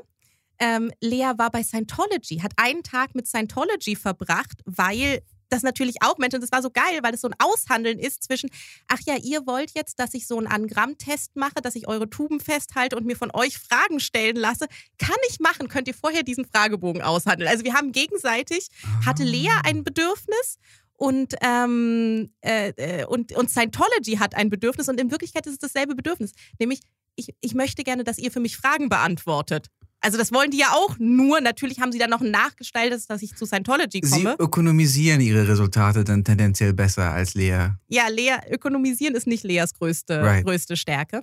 ähm, 0.59 0.91
Lea 0.99 1.31
war 1.37 1.49
bei 1.51 1.63
Scientology, 1.63 2.39
hat 2.39 2.51
einen 2.57 2.83
Tag 2.83 3.15
mit 3.15 3.27
Scientology 3.27 3.95
verbracht, 3.95 4.61
weil 4.65 5.21
das 5.49 5.63
natürlich 5.63 5.95
auch 6.01 6.17
Menschen, 6.17 6.41
das 6.41 6.51
war 6.51 6.61
so 6.61 6.69
geil, 6.69 6.99
weil 7.01 7.13
es 7.13 7.21
so 7.21 7.27
ein 7.27 7.35
Aushandeln 7.39 7.97
ist 7.97 8.23
zwischen, 8.23 8.49
ach 8.87 8.99
ja, 9.07 9.15
ihr 9.17 9.47
wollt 9.47 9.71
jetzt, 9.73 9.99
dass 9.99 10.13
ich 10.13 10.27
so 10.27 10.37
einen 10.37 10.47
Anagramm-Test 10.47 11.35
mache, 11.35 11.61
dass 11.63 11.75
ich 11.75 11.87
eure 11.87 12.09
Tuben 12.09 12.39
festhalte 12.39 12.95
und 12.95 13.05
mir 13.05 13.15
von 13.15 13.31
euch 13.33 13.57
Fragen 13.57 13.99
stellen 13.99 14.35
lasse. 14.35 14.67
Kann 14.99 15.17
ich 15.29 15.39
machen, 15.39 15.67
könnt 15.67 15.87
ihr 15.87 15.95
vorher 15.95 16.23
diesen 16.23 16.45
Fragebogen 16.45 17.01
aushandeln. 17.01 17.49
Also 17.49 17.63
wir 17.63 17.73
haben 17.73 17.91
gegenseitig, 17.91 18.67
hatte 19.05 19.23
Lea 19.23 19.49
Ah. 19.49 19.61
ein 19.65 19.83
Bedürfnis 19.83 20.59
und, 20.99 21.33
ähm, 21.41 22.29
äh, 22.41 22.73
äh, 22.75 23.05
und, 23.05 23.31
und 23.31 23.49
Scientology 23.49 24.17
hat 24.17 24.35
ein 24.35 24.49
Bedürfnis 24.49 24.89
und 24.89 24.99
in 24.99 25.11
Wirklichkeit 25.11 25.47
ist 25.47 25.53
es 25.53 25.59
dasselbe 25.59 25.95
Bedürfnis, 25.95 26.33
nämlich 26.59 26.81
ich, 27.15 27.33
ich 27.39 27.53
möchte 27.53 27.83
gerne, 27.83 28.03
dass 28.03 28.17
ihr 28.17 28.31
für 28.31 28.41
mich 28.41 28.57
Fragen 28.57 28.89
beantwortet. 28.89 29.67
Also 30.01 30.17
das 30.17 30.33
wollen 30.33 30.51
die 30.51 30.57
ja 30.57 30.71
auch, 30.73 30.97
nur 30.99 31.39
natürlich 31.39 31.79
haben 31.79 31.93
sie 31.93 31.99
dann 31.99 32.09
noch 32.09 32.19
ein 32.21 32.31
nachgestaltetes, 32.31 33.07
dass 33.07 33.21
ich 33.21 33.33
zu 33.35 33.45
Scientology 33.45 34.01
Sie 34.03 34.09
komme. 34.09 34.35
ökonomisieren 34.39 35.21
ihre 35.21 35.47
Resultate 35.47 36.03
dann 36.03 36.25
tendenziell 36.25 36.73
besser 36.73 37.11
als 37.11 37.33
Lea. 37.33 37.69
Ja, 37.87 38.07
Lea, 38.09 38.35
ökonomisieren 38.49 39.15
ist 39.15 39.27
nicht 39.27 39.43
Leas 39.45 39.73
größte, 39.73 40.21
Right. 40.21 40.45
größte 40.45 40.75
Stärke. 40.75 41.21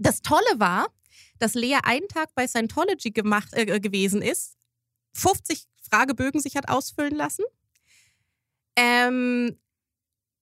Das 0.00 0.22
Tolle 0.22 0.58
war, 0.58 0.88
dass 1.38 1.54
Lea 1.54 1.78
einen 1.84 2.08
Tag 2.08 2.34
bei 2.34 2.48
Scientology 2.48 3.12
gemacht, 3.12 3.48
äh, 3.52 3.78
gewesen 3.78 4.22
ist, 4.22 4.56
50 5.14 5.66
Fragebögen 5.88 6.40
sich 6.40 6.56
hat 6.56 6.68
ausfüllen 6.68 7.14
lassen 7.14 7.44
ähm, 8.76 9.56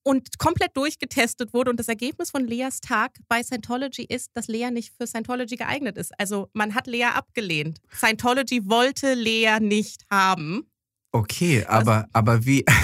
und 0.03 0.37
komplett 0.39 0.75
durchgetestet 0.75 1.53
wurde. 1.53 1.69
Und 1.69 1.79
das 1.79 1.87
Ergebnis 1.87 2.31
von 2.31 2.45
Leas 2.45 2.81
Tag 2.81 3.17
bei 3.27 3.43
Scientology 3.43 4.03
ist, 4.03 4.31
dass 4.33 4.47
Lea 4.47 4.71
nicht 4.71 4.93
für 4.97 5.07
Scientology 5.07 5.55
geeignet 5.55 5.97
ist. 5.97 6.11
Also 6.19 6.49
man 6.53 6.73
hat 6.73 6.87
Lea 6.87 7.05
abgelehnt. 7.05 7.79
Scientology 7.93 8.61
wollte 8.65 9.13
Lea 9.13 9.59
nicht 9.59 10.05
haben. 10.09 10.69
Okay, 11.11 11.65
aber, 11.65 12.07
aber 12.13 12.45
wie. 12.45 12.65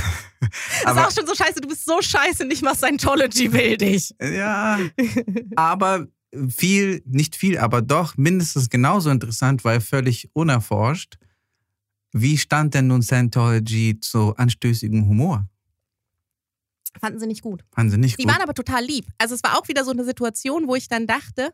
Das 0.83 0.85
aber, 0.85 1.01
ist 1.01 1.07
auch 1.07 1.19
schon 1.19 1.27
so 1.27 1.33
scheiße, 1.33 1.59
du 1.59 1.67
bist 1.67 1.85
so 1.85 2.01
scheiße, 2.01 2.45
nicht 2.45 2.61
mal 2.61 2.75
Scientology 2.75 3.51
will 3.51 3.77
dich. 3.77 4.13
Ja, 4.21 4.77
aber 5.55 6.05
viel, 6.49 7.01
nicht 7.05 7.35
viel, 7.35 7.57
aber 7.57 7.81
doch 7.81 8.15
mindestens 8.17 8.69
genauso 8.69 9.09
interessant, 9.09 9.63
weil 9.63 9.81
völlig 9.81 10.29
unerforscht. 10.33 11.15
Wie 12.18 12.38
stand 12.38 12.74
denn 12.74 12.88
nun 12.88 13.01
Scientology 13.01 13.99
zu 13.99 14.34
anstößigem 14.38 15.05
Humor? 15.05 15.49
Fanden 16.97 17.20
sie 17.20 17.28
nicht 17.28 17.41
gut. 17.41 17.66
Fanden 17.74 17.91
sie 17.91 17.97
nicht 17.97 18.18
Die 18.18 18.24
gut? 18.24 18.32
waren 18.32 18.41
aber 18.41 18.53
total 18.53 18.86
lieb. 18.86 19.05
Also 19.18 19.36
es 19.36 19.43
war 19.43 19.59
auch 19.59 19.68
wieder 19.68 19.84
so 19.84 19.91
eine 19.91 20.05
Situation, 20.05 20.70
wo 20.70 20.76
ich 20.76 20.88
dann 20.88 21.07
dachte, 21.07 21.53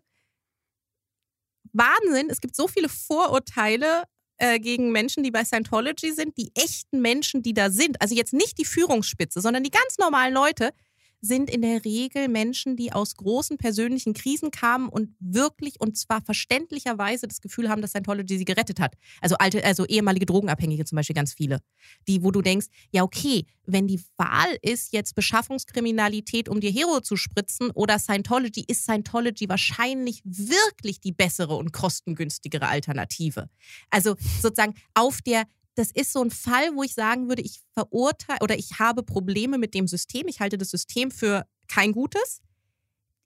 Wahnsinn, 1.74 2.30
es 2.30 2.41
gibt 2.41 2.55
so 2.55 2.68
viele 2.68 2.89
Vorurteile 2.89 4.03
äh, 4.38 4.59
gegen 4.59 4.91
Menschen, 4.91 5.24
die 5.24 5.32
bei 5.32 5.43
Scientology 5.43 6.12
sind, 6.12 6.38
die 6.38 6.51
echten 6.53 7.01
Menschen, 7.01 7.41
die 7.41 7.53
da 7.53 7.72
sind, 7.72 7.99
also 7.99 8.14
jetzt 8.14 8.34
nicht 8.34 8.59
die 8.59 8.66
Führungsspitze, 8.66 9.41
sondern 9.41 9.64
die 9.64 9.72
ganz 9.72 9.97
normalen 9.97 10.34
Leute, 10.36 10.74
sind 11.22 11.49
in 11.49 11.61
der 11.61 11.86
Regel 11.86 12.28
Menschen, 12.28 12.76
die 12.76 12.91
aus 12.91 13.15
großen 13.15 13.57
persönlichen 13.57 14.13
Krisen 14.13 14.51
kamen 14.51 14.89
und 14.89 15.15
wirklich 15.19 15.80
und 15.80 15.97
zwar 15.97 16.22
verständlicherweise 16.22 17.28
das 17.28 17.41
Gefühl 17.41 17.69
haben, 17.69 17.82
dass 17.82 17.91
Scientology 17.91 18.38
sie 18.38 18.45
gerettet 18.45 18.80
hat. 18.80 18.95
Also 19.22 19.36
alte, 19.38 19.63
also 19.63 19.86
ehemalige 19.86 20.26
Drogenabhängige 20.26 20.84
zum 20.84 20.95
Beispiel 20.95 21.15
ganz 21.15 21.34
viele, 21.34 21.61
die, 22.07 22.24
wo 22.24 22.32
du 22.32 22.41
denkst, 22.41 22.67
ja 22.91 23.03
okay, 23.03 23.45
wenn 23.65 23.88
die 23.88 24.01
Wahl 24.17 24.57
ist 24.61 24.93
jetzt 24.93 25.15
Beschaffungskriminalität, 25.15 26.49
um 26.49 26.59
dir 26.59 26.72
Hero 26.72 27.01
zu 27.01 27.15
spritzen 27.15 27.69
oder 27.72 27.99
Scientology, 27.99 28.65
ist 28.67 28.84
Scientology 28.84 29.47
wahrscheinlich 29.47 30.22
wirklich 30.26 30.99
die 30.99 31.11
bessere 31.11 31.55
und 31.55 31.72
kostengünstigere 31.72 32.67
Alternative. 32.67 33.49
Also 33.91 34.15
sozusagen 34.41 34.74
auf 34.95 35.22
der 35.22 35.43
das 35.82 35.89
ist 35.89 36.13
so 36.13 36.23
ein 36.23 36.29
Fall, 36.29 36.75
wo 36.75 36.84
ich 36.84 36.93
sagen 36.93 37.27
würde, 37.27 37.41
ich 37.41 37.59
verurteile 37.73 38.38
oder 38.41 38.55
ich 38.55 38.77
habe 38.77 39.01
Probleme 39.01 39.57
mit 39.57 39.73
dem 39.73 39.88
System. 39.88 40.27
Ich 40.27 40.39
halte 40.39 40.59
das 40.59 40.69
System 40.69 41.09
für 41.09 41.47
kein 41.67 41.91
gutes. 41.91 42.43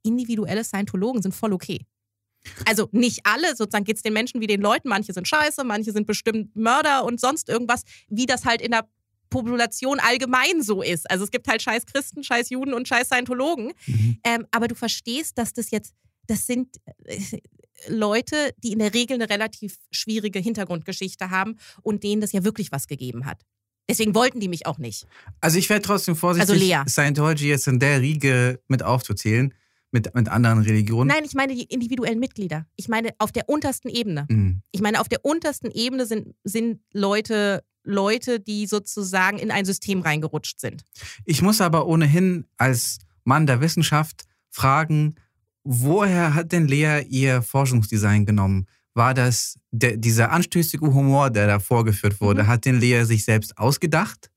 Individuelle 0.04 0.64
Scientologen 0.64 1.22
sind 1.22 1.36
voll 1.36 1.52
okay. 1.52 1.86
Also 2.66 2.88
nicht 2.94 3.26
alle, 3.26 3.58
sozusagen 3.58 3.84
geht 3.84 3.98
es 3.98 4.04
den 4.04 4.14
Menschen 4.14 4.40
wie 4.40 4.48
den 4.48 4.62
Leuten. 4.62 4.88
Manche 4.88 5.12
sind 5.12 5.28
scheiße, 5.28 5.66
manche 5.66 5.92
sind 5.92 6.08
bestimmt 6.08 6.56
Mörder 6.56 7.04
und 7.04 7.20
sonst 7.20 7.50
irgendwas, 7.50 7.82
wie 8.08 8.26
das 8.26 8.46
halt 8.46 8.62
in 8.62 8.72
der 8.72 8.88
Population 9.30 10.00
allgemein 10.00 10.62
so 10.62 10.82
ist. 10.82 11.12
Also 11.12 11.26
es 11.26 11.32
gibt 11.32 11.50
halt 11.50 11.62
scheiß 11.62 11.86
Christen, 11.86 12.24
scheiß 12.24 12.52
Juden 12.52 12.74
und 12.74 12.88
scheiß 12.88 13.08
Scientologen. 13.08 13.74
Mhm. 13.86 14.20
Ähm, 14.24 14.48
aber 14.52 14.70
du 14.70 14.76
verstehst, 14.76 15.38
dass 15.38 15.52
das 15.52 15.72
jetzt, 15.72 15.94
das 16.28 16.48
sind 16.48 16.78
äh, 17.04 17.20
Leute, 17.88 18.36
die 18.58 18.72
in 18.72 18.80
der 18.80 18.94
Regel 18.94 19.16
eine 19.16 19.30
relativ 19.30 19.78
schwierige 19.92 20.40
Hintergrundgeschichte 20.40 21.30
haben 21.30 21.58
und 21.82 22.04
denen 22.04 22.22
das 22.22 22.32
ja 22.32 22.44
wirklich 22.44 22.72
was 22.72 22.88
gegeben 22.88 23.26
hat. 23.26 23.42
Deswegen 23.88 24.16
wollten 24.16 24.40
die 24.40 24.48
mich 24.48 24.66
auch 24.66 24.78
nicht. 24.78 25.06
Also 25.42 25.60
ich 25.60 25.70
wäre 25.70 25.82
trotzdem 25.82 26.16
vorsichtig, 26.16 26.50
Also 26.50 26.66
Lea. 26.66 26.84
Scientology 26.88 27.48
jetzt 27.48 27.68
in 27.68 27.80
der 27.80 28.02
Riege 28.02 28.60
mit 28.68 28.82
aufzuzählen, 28.82 29.54
mit, 29.92 30.14
mit 30.16 30.28
anderen 30.28 30.60
Religionen. 30.60 31.08
Nein, 31.08 31.24
ich 31.24 31.36
meine 31.36 31.54
die 31.54 31.64
individuellen 31.64 32.20
Mitglieder. 32.20 32.66
Ich 32.76 32.88
meine 32.88 33.12
auf 33.20 33.32
der 33.32 33.48
untersten 33.48 33.90
Ebene. 33.90 34.26
Mhm. 34.30 34.62
Ich 34.72 34.82
meine, 34.82 35.00
auf 35.00 35.08
der 35.08 35.24
untersten 35.24 35.72
Ebene 35.72 36.06
sind, 36.06 36.34
sind 36.44 36.82
Leute, 36.92 37.64
Leute, 37.84 38.40
die 38.40 38.66
sozusagen 38.66 39.38
in 39.38 39.52
ein 39.52 39.66
System 39.66 40.02
reingerutscht 40.02 40.60
sind. 40.60 40.84
Ich 41.24 41.42
muss 41.44 41.62
aber 41.62 41.86
ohnehin 41.86 42.46
als 42.58 42.98
Mann 43.24 43.46
der 43.46 43.62
Wissenschaft 43.62 44.26
fragen, 44.50 45.16
woher 45.66 46.34
hat 46.34 46.52
denn 46.54 46.68
Lea 46.68 47.02
ihr 47.10 47.42
Forschungsdesign 47.42 48.26
genommen? 48.26 48.68
War 48.94 49.14
das 49.14 49.60
der, 49.72 49.98
dieser 49.98 50.32
anstößige 50.32 50.86
Humor, 50.94 51.30
der 51.30 51.48
da 51.48 51.60
vorgeführt 51.60 52.22
wurde, 52.22 52.44
Mhm. 52.44 52.48
hat 52.48 52.64
den 52.64 52.80
Lea 52.80 53.04
sich 53.04 53.26
selbst 53.26 53.58
ausgedacht? 53.58 54.32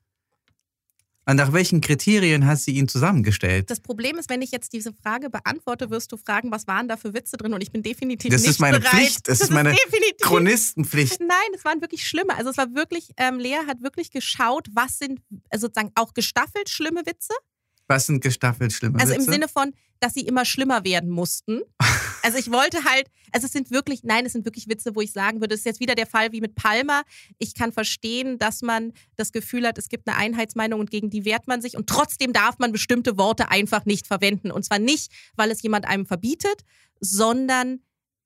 Und 1.26 1.36
nach 1.36 1.52
welchen 1.52 1.82
Kriterien 1.82 2.46
hat 2.46 2.58
sie 2.58 2.70
ihn 2.72 2.88
zusammengestellt? 2.88 3.68
Das 3.70 3.80
Problem 3.80 4.16
ist, 4.16 4.30
wenn 4.30 4.40
ich 4.40 4.50
jetzt 4.50 4.72
diese 4.72 4.94
Frage 4.94 5.28
beantworte, 5.28 5.90
wirst 5.90 6.10
du 6.10 6.16
fragen, 6.16 6.50
was 6.50 6.66
waren 6.66 6.88
da 6.88 6.96
für 6.96 7.12
Witze 7.12 7.36
drin? 7.36 7.52
Und 7.52 7.60
ich 7.62 7.70
bin 7.70 7.82
definitiv 7.82 8.30
Das 8.32 8.40
nicht 8.40 8.52
ist 8.52 8.60
meine 8.60 8.80
bereit. 8.80 8.94
Pflicht. 8.94 9.28
Das 9.28 9.42
ist 9.42 9.50
meine 9.50 9.72
definitiv 9.72 10.16
Chronistenpflicht. 10.22 11.20
Nein, 11.20 11.28
es 11.54 11.66
waren 11.66 11.82
wirklich 11.82 12.08
schlimme. 12.08 12.34
Also 12.34 12.48
es 12.50 12.56
war 12.56 12.74
wirklich, 12.74 13.10
ähm, 13.18 13.38
Lea 13.38 13.58
hat 13.66 13.82
wirklich 13.82 14.10
geschaut, 14.10 14.68
was 14.72 14.98
sind 14.98 15.20
also 15.50 15.66
sozusagen 15.66 15.92
auch 15.96 16.14
gestaffelt 16.14 16.70
schlimme 16.70 17.04
Witze. 17.04 17.34
Was 17.88 18.06
sind 18.06 18.20
gestaffelt 18.20 18.72
schlimme 18.72 19.00
Also 19.00 19.14
Witze? 19.14 19.26
im 19.26 19.32
Sinne 19.32 19.48
von, 19.48 19.72
dass 20.00 20.14
sie 20.14 20.20
immer 20.20 20.44
schlimmer 20.44 20.84
werden 20.84 21.10
mussten. 21.10 21.62
Also 22.24 22.36
ich 22.36 22.50
wollte 22.50 22.82
halt, 22.84 23.06
also 23.32 23.46
es 23.46 23.52
sind 23.52 23.70
wirklich, 23.70 24.02
nein, 24.02 24.26
es 24.26 24.32
sind 24.32 24.44
wirklich 24.44 24.68
Witze, 24.68 24.96
wo 24.96 25.00
ich 25.00 25.12
sagen 25.12 25.40
würde, 25.40 25.54
es 25.54 25.60
ist 25.60 25.66
jetzt 25.66 25.80
wieder 25.80 25.94
der 25.94 26.06
Fall 26.06 26.32
wie 26.32 26.40
mit 26.40 26.56
Palmer. 26.56 27.04
Ich 27.38 27.54
kann 27.54 27.72
verstehen, 27.72 28.38
dass 28.38 28.60
man 28.60 28.92
das 29.16 29.30
Gefühl 29.30 29.66
hat, 29.66 29.78
es 29.78 29.88
gibt 29.88 30.08
eine 30.08 30.16
Einheitsmeinung 30.18 30.80
und 30.80 30.90
gegen 30.90 31.10
die 31.10 31.24
wehrt 31.24 31.46
man 31.46 31.62
sich 31.62 31.76
und 31.76 31.88
trotzdem 31.88 32.32
darf 32.32 32.58
man 32.58 32.72
bestimmte 32.72 33.16
Worte 33.16 33.50
einfach 33.50 33.86
nicht 33.86 34.08
verwenden. 34.08 34.50
Und 34.50 34.64
zwar 34.64 34.80
nicht, 34.80 35.12
weil 35.36 35.50
es 35.52 35.62
jemand 35.62 35.86
einem 35.86 36.06
verbietet, 36.06 36.64
sondern 37.00 37.80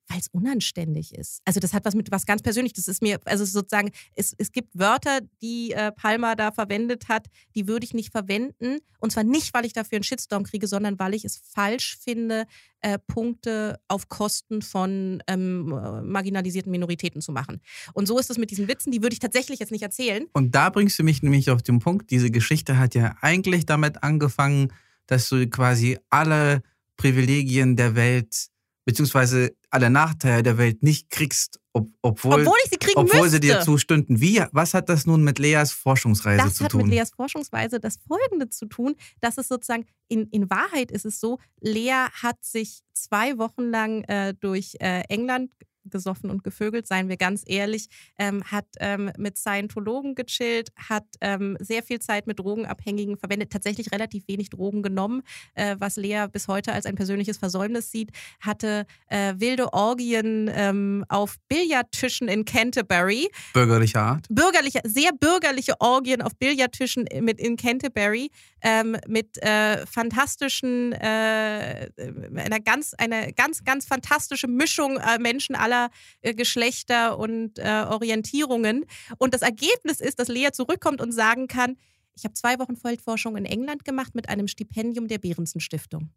weil 0.09 0.19
es 0.19 0.29
unanständig 0.29 1.15
ist. 1.15 1.41
Also 1.45 1.61
das 1.61 1.73
hat 1.73 1.85
was 1.85 1.95
mit 1.95 2.11
was 2.11 2.27
ganz 2.27 2.43
persönlich. 2.43 2.73
Das 2.73 2.89
ist 2.89 3.03
mir, 3.03 3.19
also 3.25 3.45
sozusagen, 3.45 3.91
es, 4.15 4.35
es 4.37 4.53
gibt 4.53 4.79
Wörter, 4.79 5.21
die 5.41 5.73
äh, 5.73 5.93
Palmer 5.93 6.37
da 6.37 6.53
verwendet 6.53 7.09
hat, 7.09 7.29
die 7.55 7.67
würde 7.67 7.85
ich 7.85 7.95
nicht 7.95 8.13
verwenden. 8.13 8.79
Und 8.99 9.13
zwar 9.13 9.25
nicht, 9.25 9.55
weil 9.55 9.65
ich 9.65 9.73
dafür 9.73 9.97
einen 9.97 10.05
Shitstorm 10.05 10.45
kriege, 10.45 10.67
sondern 10.67 10.99
weil 10.99 11.15
ich 11.15 11.25
es 11.25 11.37
falsch 11.37 11.97
finde, 11.99 12.47
äh, 12.81 12.99
Punkte 12.99 13.81
auf 13.89 14.09
Kosten 14.09 14.63
von 14.63 15.23
ähm, 15.27 15.73
äh, 15.73 16.03
marginalisierten 16.03 16.71
Minoritäten 16.71 17.21
zu 17.21 17.33
machen. 17.33 17.61
Und 17.95 18.07
so 18.07 18.19
ist 18.19 18.31
es 18.31 18.39
mit 18.39 18.51
diesen 18.51 18.69
Witzen, 18.69 18.93
die 18.93 19.03
würde 19.03 19.15
ich 19.15 19.21
tatsächlich 19.21 19.61
jetzt 19.61 19.73
nicht 19.73 19.83
erzählen. 19.83 20.27
Und 20.33 20.55
da 20.55 20.71
bringst 20.71 20.99
du 20.99 21.05
mich 21.05 21.23
nämlich 21.23 21.51
auf 21.51 21.63
den 21.63 21.79
Punkt, 21.79 22.11
diese 22.11 22.31
Geschichte 22.31 22.79
hat 22.79 22.95
ja 22.95 23.17
eigentlich 23.21 23.67
damit 23.67 24.03
angefangen, 24.03 24.73
dass 25.07 25.29
du 25.29 25.49
quasi 25.49 25.99
alle 26.11 26.63
Privilegien 26.97 27.77
der 27.77 27.95
Welt, 27.97 28.49
beziehungsweise 28.85 29.55
alle 29.71 29.91
Nachteile 29.91 30.43
der 30.43 30.59
Welt 30.59 30.83
nicht 30.83 31.11
kriegst, 31.11 31.61
ob, 31.73 31.89
obwohl, 32.03 32.41
Obwohl 32.41 32.59
ich 32.65 32.71
sie 32.71 32.79
kriegen 32.79 32.99
obwohl 32.99 33.23
müsste. 33.23 33.37
sie 33.37 33.41
dir 33.41 33.61
zustünden. 33.61 34.21
Wie, 34.21 34.43
was 34.53 34.75
hat 34.75 34.89
das 34.89 35.07
nun 35.07 35.25
mit 35.25 35.39
Leas 35.39 35.73
Forschungsreise 35.73 36.45
das 36.45 36.55
zu 36.57 36.65
hat 36.65 36.73
tun? 36.73 36.83
mit 36.83 36.91
Leas 36.91 37.11
Forschungsweise 37.17 37.81
das 37.81 37.99
Folgende 38.07 38.49
zu 38.49 38.67
tun, 38.67 38.95
dass 39.21 39.39
es 39.39 39.49
sozusagen, 39.49 39.87
in, 40.09 40.27
in 40.27 40.51
Wahrheit 40.51 40.91
ist 40.91 41.07
es 41.07 41.21
so, 41.21 41.39
Lea 41.61 42.09
hat 42.13 42.45
sich 42.45 42.81
zwei 42.93 43.39
Wochen 43.39 43.71
lang 43.71 44.03
äh, 44.05 44.35
durch 44.35 44.77
äh, 44.81 45.03
England 45.09 45.53
gesoffen 45.85 46.31
und 46.31 46.45
gevögelt, 46.45 46.87
seien 46.87 47.09
wir 47.09 47.17
ganz 47.17 47.43
ehrlich, 47.47 47.89
ähm, 48.19 48.43
hat 48.45 48.67
ähm, 48.79 49.11
mit 49.19 49.39
Scientologen 49.39 50.15
gechillt, 50.15 50.71
hat 50.77 51.05
ähm, 51.21 51.57
sehr 51.61 51.83
viel 51.83 51.99
Zeit 51.99 52.27
mit 52.27 52.39
Drogenabhängigen 52.39 53.17
verwendet, 53.17 53.51
tatsächlich 53.51 53.93
relativ 53.93 54.27
wenig 54.29 54.51
Drogen 54.51 54.83
genommen, 54.83 55.23
äh, 55.55 55.77
was 55.79 55.97
Lea 55.97 56.27
bis 56.31 56.49
heute 56.49 56.73
als 56.73 56.87
ein 56.87 56.95
persönliches 56.95 57.39
Versäumnis 57.39 57.91
sieht, 57.91 58.11
hatte 58.41 58.87
äh, 59.09 59.35
wilde 59.37 59.73
Orgien 59.73 60.51
ähm, 60.53 61.05
auf 61.09 61.37
Billardtischen 61.49 62.29
in 62.29 62.45
Canterbury, 62.45 63.29
Bürgerlicher 63.53 64.03
Art? 64.03 64.27
bürgerliche, 64.29 64.81
sehr 64.85 65.13
bürgerliche 65.13 65.75
Orgien 65.81 66.23
auf 66.23 66.37
Billardtischen 66.37 67.07
mit 67.21 67.41
in 67.41 67.57
Canterbury 67.57 68.31
ähm, 68.63 68.97
mit 69.09 69.43
äh, 69.43 69.85
fantastischen, 69.87 70.93
äh, 70.93 71.91
einer 72.37 72.61
ganz, 72.61 72.95
eine 72.95 73.33
ganz, 73.33 73.65
ganz 73.65 73.87
fantastische 73.87 74.49
Mischung 74.49 74.99
äh, 74.99 75.19
Menschen 75.19 75.55
aller 75.55 75.72
aller 75.73 75.91
äh, 76.21 76.35
Geschlechter 76.35 77.19
und 77.19 77.59
äh, 77.59 77.85
Orientierungen. 77.89 78.85
Und 79.19 79.35
das 79.35 79.43
Ergebnis 79.43 80.01
ist, 80.01 80.19
dass 80.19 80.29
Lea 80.29 80.51
zurückkommt 80.53 81.01
und 81.01 81.13
sagen 81.13 81.47
kann, 81.49 81.77
ich 82.15 82.25
habe 82.25 82.35
zwei 82.35 82.59
Wochen 82.59 82.77
Feldforschung 82.77 83.37
in 83.37 83.47
England 83.47 83.85
gemacht 83.85 84.15
mit 84.15 84.29
einem 84.29 84.47
Stipendium 84.47 85.09
der 85.09 85.19
Behrensen 85.19 85.61
Stiftung. 85.61 86.11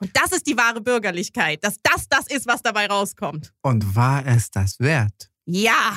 Und 0.00 0.10
das 0.16 0.32
ist 0.32 0.48
die 0.48 0.56
wahre 0.56 0.80
Bürgerlichkeit, 0.80 1.62
dass 1.62 1.76
das 1.80 2.08
das 2.08 2.26
ist, 2.26 2.46
was 2.48 2.60
dabei 2.60 2.86
rauskommt. 2.86 3.52
Und 3.62 3.94
war 3.94 4.26
es 4.26 4.50
das 4.50 4.80
wert? 4.80 5.30
Ja. 5.46 5.96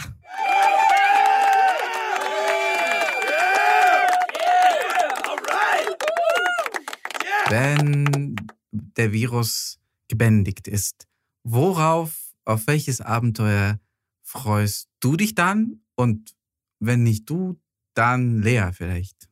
Wenn 7.49 8.35
der 8.71 9.11
Virus 9.11 9.79
gebändigt 10.07 10.67
ist, 10.67 11.07
worauf, 11.43 12.24
auf 12.45 12.67
welches 12.67 13.01
Abenteuer 13.01 13.79
freust 14.21 14.89
du 14.99 15.15
dich 15.15 15.35
dann? 15.35 15.81
Und 15.95 16.35
wenn 16.79 17.03
nicht 17.03 17.29
du, 17.29 17.59
dann 17.93 18.41
Lea 18.41 18.71
vielleicht. 18.73 19.29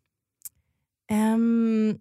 Ähm, 1.08 2.00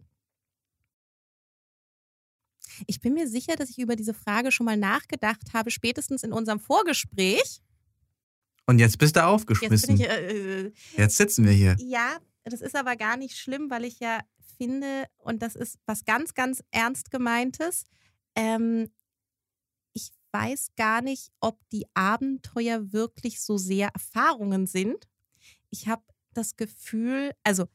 ich 2.86 3.00
bin 3.00 3.14
mir 3.14 3.28
sicher, 3.28 3.56
dass 3.56 3.70
ich 3.70 3.78
über 3.78 3.96
diese 3.96 4.14
Frage 4.14 4.52
schon 4.52 4.66
mal 4.66 4.76
nachgedacht 4.76 5.52
habe, 5.52 5.70
spätestens 5.70 6.22
in 6.22 6.32
unserem 6.32 6.60
Vorgespräch. 6.60 7.62
Und 8.66 8.78
jetzt 8.78 8.98
bist 8.98 9.16
du 9.16 9.20
Jetzt 9.20 9.26
aufgeschmissen. 9.26 9.96
bin 9.96 10.04
ich, 10.04 10.08
äh, 10.08 10.66
äh, 10.66 10.72
jetzt 10.96 11.16
sitzen 11.16 11.44
wir 11.44 11.52
hier. 11.52 11.76
ja, 11.78 12.18
das 12.44 12.60
ist 12.60 12.74
aber 12.74 12.96
gar 12.96 13.16
nicht 13.16 13.36
schlimm, 13.36 13.70
weil 13.70 13.84
ich 13.84 14.00
ja 14.00 14.20
finde, 14.56 15.06
und 15.18 15.42
das 15.42 15.56
ist 15.56 15.78
was 15.86 16.04
ganz, 16.04 16.34
ganz 16.34 16.62
ernst 16.70 17.10
gemeintes, 17.10 17.84
ähm, 18.34 18.90
weiß 20.32 20.70
gar 20.76 21.02
nicht, 21.02 21.30
ob 21.40 21.58
die 21.70 21.86
Abenteuer 21.94 22.92
wirklich 22.92 23.40
so 23.42 23.58
sehr 23.58 23.88
Erfahrungen 23.94 24.66
sind. 24.66 25.08
Ich 25.70 25.88
habe 25.88 26.02
das 26.34 26.56
Gefühl, 26.56 27.32
also 27.44 27.66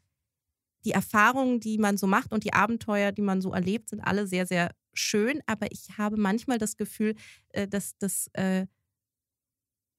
die 0.85 0.91
Erfahrungen, 0.91 1.59
die 1.59 1.77
man 1.77 1.97
so 1.97 2.07
macht 2.07 2.31
und 2.31 2.43
die 2.43 2.53
Abenteuer, 2.53 3.11
die 3.11 3.21
man 3.21 3.41
so 3.41 3.53
erlebt, 3.53 3.89
sind 3.89 4.01
alle 4.01 4.27
sehr, 4.27 4.45
sehr 4.45 4.71
schön. 4.93 5.41
Aber 5.45 5.71
ich 5.71 5.97
habe 5.97 6.17
manchmal 6.17 6.57
das 6.57 6.77
Gefühl, 6.77 7.15
äh, 7.49 7.67
dass 7.67 7.97
das, 7.97 8.29
äh, 8.33 8.67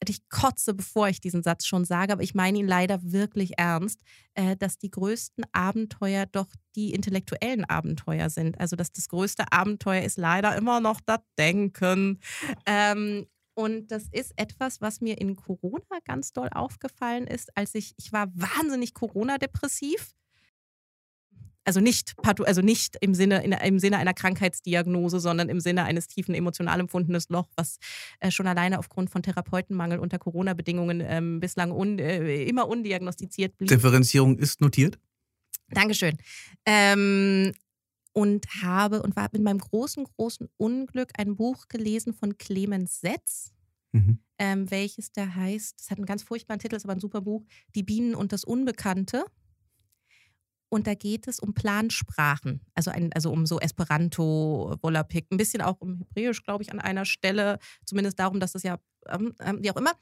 ich 0.07 0.29
kotze, 0.29 0.75
bevor 0.75 1.09
ich 1.09 1.21
diesen 1.21 1.43
Satz 1.43 1.67
schon 1.67 1.85
sage, 1.85 2.13
aber 2.13 2.23
ich 2.23 2.35
meine 2.35 2.59
ihn 2.59 2.69
leider 2.69 3.01
wirklich 3.03 3.59
ernst, 3.59 4.01
äh, 4.35 4.57
dass 4.57 4.79
die 4.79 4.91
größten 4.91 5.45
Abenteuer 5.53 6.27
doch 6.27 6.49
die 6.77 6.93
intellektuellen 6.93 7.65
Abenteuer 7.65 8.31
sind. 8.31 8.61
Also, 8.61 8.77
dass 8.77 8.93
das 8.93 9.09
größte 9.09 9.51
Abenteuer 9.51 10.03
ist 10.03 10.17
leider 10.17 10.57
immer 10.57 10.81
noch 10.81 11.01
das 11.01 11.21
Denken. 11.39 12.21
Ähm, 12.67 13.27
und 13.55 13.89
das 13.91 14.05
ist 14.13 14.35
etwas, 14.37 14.81
was 14.81 15.01
mir 15.01 15.21
in 15.21 15.35
Corona 15.35 15.99
ganz 16.05 16.33
doll 16.33 16.49
aufgefallen 16.49 17.27
ist, 17.27 17.57
als 17.57 17.75
ich, 17.75 17.93
ich 17.97 18.13
war 18.13 18.29
wahnsinnig 18.37 18.95
Corona-depressiv. 18.95 20.15
Also 21.69 21.81
nicht, 21.81 22.15
also 22.25 22.63
nicht 22.63 22.97
im, 23.03 23.13
Sinne, 23.13 23.45
in, 23.45 23.53
im 23.53 23.79
Sinne 23.79 23.99
einer 23.99 24.15
Krankheitsdiagnose, 24.15 25.21
sondern 25.21 25.51
im 25.51 25.61
Sinne 25.61 25.85
eines 25.85 26.09
tiefen 26.09 26.35
emotional 26.35 26.81
empfundenes 26.81 27.29
Loch, 27.29 27.47
was 27.57 27.77
äh, 28.21 28.31
schon 28.31 28.47
alleine 28.47 28.79
aufgrund 28.79 29.11
von 29.11 29.23
Therapeutenmangel 29.23 29.99
unter 29.99 30.19
Corona-Bedingungen 30.19 31.03
ähm, 31.05 31.41
bislang 31.41 31.71
un, 31.71 31.99
äh, 31.99 32.45
immer 32.45 32.69
undiagnostiziert 32.69 33.59
blieb. 33.59 33.69
Differenzierung 33.69 34.39
ist 34.39 34.63
notiert. 34.63 34.99
Dankeschön. 35.69 36.17
Ähm, 36.65 37.53
und 38.15 38.47
habe 38.63 39.03
und 39.03 39.15
war 39.15 39.29
mit 39.31 39.43
meinem 39.43 39.59
großen, 39.59 40.05
großen 40.05 40.49
Unglück 40.57 41.11
ein 41.19 41.37
Buch 41.37 41.69
gelesen 41.69 42.15
von 42.15 42.39
Clemens 42.39 43.03
Setz, 43.03 43.53
Mhm. 43.93 44.19
ähm, 44.39 44.71
welches 44.71 45.13
da 45.13 45.35
heißt, 45.35 45.81
es 45.81 45.91
hat 45.91 45.99
einen 45.99 46.07
ganz 46.07 46.23
furchtbaren 46.23 46.61
Titel, 46.61 46.77
ist 46.77 46.85
aber 46.85 46.95
ein 46.95 47.01
super 47.01 47.21
Buch, 47.21 47.45
Die 47.75 47.83
Bienen 47.83 48.15
und 48.15 48.33
das 48.33 48.45
Unbekannte. 48.45 49.25
Und 50.71 50.87
da 50.87 50.95
geht 50.95 51.29
es 51.29 51.41
um 51.41 51.55
Plansprachen, 51.55 52.61
also, 52.75 52.91
ein, 52.91 53.13
also 53.15 53.31
um 53.31 53.47
so 53.47 53.59
Esperanto, 53.59 54.77
Volapük, 54.83 55.27
ein 55.31 55.39
bisschen 55.39 55.63
auch 55.63 55.81
um 55.81 55.99
Hebräisch, 55.99 56.43
glaube 56.43 56.63
ich, 56.63 56.71
an 56.71 56.79
einer 56.81 57.05
Stelle, 57.05 57.59
zumindest 57.87 58.19
darum, 58.19 58.39
dass 58.39 58.53
das 58.53 58.63
ja, 58.63 58.79
ähm, 59.09 59.35
ähm, 59.41 59.59
wie 59.63 59.71
auch 59.71 59.77
immer. 59.77 59.93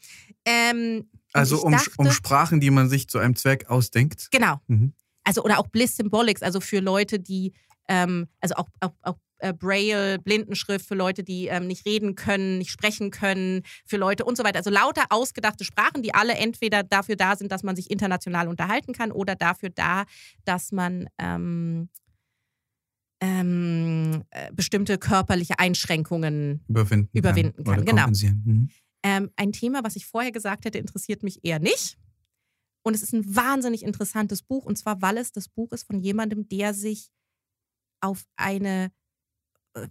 Ähm, 0.44 1.08
Also 1.32 1.62
um, 1.62 1.72
dachte, 1.72 1.90
um 1.98 2.10
Sprachen, 2.10 2.60
die 2.60 2.70
man 2.70 2.88
sich 2.88 3.08
zu 3.08 3.18
einem 3.18 3.36
Zweck 3.36 3.70
ausdenkt. 3.70 4.28
Genau. 4.32 4.60
Mhm. 4.66 4.92
Also, 5.22 5.42
oder 5.44 5.58
auch 5.58 5.68
Bliss 5.68 5.96
Symbolics, 5.96 6.42
also 6.42 6.60
für 6.60 6.80
Leute, 6.80 7.20
die, 7.20 7.52
ähm, 7.88 8.26
also 8.40 8.56
auch, 8.56 8.68
auch, 8.80 8.92
auch 9.02 9.18
äh, 9.38 9.52
Braille, 9.52 10.18
Blindenschrift 10.18 10.86
für 10.86 10.94
Leute, 10.94 11.22
die 11.22 11.46
ähm, 11.46 11.66
nicht 11.66 11.86
reden 11.86 12.14
können, 12.14 12.58
nicht 12.58 12.70
sprechen 12.70 13.10
können, 13.10 13.62
für 13.84 13.96
Leute 13.96 14.24
und 14.24 14.36
so 14.36 14.44
weiter. 14.44 14.58
Also 14.58 14.70
lauter 14.70 15.04
ausgedachte 15.10 15.64
Sprachen, 15.64 16.02
die 16.02 16.14
alle 16.14 16.34
entweder 16.34 16.82
dafür 16.82 17.16
da 17.16 17.36
sind, 17.36 17.52
dass 17.52 17.62
man 17.62 17.76
sich 17.76 17.90
international 17.90 18.48
unterhalten 18.48 18.92
kann 18.92 19.12
oder 19.12 19.34
dafür 19.34 19.70
da, 19.70 20.04
dass 20.44 20.72
man 20.72 21.08
ähm, 21.18 21.88
ähm, 23.20 24.24
äh, 24.30 24.52
bestimmte 24.52 24.98
körperliche 24.98 25.58
Einschränkungen 25.58 26.64
Überwinden, 26.68 27.16
Überwinden 27.16 27.64
kann, 27.64 27.82
Oder 27.82 27.84
genau. 27.84 28.06
Mhm. 28.08 28.70
ähm, 29.02 29.30
ein 29.36 29.52
Thema, 29.52 29.84
was 29.84 29.96
ich 29.96 30.06
vorher 30.06 30.32
gesagt 30.32 30.64
hätte, 30.64 30.78
interessiert 30.78 31.22
mich 31.22 31.44
eher 31.44 31.58
nicht. 31.58 31.98
Und 32.82 32.94
es 32.94 33.02
ist 33.02 33.12
ein 33.12 33.34
wahnsinnig 33.34 33.82
interessantes 33.82 34.42
Buch. 34.42 34.64
Und 34.64 34.76
zwar, 34.76 35.02
weil 35.02 35.18
es 35.18 35.32
das 35.32 35.48
Buch 35.48 35.72
ist 35.72 35.86
von 35.86 35.98
jemandem, 35.98 36.48
der 36.48 36.72
sich 36.72 37.10
auf 38.00 38.26
eine 38.36 38.92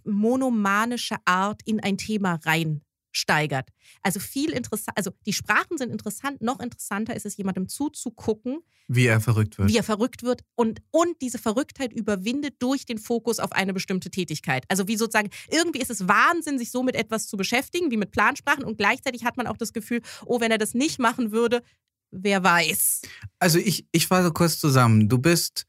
monomanische 0.04 1.16
Art 1.24 1.62
in 1.64 1.80
ein 1.80 1.96
Thema 1.98 2.40
reinsteigert. 2.44 3.68
Also 4.02 4.20
viel 4.20 4.50
interessant, 4.50 4.96
also 4.96 5.10
die 5.26 5.32
Sprachen 5.32 5.78
sind 5.78 5.90
interessant, 5.90 6.42
noch 6.42 6.60
interessanter 6.60 7.14
ist 7.14 7.26
es, 7.26 7.36
jemandem 7.36 7.68
zuzugucken, 7.68 8.60
Wie 8.88 9.06
er 9.06 9.20
verrückt 9.20 9.58
wird. 9.58 9.68
wie 9.68 9.76
er 9.76 9.82
verrückt 9.82 10.22
wird 10.22 10.42
und, 10.54 10.80
und 10.90 11.20
diese 11.22 11.38
Verrücktheit 11.38 11.92
überwindet 11.92 12.54
durch 12.60 12.84
den 12.84 12.98
Fokus 12.98 13.38
auf 13.38 13.52
eine 13.52 13.72
bestimmte 13.72 14.10
Tätigkeit. 14.10 14.64
Also 14.68 14.86
wie 14.88 14.96
sozusagen, 14.96 15.30
irgendwie 15.50 15.80
ist 15.80 15.90
es 15.90 16.06
Wahnsinn, 16.08 16.58
sich 16.58 16.70
so 16.70 16.82
mit 16.82 16.94
etwas 16.96 17.26
zu 17.26 17.36
beschäftigen, 17.36 17.90
wie 17.90 17.96
mit 17.96 18.10
Plansprachen 18.10 18.64
und 18.64 18.78
gleichzeitig 18.78 19.24
hat 19.24 19.36
man 19.36 19.46
auch 19.46 19.56
das 19.56 19.72
Gefühl, 19.72 20.02
oh, 20.24 20.40
wenn 20.40 20.50
er 20.50 20.58
das 20.58 20.74
nicht 20.74 20.98
machen 20.98 21.32
würde, 21.32 21.62
wer 22.10 22.42
weiß. 22.44 23.02
Also 23.38 23.58
ich, 23.58 23.86
ich 23.92 24.06
fasse 24.06 24.32
kurz 24.32 24.58
zusammen. 24.58 25.08
Du 25.08 25.18
bist 25.18 25.66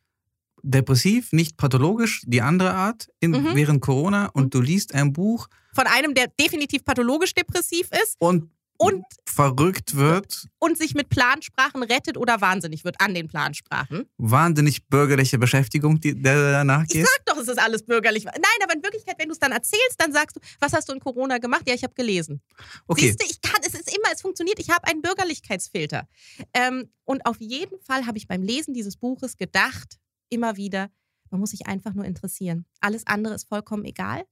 depressiv, 0.71 1.31
nicht 1.33 1.57
pathologisch, 1.57 2.21
die 2.25 2.41
andere 2.41 2.73
Art 2.73 3.07
in, 3.19 3.31
Mhm. 3.31 3.49
während 3.55 3.81
Corona 3.81 4.27
und 4.33 4.45
Mhm. 4.45 4.49
du 4.51 4.61
liest 4.61 4.93
ein 4.93 5.13
Buch 5.13 5.47
Von 5.73 5.87
einem, 5.87 6.13
der 6.13 6.27
definitiv 6.39 6.83
pathologisch 6.85 7.33
depressiv 7.33 7.89
ist 8.03 8.15
und, 8.19 8.49
und, 8.77 9.03
verrückt 9.27 9.95
wird, 9.95 10.47
und 10.59 10.77
sich 10.77 10.93
mit 10.95 11.09
Plansprachen 11.09 11.83
rettet 11.83 12.17
oder 12.17 12.41
wahnsinnig 12.41 12.83
wird 12.83 12.99
an 12.99 13.13
den 13.13 13.27
Plansprachen. 13.27 14.05
wahnsinnig 14.17 14.87
bürgerliche 14.87 15.37
Beschäftigung, 15.37 15.99
die, 15.99 16.19
der 16.19 16.51
danach 16.51 16.83
Ich 16.83 16.89
gehst. 16.89 17.09
sag 17.11 17.25
doch, 17.25 17.41
es 17.41 17.47
ist 17.47 17.59
alles 17.59 17.83
bürgerlich. 17.83 18.25
Nein, 18.25 18.35
aber 18.63 18.73
in 18.75 18.81
Wirklichkeit, 18.83 19.15
wenn 19.19 19.27
du 19.27 19.33
es 19.33 19.39
dann 19.39 19.51
erzählst, 19.51 19.95
dann 19.99 20.11
sagst 20.13 20.35
du, 20.35 20.39
was 20.59 20.73
hast 20.73 20.89
du 20.89 20.93
in 20.93 20.99
Corona 20.99 21.37
gemacht? 21.37 21.63
Ja, 21.67 21.73
ich 21.75 21.83
habe 21.83 21.93
gelesen. 21.93 22.41
Okay, 22.87 23.07
Siehst 23.07 23.21
du, 23.21 23.25
ich 23.29 23.41
kann, 23.41 23.61
es 23.65 23.73
ist 23.75 23.95
immer, 23.95 24.09
es 24.13 24.21
funktioniert. 24.21 24.59
Ich 24.59 24.69
habe 24.71 24.87
einen 24.87 25.01
Bürgerlichkeitsfilter. 25.01 26.07
Ähm, 26.53 26.89
und 27.05 27.25
auf 27.25 27.37
jeden 27.39 27.79
Fall 27.81 28.05
habe 28.05 28.17
ich 28.17 28.27
beim 28.27 28.41
Lesen 28.43 28.73
dieses 28.73 28.97
Buches 28.97 29.37
gedacht, 29.37 29.97
immer 30.29 30.57
wieder, 30.57 30.89
man 31.29 31.39
muss 31.39 31.51
sich 31.51 31.67
einfach 31.67 31.93
nur 31.93 32.05
interessieren. 32.05 32.65
Alles 32.79 33.05
andere 33.05 33.33
ist 33.33 33.47
vollkommen 33.47 33.85
egal. 33.85 34.25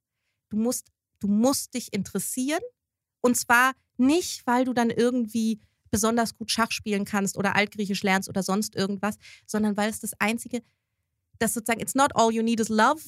Du 0.49 0.57
musst, 0.57 0.91
du 1.19 1.27
musst 1.27 1.73
dich 1.73 1.93
interessieren. 1.93 2.61
Und 3.21 3.35
zwar 3.35 3.73
nicht, 3.97 4.45
weil 4.45 4.65
du 4.65 4.73
dann 4.73 4.89
irgendwie 4.89 5.59
besonders 5.91 6.37
gut 6.37 6.51
Schach 6.51 6.71
spielen 6.71 7.05
kannst 7.05 7.37
oder 7.37 7.55
Altgriechisch 7.55 8.03
lernst 8.03 8.29
oder 8.29 8.43
sonst 8.43 8.75
irgendwas, 8.75 9.17
sondern 9.45 9.77
weil 9.77 9.89
es 9.89 9.99
das 9.99 10.13
Einzige, 10.19 10.61
das 11.39 11.53
sozusagen, 11.53 11.81
it's 11.81 11.95
not 11.95 12.15
all 12.15 12.31
you 12.31 12.43
need 12.43 12.59
is 12.59 12.69
love, 12.69 13.01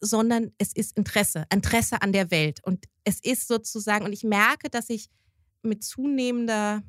sondern 0.00 0.52
es 0.58 0.74
ist 0.74 0.96
Interesse, 0.96 1.46
Interesse 1.52 2.02
an 2.02 2.12
der 2.12 2.30
Welt. 2.30 2.60
Und 2.64 2.86
es 3.04 3.20
ist 3.20 3.48
sozusagen, 3.48 4.04
und 4.04 4.12
ich 4.12 4.24
merke, 4.24 4.68
dass 4.68 4.90
ich 4.90 5.08
mit 5.62 5.84
zunehmender, 5.84 6.82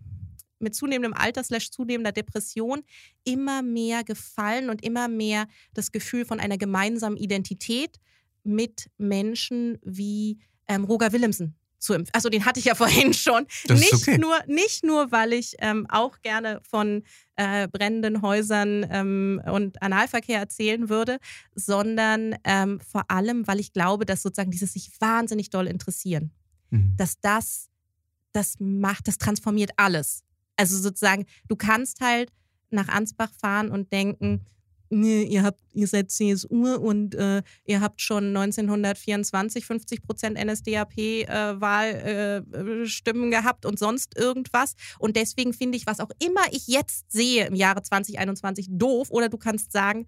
mit 0.63 0.75
zunehmendem 0.75 1.13
Alter 1.13 1.43
slash 1.43 1.69
zunehmender 1.71 2.11
Depression 2.11 2.81
immer 3.23 3.61
mehr 3.61 4.03
Gefallen 4.03 4.69
und 4.69 4.83
immer 4.83 5.07
mehr 5.07 5.47
das 5.73 5.91
Gefühl 5.91 6.25
von 6.25 6.39
einer 6.39 6.57
gemeinsamen 6.57 7.17
Identität 7.17 7.99
mit 8.43 8.89
Menschen 8.97 9.77
wie 9.83 10.39
ähm, 10.67 10.83
Roger 10.85 11.11
Willemsen 11.11 11.55
zu 11.79 11.93
empf- 11.93 12.09
Also 12.13 12.29
den 12.29 12.45
hatte 12.45 12.59
ich 12.59 12.65
ja 12.65 12.75
vorhin 12.83 13.13
schon. 13.13 13.45
Das 13.65 13.79
nicht, 13.79 13.93
okay. 13.93 14.17
nur, 14.17 14.37
nicht 14.47 14.83
nur, 14.83 15.11
weil 15.11 15.33
ich 15.33 15.55
ähm, 15.59 15.85
auch 15.89 16.21
gerne 16.21 16.61
von 16.69 17.03
äh, 17.35 17.67
brennenden 17.67 18.21
Häusern 18.21 18.85
ähm, 18.89 19.41
und 19.45 19.81
Analverkehr 19.81 20.39
erzählen 20.39 20.87
würde, 20.89 21.17
sondern 21.55 22.35
ähm, 22.45 22.79
vor 22.79 23.09
allem, 23.09 23.47
weil 23.47 23.59
ich 23.59 23.73
glaube, 23.73 24.05
dass 24.05 24.21
sozusagen 24.21 24.51
dieses 24.51 24.73
sich 24.73 24.91
wahnsinnig 24.99 25.49
doll 25.49 25.67
interessieren, 25.67 26.31
Mhm. 26.69 26.95
dass 26.97 27.19
das, 27.19 27.69
das 28.31 28.55
macht, 28.59 29.07
das 29.07 29.19
transformiert 29.19 29.71
alles. 29.77 30.23
Also 30.55 30.77
sozusagen, 30.77 31.25
du 31.47 31.55
kannst 31.55 32.01
halt 32.01 32.31
nach 32.69 32.87
Ansbach 32.87 33.31
fahren 33.39 33.69
und 33.69 33.91
denken, 33.91 34.45
nee, 34.93 35.23
ihr 35.23 35.43
habt, 35.43 35.59
ihr 35.73 35.87
seid 35.87 36.11
CSU 36.11 36.75
und 36.75 37.15
äh, 37.15 37.41
ihr 37.65 37.81
habt 37.81 37.99
schon 38.01 38.35
1924 38.35 39.65
50 39.65 40.03
Prozent 40.03 40.37
NSDAP-Wahlstimmen 40.37 43.27
äh, 43.27 43.35
gehabt 43.35 43.65
und 43.65 43.79
sonst 43.79 44.17
irgendwas. 44.17 44.75
Und 44.99 45.15
deswegen 45.15 45.53
finde 45.53 45.77
ich, 45.77 45.87
was 45.87 45.99
auch 45.99 46.11
immer 46.19 46.41
ich 46.51 46.67
jetzt 46.67 47.11
sehe 47.11 47.47
im 47.47 47.55
Jahre 47.55 47.81
2021 47.81 48.67
doof. 48.69 49.09
Oder 49.09 49.29
du 49.29 49.37
kannst 49.37 49.71
sagen, 49.71 50.07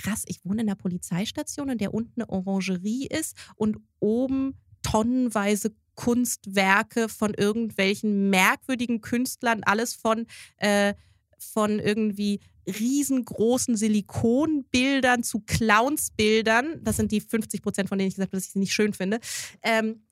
krass, 0.00 0.22
ich 0.26 0.44
wohne 0.44 0.62
in 0.62 0.68
einer 0.68 0.76
Polizeistation, 0.76 1.68
in 1.68 1.78
der 1.78 1.92
unten 1.92 2.22
eine 2.22 2.30
Orangerie 2.30 3.06
ist 3.06 3.36
und 3.56 3.78
oben 4.00 4.54
tonnenweise 4.82 5.72
Kunstwerke 5.94 7.08
von 7.08 7.34
irgendwelchen 7.34 8.30
merkwürdigen 8.30 9.00
Künstlern, 9.00 9.62
alles 9.64 9.94
von, 9.94 10.26
äh, 10.58 10.94
von 11.38 11.78
irgendwie 11.78 12.40
riesengroßen 12.66 13.76
Silikonbildern 13.76 15.22
zu 15.22 15.40
Clownsbildern. 15.40 16.82
Das 16.82 16.96
sind 16.96 17.12
die 17.12 17.20
50 17.20 17.62
Prozent, 17.62 17.88
von 17.88 17.98
denen 17.98 18.08
ich 18.08 18.14
gesagt 18.14 18.30
habe, 18.30 18.36
dass 18.36 18.46
ich 18.46 18.52
sie 18.52 18.58
nicht 18.58 18.72
schön 18.72 18.92
finde. 18.92 19.18
Ähm, 19.62 20.06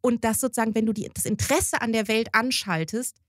und 0.00 0.24
das 0.24 0.40
sozusagen, 0.40 0.74
wenn 0.74 0.86
du 0.86 0.92
die, 0.92 1.10
das 1.12 1.24
Interesse 1.24 1.80
an 1.80 1.92
der 1.92 2.08
Welt 2.08 2.28
anschaltest, 2.32 3.22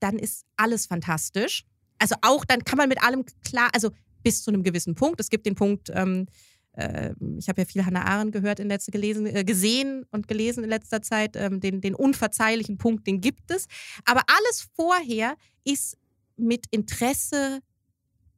dann 0.00 0.18
ist 0.18 0.44
alles 0.56 0.86
fantastisch. 0.86 1.64
Also 1.98 2.14
auch, 2.22 2.44
dann 2.44 2.64
kann 2.64 2.76
man 2.76 2.88
mit 2.88 3.02
allem 3.02 3.24
klar, 3.44 3.70
also 3.72 3.90
bis 4.22 4.42
zu 4.42 4.50
einem 4.50 4.62
gewissen 4.62 4.94
Punkt. 4.94 5.20
Es 5.20 5.30
gibt 5.30 5.46
den 5.46 5.54
Punkt, 5.54 5.90
ähm, 5.94 6.26
äh, 6.72 7.14
ich 7.38 7.48
habe 7.48 7.62
ja 7.62 7.64
viel 7.66 7.84
Hannah 7.84 8.04
Arendt 8.04 8.32
gehört 8.32 8.60
in 8.60 8.68
letzter 8.68 8.92
gelesen, 8.92 9.26
äh, 9.26 9.44
gesehen 9.44 10.06
und 10.10 10.28
gelesen 10.28 10.64
in 10.64 10.70
letzter 10.70 11.02
Zeit. 11.02 11.36
Ähm, 11.36 11.60
den, 11.60 11.80
den 11.80 11.94
unverzeihlichen 11.94 12.78
Punkt, 12.78 13.06
den 13.06 13.20
gibt 13.20 13.50
es. 13.50 13.66
Aber 14.04 14.22
alles 14.26 14.68
vorher 14.74 15.36
ist 15.64 15.96
mit 16.36 16.66
Interesse 16.70 17.60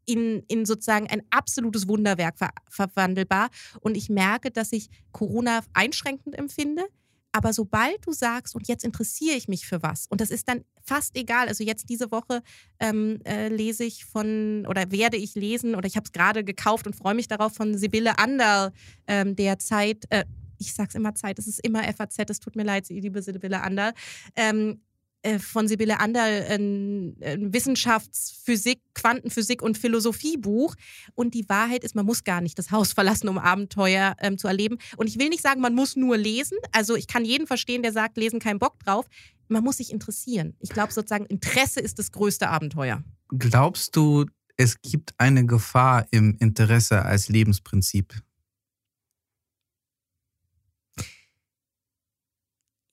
in, 0.05 0.43
in 0.49 0.66
sozusagen 0.66 1.07
ein 1.09 1.22
absolutes 1.30 1.89
Wunderwerk 1.89 2.39
ver 2.39 2.51
verwandelbar. 2.68 3.51
Und 3.80 3.97
ich 3.97 4.09
merke, 4.09 4.51
dass 4.51 4.72
ich 4.72 4.89
Corona 5.12 5.61
einschränkend 5.74 6.37
empfinde. 6.37 6.85
Aber 7.33 7.53
sobald 7.53 8.07
du 8.07 8.12
sagst, 8.12 8.55
und 8.55 8.68
jetzt 8.68 8.85
interessiere 8.85 9.37
ich 9.37 9.49
mich 9.49 9.66
für 9.66 9.83
was, 9.83 10.07
und 10.07 10.20
das 10.20 10.30
ist 10.30 10.49
dann 10.49 10.64
fast 10.83 11.16
egal, 11.16 11.49
also 11.49 11.64
jetzt 11.64 11.89
diese 11.89 12.11
Woche 12.11 12.43
ähm, 12.78 13.20
äh, 13.24 13.49
lese 13.49 13.85
ich 13.85 14.05
von, 14.05 14.66
oder 14.68 14.91
werde 14.91 15.16
ich 15.16 15.35
lesen, 15.35 15.74
oder 15.74 15.87
ich 15.87 15.97
habe 15.97 16.05
es 16.05 16.12
gerade 16.12 16.45
gekauft 16.45 16.87
und 16.87 16.95
freue 16.95 17.14
mich 17.14 17.28
darauf, 17.28 17.55
von 17.55 17.76
Sibylle 17.76 18.18
Anderl, 18.18 18.72
ähm, 19.07 19.35
der 19.35 19.59
Zeit, 19.59 20.05
äh, 20.11 20.24
ich 20.59 20.74
sag's 20.74 20.95
immer 20.95 21.14
Zeit, 21.14 21.39
es 21.39 21.47
ist 21.49 21.64
immer 21.64 21.83
FAZ, 21.85 22.18
es 22.28 22.39
tut 22.41 22.55
mir 22.55 22.64
leid, 22.64 22.89
liebe 22.89 23.22
Sibylle 23.22 23.62
Anderl, 23.62 23.95
ähm, 24.37 24.70
äh, 24.70 24.91
von 25.39 25.68
Sibylle 25.68 26.01
Anderl 26.01 26.45
ein, 26.49 27.16
ein 27.23 27.53
Wissenschaftsphysik, 27.53 28.81
Quantenphysik 28.95 29.62
und 29.62 29.79
Philosophiebuch. 29.79 30.75
Und 31.14 31.35
die 31.35 31.49
Wahrheit 31.49 31.85
ist, 31.85 31.95
man 31.95 32.07
muss 32.07 32.25
gar 32.25 32.41
nicht 32.41 32.59
das 32.59 32.70
Haus 32.70 32.93
verlassen, 32.95 33.29
um 33.29 33.39
Abenteuer 33.39 34.16
ähm, 34.18 34.39
zu 34.39 34.49
erleben. 34.49 34.79
Und 34.97 35.09
ich 35.09 35.18
will 35.18 35.29
nicht 35.29 35.43
sagen, 35.43 35.61
man 35.61 35.75
muss 35.75 35.97
nur 35.97 36.16
lesen. 36.16 36.59
Also 36.73 36.97
ich 36.97 37.07
kann 37.07 37.25
jeden 37.25 37.47
verstehen, 37.47 37.83
der 37.83 37.93
sagt, 37.93 38.16
lesen 38.16 38.41
keinen 38.41 38.59
Bock 38.59 38.79
drauf. 38.81 39.07
Man 39.49 39.62
muss 39.64 39.77
sich 39.77 39.93
interessieren. 39.93 40.55
Ich 40.61 40.70
glaube 40.70 40.93
sozusagen, 40.93 41.27
Interesse 41.27 41.81
ist 41.81 41.99
das 41.99 42.11
größte 42.11 42.49
Abenteuer. 42.49 43.03
Glaubst 43.29 43.97
du, 43.97 44.27
es 44.57 44.81
gibt 44.81 45.14
eine 45.18 45.47
Gefahr 45.47 46.07
im 46.11 46.37
Interesse 46.39 47.05
als 47.05 47.29
Lebensprinzip? 47.29 48.14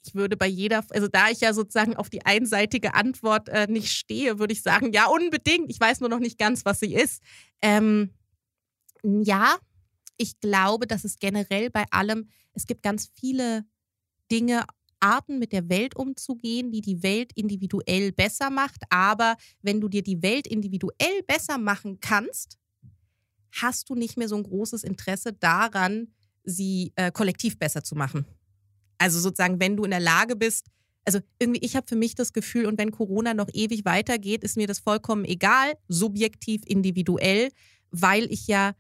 Ich 0.10 0.16
würde 0.16 0.38
bei 0.38 0.48
jeder, 0.48 0.84
also 0.90 1.08
da 1.08 1.30
ich 1.30 1.42
ja 1.42 1.54
sozusagen 1.54 1.96
auf 1.96 2.10
die 2.10 2.26
einseitige 2.26 2.96
Antwort 2.96 3.48
äh, 3.50 3.68
nicht 3.70 3.92
stehe, 3.92 4.40
würde 4.40 4.54
ich 4.54 4.64
sagen, 4.64 4.92
ja, 4.92 5.06
unbedingt. 5.06 5.70
Ich 5.70 5.80
weiß 5.80 6.00
nur 6.00 6.10
noch 6.10 6.20
nicht 6.20 6.40
ganz, 6.40 6.66
was 6.66 6.80
sie 6.80 6.96
ist. 6.96 7.22
Ähm, 7.62 8.12
ja, 9.04 9.58
ich 10.18 10.40
glaube, 10.40 10.88
dass 10.88 11.04
es 11.04 11.20
generell 11.20 11.70
bei 11.70 11.86
allem, 11.92 12.30
es 12.54 12.66
gibt 12.66 12.82
ganz 12.82 13.12
viele 13.16 13.66
Dinge, 14.32 14.66
Arten 15.00 15.38
mit 15.40 15.54
der 15.54 15.70
Welt 15.70 15.96
umzugehen, 15.96 16.72
die 16.72 16.82
die 16.82 17.04
Welt 17.04 17.32
individuell 17.36 18.12
besser 18.12 18.50
macht. 18.50 18.82
Aber 18.90 19.38
wenn 19.62 19.80
du 19.80 19.88
dir 19.88 20.02
die 20.02 20.22
Welt 20.24 20.48
individuell 20.48 21.24
besser 21.28 21.58
machen 21.58 22.00
kannst, 22.02 22.58
hast 23.52 23.90
du 23.90 23.96
nicht 23.96 24.18
mehr 24.18 24.28
so 24.28 24.36
ein 24.36 24.44
großes 24.44 24.84
Interesse 24.84 25.34
daran, 25.34 26.14
sie 26.44 26.94
äh, 26.96 27.12
kollektiv 27.12 27.60
besser 27.60 27.84
zu 27.84 27.96
machen. 27.96 28.26
Also 29.00 29.20
sozusagen, 29.20 29.60
wenn 29.60 29.76
du 29.76 29.84
in 29.86 29.92
der 29.92 30.00
Lage 30.00 30.36
bist, 30.36 30.68
also 31.06 31.20
irgendwie, 31.40 31.66
ich 31.66 31.76
habe 31.76 31.88
für 31.88 31.96
mich 31.96 32.14
das 32.14 32.34
Gefühl, 32.34 32.68
und 32.68 32.78
wenn 32.78 32.92
Corona 32.92 33.34
noch 33.34 33.50
ewig 33.54 33.86
weitergeht, 33.86 34.44
ist 34.44 34.58
mir 34.58 34.68
das 34.68 34.80
vollkommen 34.80 35.26
egal, 35.26 35.74
subjektiv, 35.88 36.62
individuell, 36.66 37.50
weil 37.90 38.32
ich 38.32 38.46
ja 38.46 38.74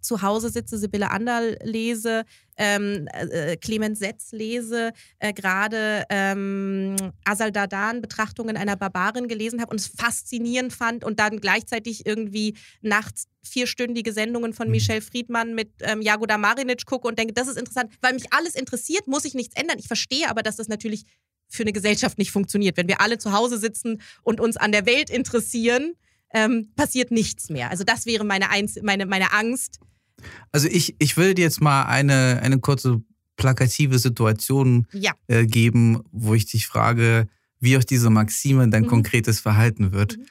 zu 0.00 0.22
Hause 0.22 0.50
sitze, 0.50 0.78
Sibylle 0.78 1.10
Anderl 1.10 1.56
lese, 1.62 2.24
ähm, 2.56 3.08
äh, 3.12 3.56
Clemens 3.56 3.98
Setz 3.98 4.32
lese, 4.32 4.92
äh, 5.18 5.32
gerade 5.32 6.04
ähm, 6.10 6.96
Asal 7.24 7.52
Dadan, 7.52 8.00
Betrachtungen 8.00 8.56
einer 8.56 8.76
Barbarin 8.76 9.28
gelesen 9.28 9.60
habe 9.60 9.70
und 9.70 9.80
es 9.80 9.86
faszinierend 9.88 10.72
fand 10.72 11.04
und 11.04 11.20
dann 11.20 11.40
gleichzeitig 11.40 12.06
irgendwie 12.06 12.56
nachts 12.80 13.26
vierstündige 13.42 14.12
Sendungen 14.12 14.52
von 14.52 14.66
mhm. 14.66 14.72
Michelle 14.72 15.00
Friedmann 15.00 15.54
mit 15.54 15.70
ähm, 15.80 16.02
Jagoda 16.02 16.38
Marinic 16.38 16.84
gucke 16.86 17.08
und 17.08 17.18
denke, 17.18 17.32
das 17.32 17.48
ist 17.48 17.58
interessant, 17.58 17.92
weil 18.00 18.14
mich 18.14 18.32
alles 18.32 18.54
interessiert, 18.54 19.06
muss 19.06 19.24
ich 19.24 19.34
nichts 19.34 19.54
ändern. 19.56 19.78
Ich 19.78 19.86
verstehe 19.86 20.28
aber, 20.28 20.42
dass 20.42 20.56
das 20.56 20.68
natürlich 20.68 21.04
für 21.48 21.62
eine 21.62 21.72
Gesellschaft 21.72 22.18
nicht 22.18 22.30
funktioniert. 22.30 22.76
Wenn 22.76 22.88
wir 22.88 23.00
alle 23.00 23.18
zu 23.18 23.32
Hause 23.32 23.58
sitzen 23.58 24.02
und 24.22 24.40
uns 24.40 24.56
an 24.56 24.72
der 24.72 24.86
Welt 24.86 25.10
interessieren, 25.10 25.94
ähm, 26.32 26.68
passiert 26.76 27.10
nichts 27.10 27.50
mehr. 27.50 27.70
Also 27.70 27.84
das 27.84 28.06
wäre 28.06 28.24
meine, 28.24 28.50
Einz 28.50 28.78
meine, 28.82 29.06
meine 29.06 29.32
Angst. 29.32 29.80
Also 30.52 30.68
ich, 30.68 30.96
ich 30.98 31.16
will 31.16 31.34
dir 31.34 31.42
jetzt 31.42 31.60
mal 31.60 31.84
eine, 31.84 32.40
eine 32.42 32.58
kurze 32.58 33.02
plakative 33.36 33.98
Situation 33.98 34.86
ja. 34.92 35.12
äh, 35.28 35.46
geben, 35.46 36.02
wo 36.10 36.34
ich 36.34 36.46
dich 36.46 36.66
frage, 36.66 37.28
wie 37.60 37.76
auch 37.76 37.84
diese 37.84 38.10
Maxime 38.10 38.68
dein 38.68 38.82
mhm. 38.84 38.88
konkretes 38.88 39.40
Verhalten 39.40 39.92
wird. 39.92 40.16
Mhm. 40.16 40.26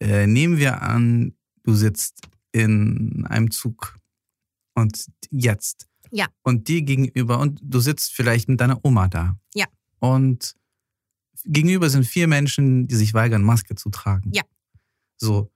Äh, 0.00 0.26
nehmen 0.26 0.58
wir 0.58 0.82
an, 0.82 1.34
du 1.64 1.74
sitzt 1.74 2.22
in 2.52 3.26
einem 3.28 3.50
Zug 3.50 3.98
und 4.74 5.06
jetzt. 5.30 5.86
Ja. 6.10 6.26
Und 6.42 6.68
dir 6.68 6.82
gegenüber, 6.82 7.38
und 7.40 7.60
du 7.62 7.80
sitzt 7.80 8.12
vielleicht 8.12 8.48
mit 8.48 8.60
deiner 8.60 8.84
Oma 8.84 9.08
da. 9.08 9.36
Ja. 9.54 9.66
Und 9.98 10.54
gegenüber 11.44 11.88
sind 11.88 12.04
vier 12.04 12.26
Menschen, 12.28 12.86
die 12.86 12.94
sich 12.94 13.14
weigern, 13.14 13.42
Maske 13.42 13.74
zu 13.74 13.90
tragen. 13.90 14.30
Ja. 14.32 14.42
So, 15.22 15.52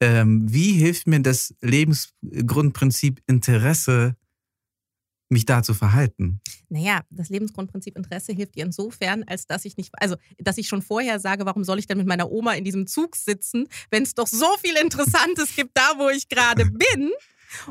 ähm, 0.00 0.52
wie 0.52 0.72
hilft 0.72 1.06
mir 1.06 1.20
das 1.20 1.54
Lebensgrundprinzip 1.60 3.22
Interesse, 3.26 4.16
mich 5.28 5.44
da 5.44 5.62
zu 5.62 5.74
verhalten? 5.74 6.40
Naja, 6.68 7.02
das 7.10 7.28
Lebensgrundprinzip 7.28 7.96
Interesse 7.96 8.32
hilft 8.32 8.54
dir 8.56 8.64
insofern, 8.64 9.22
als 9.24 9.46
dass 9.46 9.64
ich 9.64 9.76
nicht, 9.76 9.92
also 9.98 10.16
dass 10.38 10.58
ich 10.58 10.68
schon 10.68 10.82
vorher 10.82 11.20
sage, 11.20 11.44
warum 11.46 11.62
soll 11.62 11.78
ich 11.78 11.86
denn 11.86 11.98
mit 11.98 12.06
meiner 12.06 12.30
Oma 12.30 12.54
in 12.54 12.64
diesem 12.64 12.86
Zug 12.86 13.16
sitzen, 13.16 13.68
wenn 13.90 14.02
es 14.02 14.14
doch 14.14 14.26
so 14.26 14.46
viel 14.58 14.76
Interessantes 14.82 15.54
gibt, 15.56 15.70
da 15.74 15.92
wo 15.98 16.08
ich 16.08 16.28
gerade 16.28 16.64
bin 16.64 17.10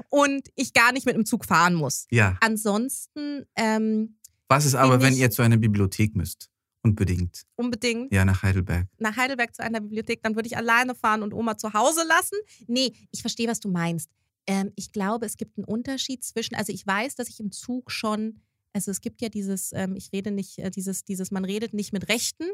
und 0.10 0.48
ich 0.56 0.74
gar 0.74 0.92
nicht 0.92 1.08
mit 1.08 1.16
dem 1.16 1.26
Zug 1.26 1.46
fahren 1.46 1.74
muss. 1.74 2.06
Ja. 2.12 2.38
Ansonsten. 2.42 3.46
Ähm, 3.56 4.18
Was 4.48 4.66
ist 4.66 4.76
aber, 4.76 5.02
wenn 5.02 5.16
ihr 5.16 5.32
zu 5.32 5.42
einer 5.42 5.58
Bibliothek 5.58 6.16
müsst? 6.16 6.51
Unbedingt. 6.84 7.44
Unbedingt. 7.56 8.12
Ja, 8.12 8.26
nach 8.26 8.42
Heidelberg. 8.42 8.88
Nach 8.98 9.16
Heidelberg 9.16 9.56
zu 9.56 9.62
einer 9.62 9.82
Bibliothek, 9.82 10.24
dann 10.24 10.36
würde 10.36 10.48
ich 10.48 10.58
alleine 10.58 10.96
fahren 10.96 11.22
und 11.22 11.34
Oma 11.34 11.58
zu 11.58 11.74
Hause 11.74 12.02
lassen. 12.08 12.38
Nee, 12.68 12.94
ich 13.12 13.22
verstehe, 13.22 13.48
was 13.48 13.60
du 13.60 13.70
meinst. 13.70 14.10
Ähm, 14.48 14.72
ich 14.76 14.92
glaube, 14.92 15.26
es 15.28 15.38
gibt 15.38 15.58
einen 15.58 15.66
Unterschied 15.66 16.24
zwischen, 16.24 16.56
also 16.56 16.74
ich 16.74 16.86
weiß, 16.86 17.16
dass 17.16 17.30
ich 17.30 17.40
im 17.40 17.52
Zug 17.52 17.92
schon, 17.92 18.42
also 18.74 18.90
es 18.90 19.02
gibt 19.02 19.22
ja 19.22 19.30
dieses, 19.30 19.72
ähm, 19.74 19.96
ich 19.96 20.12
rede 20.12 20.32
nicht, 20.32 20.58
äh, 20.58 20.72
dieses, 20.72 21.04
dieses, 21.04 21.30
man 21.30 21.46
redet 21.46 21.74
nicht 21.74 21.94
mit 21.94 22.10
Rechten, 22.10 22.46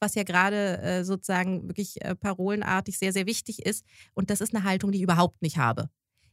was 0.00 0.14
ja 0.16 0.24
gerade 0.24 0.78
äh, 0.78 1.04
sozusagen 1.04 1.68
wirklich 1.68 2.02
äh, 2.04 2.16
parolenartig 2.16 2.98
sehr, 2.98 3.12
sehr 3.12 3.26
wichtig 3.26 3.64
ist. 3.64 3.84
Und 4.14 4.30
das 4.30 4.40
ist 4.40 4.54
eine 4.54 4.64
Haltung, 4.64 4.90
die 4.90 4.98
ich 4.98 5.04
überhaupt 5.04 5.42
nicht 5.42 5.58
habe. 5.58 5.88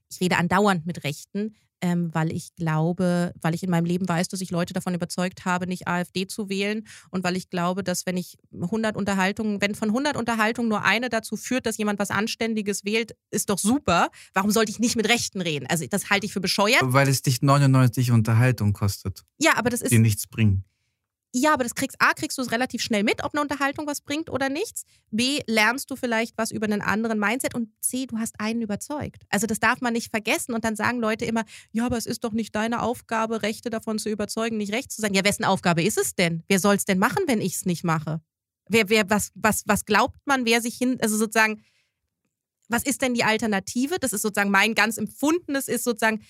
Ich 0.10 0.20
rede 0.22 0.38
andauernd 0.38 0.86
mit 0.86 1.04
Rechten, 1.04 1.56
ähm, 1.82 2.10
weil 2.14 2.32
ich 2.32 2.56
glaube, 2.56 3.34
weil 3.42 3.54
ich 3.54 3.64
in 3.64 3.70
meinem 3.70 3.86
Leben 3.86 4.08
weiß, 4.08 4.28
dass 4.30 4.42
ich 4.42 4.50
Leute 4.50 4.74
davon 4.74 4.94
überzeugt 4.94 5.46
habe, 5.46 5.68
nicht 5.68 5.88
AfD 5.88 6.28
zu 6.28 6.50
wählen 6.50 6.88
und 7.12 7.24
weil 7.24 7.36
ich 7.36 7.50
glaube, 7.50 7.84
dass 7.84 8.06
wenn 8.06 8.18
ich 8.18 8.38
100 8.54 8.96
Unterhaltungen, 8.96 9.62
wenn 9.62 9.76
von 9.76 9.90
100 9.90 10.18
Unterhaltungen 10.18 10.70
nur 10.70 10.84
eine 10.84 11.10
dazu 11.10 11.36
führt, 11.36 11.66
dass 11.66 11.78
jemand 11.78 12.00
was 12.00 12.12
Anständiges 12.12 12.86
wählt, 12.86 13.16
ist 13.30 13.50
doch 13.50 13.60
super. 13.60 14.10
Warum 14.34 14.52
sollte 14.52 14.72
ich 14.72 14.80
nicht 14.80 14.96
mit 14.96 15.10
Rechten 15.10 15.42
reden? 15.42 15.68
Also 15.68 15.86
das 15.88 16.10
halte 16.10 16.26
ich 16.26 16.34
für 16.34 16.42
bescheuert. 16.42 16.82
Weil 16.82 17.08
es 17.08 17.22
dich 17.22 17.42
99 17.42 18.12
Unterhaltung 18.12 18.74
kostet. 18.74 19.24
Ja, 19.38 19.58
aber 19.58 19.70
das 19.70 19.82
ist. 19.82 19.92
Die 19.92 20.00
nichts 20.00 20.28
bringen. 20.28 20.64
Ja, 21.38 21.54
aber 21.54 21.64
das 21.64 21.76
kriegst 21.76 21.98
A, 22.00 22.14
kriegst 22.14 22.38
du 22.38 22.42
es 22.44 22.54
relativ 22.54 22.82
schnell 22.82 23.04
mit, 23.04 23.22
ob 23.22 23.34
eine 23.34 23.42
Unterhaltung 23.42 23.86
was 23.88 24.00
bringt 24.00 24.30
oder 24.30 24.48
nichts. 24.48 24.86
B, 25.12 25.42
lernst 25.48 25.92
du 25.92 25.98
vielleicht 25.98 26.38
was 26.38 26.50
über 26.50 26.64
einen 26.64 26.82
anderen 26.82 27.20
Mindset 27.20 27.54
und 27.54 27.68
C, 27.82 28.06
du 28.06 28.18
hast 28.18 28.40
einen 28.40 28.62
überzeugt. 28.62 29.24
Also 29.28 29.46
das 29.46 29.60
darf 29.60 29.82
man 29.82 29.92
nicht 29.92 30.12
vergessen 30.12 30.54
und 30.54 30.64
dann 30.64 30.78
sagen 30.78 31.02
Leute 31.02 31.26
immer, 31.26 31.44
ja, 31.74 31.88
aber 31.88 31.98
es 31.98 32.06
ist 32.06 32.24
doch 32.24 32.32
nicht 32.32 32.56
deine 32.56 32.82
Aufgabe, 32.82 33.42
Rechte 33.42 33.70
davon 33.70 34.00
zu 34.00 34.10
überzeugen, 34.10 34.56
nicht 34.56 34.72
recht 34.72 34.94
zu 34.94 35.02
sein. 35.02 35.14
Ja, 35.14 35.26
wessen 35.26 35.44
Aufgabe 35.44 35.84
ist 35.84 35.98
es 35.98 36.16
denn? 36.16 36.42
Wer 36.48 36.62
soll 36.62 36.76
es 36.76 36.86
denn 36.86 37.00
machen, 37.00 37.24
wenn 37.28 37.42
ich 37.42 37.56
es 37.56 37.66
nicht 37.66 37.84
mache? 37.84 38.22
Wer, 38.70 38.88
wer, 38.88 39.10
was, 39.10 39.34
was, 39.36 39.64
was 39.66 39.84
glaubt 39.84 40.22
man, 40.24 40.46
wer 40.46 40.62
sich 40.62 40.78
hin, 40.78 41.00
also 41.02 41.18
sozusagen, 41.18 41.62
was 42.70 42.84
ist 42.84 43.02
denn 43.02 43.14
die 43.14 43.26
Alternative? 43.26 44.00
Das 44.00 44.14
ist 44.14 44.22
sozusagen 44.22 44.52
mein 44.52 44.74
ganz 44.74 44.98
empfundenes, 44.98 45.68
ist 45.68 45.84
sozusagen, 45.84 46.24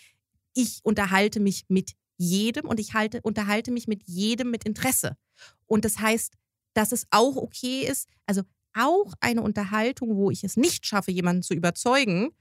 ich 0.56 0.80
unterhalte 0.82 1.40
mich 1.40 1.66
mit 1.68 1.92
jedem 2.18 2.68
und 2.68 2.80
ich 2.80 2.94
halte, 2.94 3.22
unterhalte 3.22 3.72
mich 3.72 3.88
mit 3.88 4.04
jedem 4.06 4.52
mit 4.52 4.64
Interesse. 4.64 5.18
Und 5.66 5.86
das 5.86 6.00
heißt, 6.00 6.34
dass 6.74 6.92
es 6.92 7.08
auch 7.12 7.36
okay 7.36 7.82
ist, 7.82 8.08
also 8.26 8.42
auch 8.74 9.14
eine 9.22 9.42
Unterhaltung, 9.42 10.16
wo 10.16 10.30
ich 10.32 10.44
es 10.44 10.58
nicht 10.58 10.86
schaffe, 10.86 11.12
jemanden 11.12 11.44
zu 11.44 11.54
überzeugen, 11.54 12.32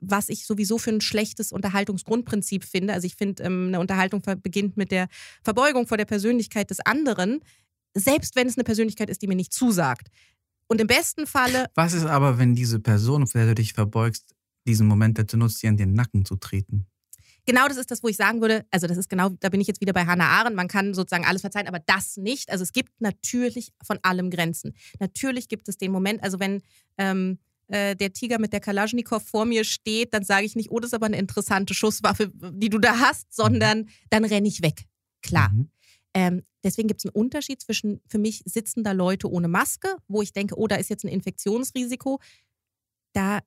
was 0.00 0.28
ich 0.28 0.46
sowieso 0.46 0.78
für 0.78 0.90
ein 0.90 1.00
schlechtes 1.00 1.52
Unterhaltungsgrundprinzip 1.52 2.64
finde. 2.64 2.94
Also 2.94 3.06
ich 3.06 3.16
finde, 3.16 3.42
ähm, 3.42 3.68
eine 3.68 3.80
Unterhaltung 3.80 4.22
beginnt 4.42 4.76
mit 4.76 4.90
der 4.92 5.08
Verbeugung 5.42 5.86
vor 5.86 5.98
der 5.98 6.06
Persönlichkeit 6.06 6.70
des 6.70 6.80
anderen, 6.80 7.40
selbst 7.94 8.36
wenn 8.36 8.46
es 8.46 8.56
eine 8.56 8.64
Persönlichkeit 8.64 9.10
ist, 9.10 9.20
die 9.20 9.26
mir 9.26 9.34
nicht 9.34 9.52
zusagt. 9.52 10.08
Und 10.68 10.80
im 10.80 10.86
besten 10.86 11.26
Falle. 11.26 11.66
Was 11.74 11.92
ist 11.92 12.06
aber, 12.06 12.38
wenn 12.38 12.54
diese 12.54 12.78
Person, 12.78 13.26
vor 13.26 13.40
der 13.40 13.48
du 13.48 13.54
dich 13.56 13.72
verbeugst, 13.72 14.34
diesen 14.66 14.86
Moment 14.86 15.18
dazu 15.18 15.36
nutzt, 15.36 15.62
dir 15.62 15.68
in 15.68 15.76
den 15.76 15.94
Nacken 15.94 16.24
zu 16.24 16.36
treten? 16.36 16.86
Genau 17.50 17.66
das 17.66 17.78
ist 17.78 17.90
das, 17.90 18.04
wo 18.04 18.06
ich 18.06 18.16
sagen 18.16 18.40
würde, 18.40 18.64
also 18.70 18.86
das 18.86 18.96
ist 18.96 19.08
genau, 19.08 19.30
da 19.40 19.48
bin 19.48 19.60
ich 19.60 19.66
jetzt 19.66 19.80
wieder 19.80 19.92
bei 19.92 20.06
Hannah 20.06 20.28
Arendt, 20.28 20.54
man 20.54 20.68
kann 20.68 20.94
sozusagen 20.94 21.24
alles 21.24 21.40
verzeihen, 21.40 21.66
aber 21.66 21.80
das 21.80 22.16
nicht. 22.16 22.48
Also 22.48 22.62
es 22.62 22.72
gibt 22.72 23.00
natürlich 23.00 23.72
von 23.82 23.98
allem 24.02 24.30
Grenzen. 24.30 24.72
Natürlich 25.00 25.48
gibt 25.48 25.68
es 25.68 25.76
den 25.76 25.90
Moment, 25.90 26.22
also 26.22 26.38
wenn 26.38 26.62
ähm, 26.96 27.40
äh, 27.66 27.96
der 27.96 28.12
Tiger 28.12 28.38
mit 28.38 28.52
der 28.52 28.60
Kalaschnikow 28.60 29.20
vor 29.20 29.46
mir 29.46 29.64
steht, 29.64 30.14
dann 30.14 30.22
sage 30.22 30.46
ich 30.46 30.54
nicht, 30.54 30.70
oh, 30.70 30.78
das 30.78 30.90
ist 30.90 30.94
aber 30.94 31.06
eine 31.06 31.18
interessante 31.18 31.74
Schusswaffe, 31.74 32.30
die 32.32 32.68
du 32.68 32.78
da 32.78 33.00
hast, 33.00 33.34
sondern 33.34 33.88
dann 34.10 34.24
renne 34.24 34.46
ich 34.46 34.62
weg. 34.62 34.84
Klar. 35.20 35.48
Mhm. 35.48 35.70
Ähm, 36.14 36.42
deswegen 36.62 36.86
gibt 36.86 37.00
es 37.00 37.06
einen 37.06 37.20
Unterschied 37.20 37.60
zwischen 37.60 38.00
für 38.06 38.18
mich 38.18 38.42
sitzender 38.44 38.94
Leute 38.94 39.28
ohne 39.28 39.48
Maske, 39.48 39.96
wo 40.06 40.22
ich 40.22 40.32
denke, 40.32 40.56
oh, 40.56 40.68
da 40.68 40.76
ist 40.76 40.88
jetzt 40.88 41.02
ein 41.02 41.08
Infektionsrisiko. 41.08 42.20
Da 43.12 43.40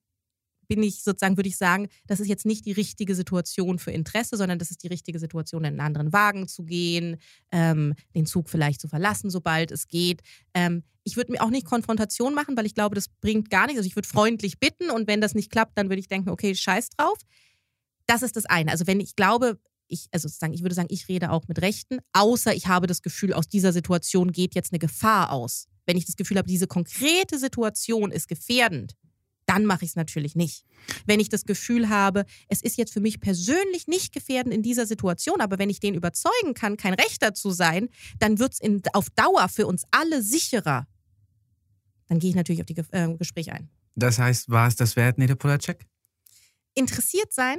bin 0.74 0.82
ich 0.82 1.04
sozusagen, 1.04 1.38
würde 1.38 1.50
ich 1.50 1.58
sagen, 1.58 1.88
das 2.08 2.20
ist 2.20 2.28
jetzt 2.28 2.48
nicht 2.48 2.66
die 2.66 2.72
richtige 2.72 3.14
Situation 3.14 3.78
für 3.78 3.92
Interesse, 3.92 4.38
sondern 4.38 4.58
das 4.58 4.72
ist 4.72 4.82
die 4.82 4.88
richtige 4.88 5.20
Situation, 5.20 5.64
in 5.64 5.68
einen 5.68 5.82
anderen 5.82 6.12
Wagen 6.14 6.48
zu 6.48 6.64
gehen, 6.64 7.18
ähm, 7.52 7.94
den 8.16 8.26
Zug 8.26 8.50
vielleicht 8.50 8.82
zu 8.82 8.88
verlassen, 8.88 9.30
sobald 9.30 9.72
es 9.72 9.88
geht. 9.88 10.22
Ähm, 10.56 10.82
ich 11.04 11.16
würde 11.16 11.32
mir 11.32 11.42
auch 11.42 11.52
nicht 11.52 11.68
Konfrontation 11.68 12.34
machen, 12.34 12.58
weil 12.58 12.66
ich 12.66 12.74
glaube, 12.74 12.96
das 12.96 13.08
bringt 13.08 13.52
gar 13.52 13.68
nichts. 13.68 13.78
Also 13.78 13.88
ich 13.88 13.96
würde 13.96 14.08
freundlich 14.08 14.60
bitten 14.60 14.90
und 14.90 15.08
wenn 15.08 15.22
das 15.22 15.36
nicht 15.36 15.52
klappt, 15.52 15.78
dann 15.78 15.90
würde 15.90 16.00
ich 16.00 16.08
denken, 16.08 16.30
okay, 16.30 16.56
scheiß 16.56 16.90
drauf. 16.90 17.20
Das 18.08 18.24
ist 18.24 18.36
das 18.36 18.46
eine. 18.46 18.72
Also 18.72 18.88
wenn 18.88 19.00
ich 19.00 19.16
glaube, 19.16 19.60
ich, 19.88 20.08
also 20.12 20.28
sozusagen, 20.28 20.54
ich 20.54 20.64
würde 20.64 20.74
sagen, 20.74 20.88
ich 20.90 21.08
rede 21.08 21.30
auch 21.30 21.48
mit 21.48 21.62
Rechten, 21.62 22.00
außer 22.14 22.56
ich 22.56 22.68
habe 22.68 22.88
das 22.88 23.04
Gefühl, 23.04 23.34
aus 23.34 23.48
dieser 23.48 23.74
Situation 23.74 24.32
geht 24.32 24.56
jetzt 24.56 24.72
eine 24.72 24.80
Gefahr 24.80 25.32
aus. 25.32 25.68
Wenn 25.86 25.98
ich 25.98 26.06
das 26.06 26.16
Gefühl 26.16 26.38
habe, 26.38 26.48
diese 26.48 26.66
konkrete 26.66 27.38
Situation 27.38 28.12
ist 28.12 28.28
gefährdend, 28.28 28.96
dann 29.54 29.66
mache 29.66 29.86
ich 29.86 29.92
es 29.92 29.96
natürlich 29.96 30.36
nicht. 30.36 30.66
Wenn 31.06 31.20
ich 31.20 31.30
das 31.30 31.46
Gefühl 31.46 31.90
habe, 31.90 32.26
es 32.48 32.62
ist 32.62 32.78
jetzt 32.78 32.92
für 32.92 33.02
mich 33.02 33.20
persönlich 33.20 33.88
nicht 33.88 34.12
gefährdend 34.12 34.54
in 34.54 34.64
dieser 34.64 34.88
Situation, 34.88 35.42
aber 35.42 35.60
wenn 35.60 35.70
ich 35.70 35.80
den 35.80 35.94
überzeugen 35.94 36.56
kann, 36.56 36.76
kein 36.76 36.96
Rechter 36.96 37.34
zu 37.36 37.52
sein, 37.52 37.90
dann 38.20 38.40
wird 38.40 38.54
es 38.54 38.62
auf 38.94 39.10
Dauer 39.12 39.48
für 39.50 39.68
uns 39.68 39.84
alle 39.92 40.24
sicherer. 40.24 40.88
Dann 42.08 42.20
gehe 42.20 42.32
ich 42.32 42.36
natürlich 42.36 42.62
auf 42.62 42.66
die 42.66 42.78
äh, 42.92 43.16
Gespräche 43.16 43.54
ein. 43.54 43.70
Das 43.96 44.18
heißt, 44.18 44.50
war 44.50 44.68
es 44.68 44.76
das 44.76 44.96
wert, 44.96 45.20
Nede 45.20 45.36
Polacek? 45.36 45.86
Interessiert 46.74 47.32
sein. 47.32 47.58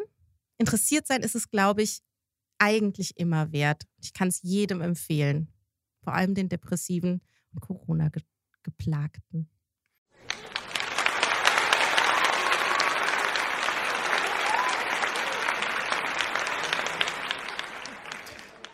Interessiert 0.59 1.07
sein 1.07 1.23
ist 1.23 1.37
es, 1.37 1.49
glaube 1.49 1.83
ich, 1.83 2.01
eigentlich 2.59 3.17
immer 3.17 3.53
wert. 3.53 3.85
Ich 4.03 4.13
kann 4.13 4.29
es 4.29 4.43
jedem 4.43 4.81
empfehlen. 4.81 5.49
Vor 6.03 6.15
allem 6.15 6.35
den 6.35 6.49
Depressiven 6.49 7.21
und 7.53 7.61
Corona-Geplagten. 7.61 9.49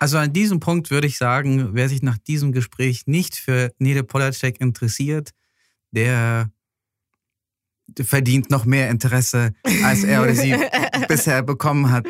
Also 0.00 0.16
an 0.16 0.32
diesem 0.32 0.60
Punkt 0.60 0.90
würde 0.90 1.06
ich 1.06 1.18
sagen, 1.18 1.74
wer 1.74 1.90
sich 1.90 2.02
nach 2.02 2.16
diesem 2.16 2.52
Gespräch 2.52 3.02
nicht 3.06 3.36
für 3.36 3.70
Nede 3.78 4.02
Polacek 4.02 4.58
interessiert, 4.58 5.32
der 5.90 6.50
verdient 8.00 8.50
noch 8.50 8.64
mehr 8.64 8.88
Interesse, 8.88 9.52
als 9.84 10.02
er 10.04 10.22
oder 10.22 10.34
sie 10.34 10.54
bisher 11.08 11.42
bekommen 11.42 11.90
hat. 11.90 12.06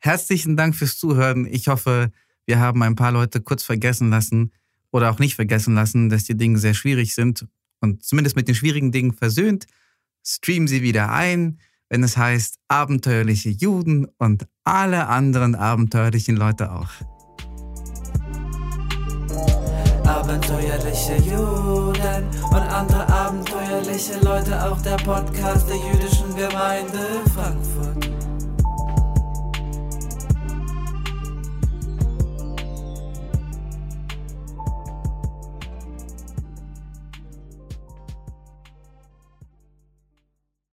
Herzlichen 0.00 0.58
Dank 0.58 0.76
fürs 0.76 0.98
Zuhören. 0.98 1.46
Ich 1.46 1.68
hoffe, 1.68 2.12
wir 2.44 2.58
haben 2.58 2.82
ein 2.82 2.94
paar 2.94 3.12
Leute 3.12 3.40
kurz 3.40 3.62
vergessen 3.62 4.10
lassen 4.10 4.52
oder 4.90 5.10
auch 5.10 5.18
nicht 5.18 5.36
vergessen 5.36 5.74
lassen, 5.74 6.10
dass 6.10 6.24
die 6.24 6.36
Dinge 6.36 6.58
sehr 6.58 6.74
schwierig 6.74 7.14
sind 7.14 7.46
und 7.80 8.02
zumindest 8.02 8.36
mit 8.36 8.48
den 8.48 8.54
schwierigen 8.54 8.92
Dingen 8.92 9.14
versöhnt. 9.14 9.64
Stream 10.22 10.68
sie 10.68 10.82
wieder 10.82 11.10
ein, 11.10 11.58
wenn 11.88 12.02
es 12.02 12.18
heißt 12.18 12.58
abenteuerliche 12.68 13.48
Juden 13.48 14.08
und 14.18 14.46
alle 14.62 15.06
anderen 15.06 15.54
abenteuerlichen 15.54 16.36
Leute 16.36 16.72
auch. 16.72 16.90
Abenteuerliche 20.30 21.16
Juden 21.16 22.28
und 22.52 22.54
andere 22.54 23.08
abenteuerliche 23.08 24.20
Leute, 24.20 24.64
auch 24.64 24.80
der 24.80 24.96
Podcast 24.98 25.68
der 25.68 25.74
jüdischen 25.74 26.36
Gemeinde 26.36 27.00
Frankfurt. 27.34 28.09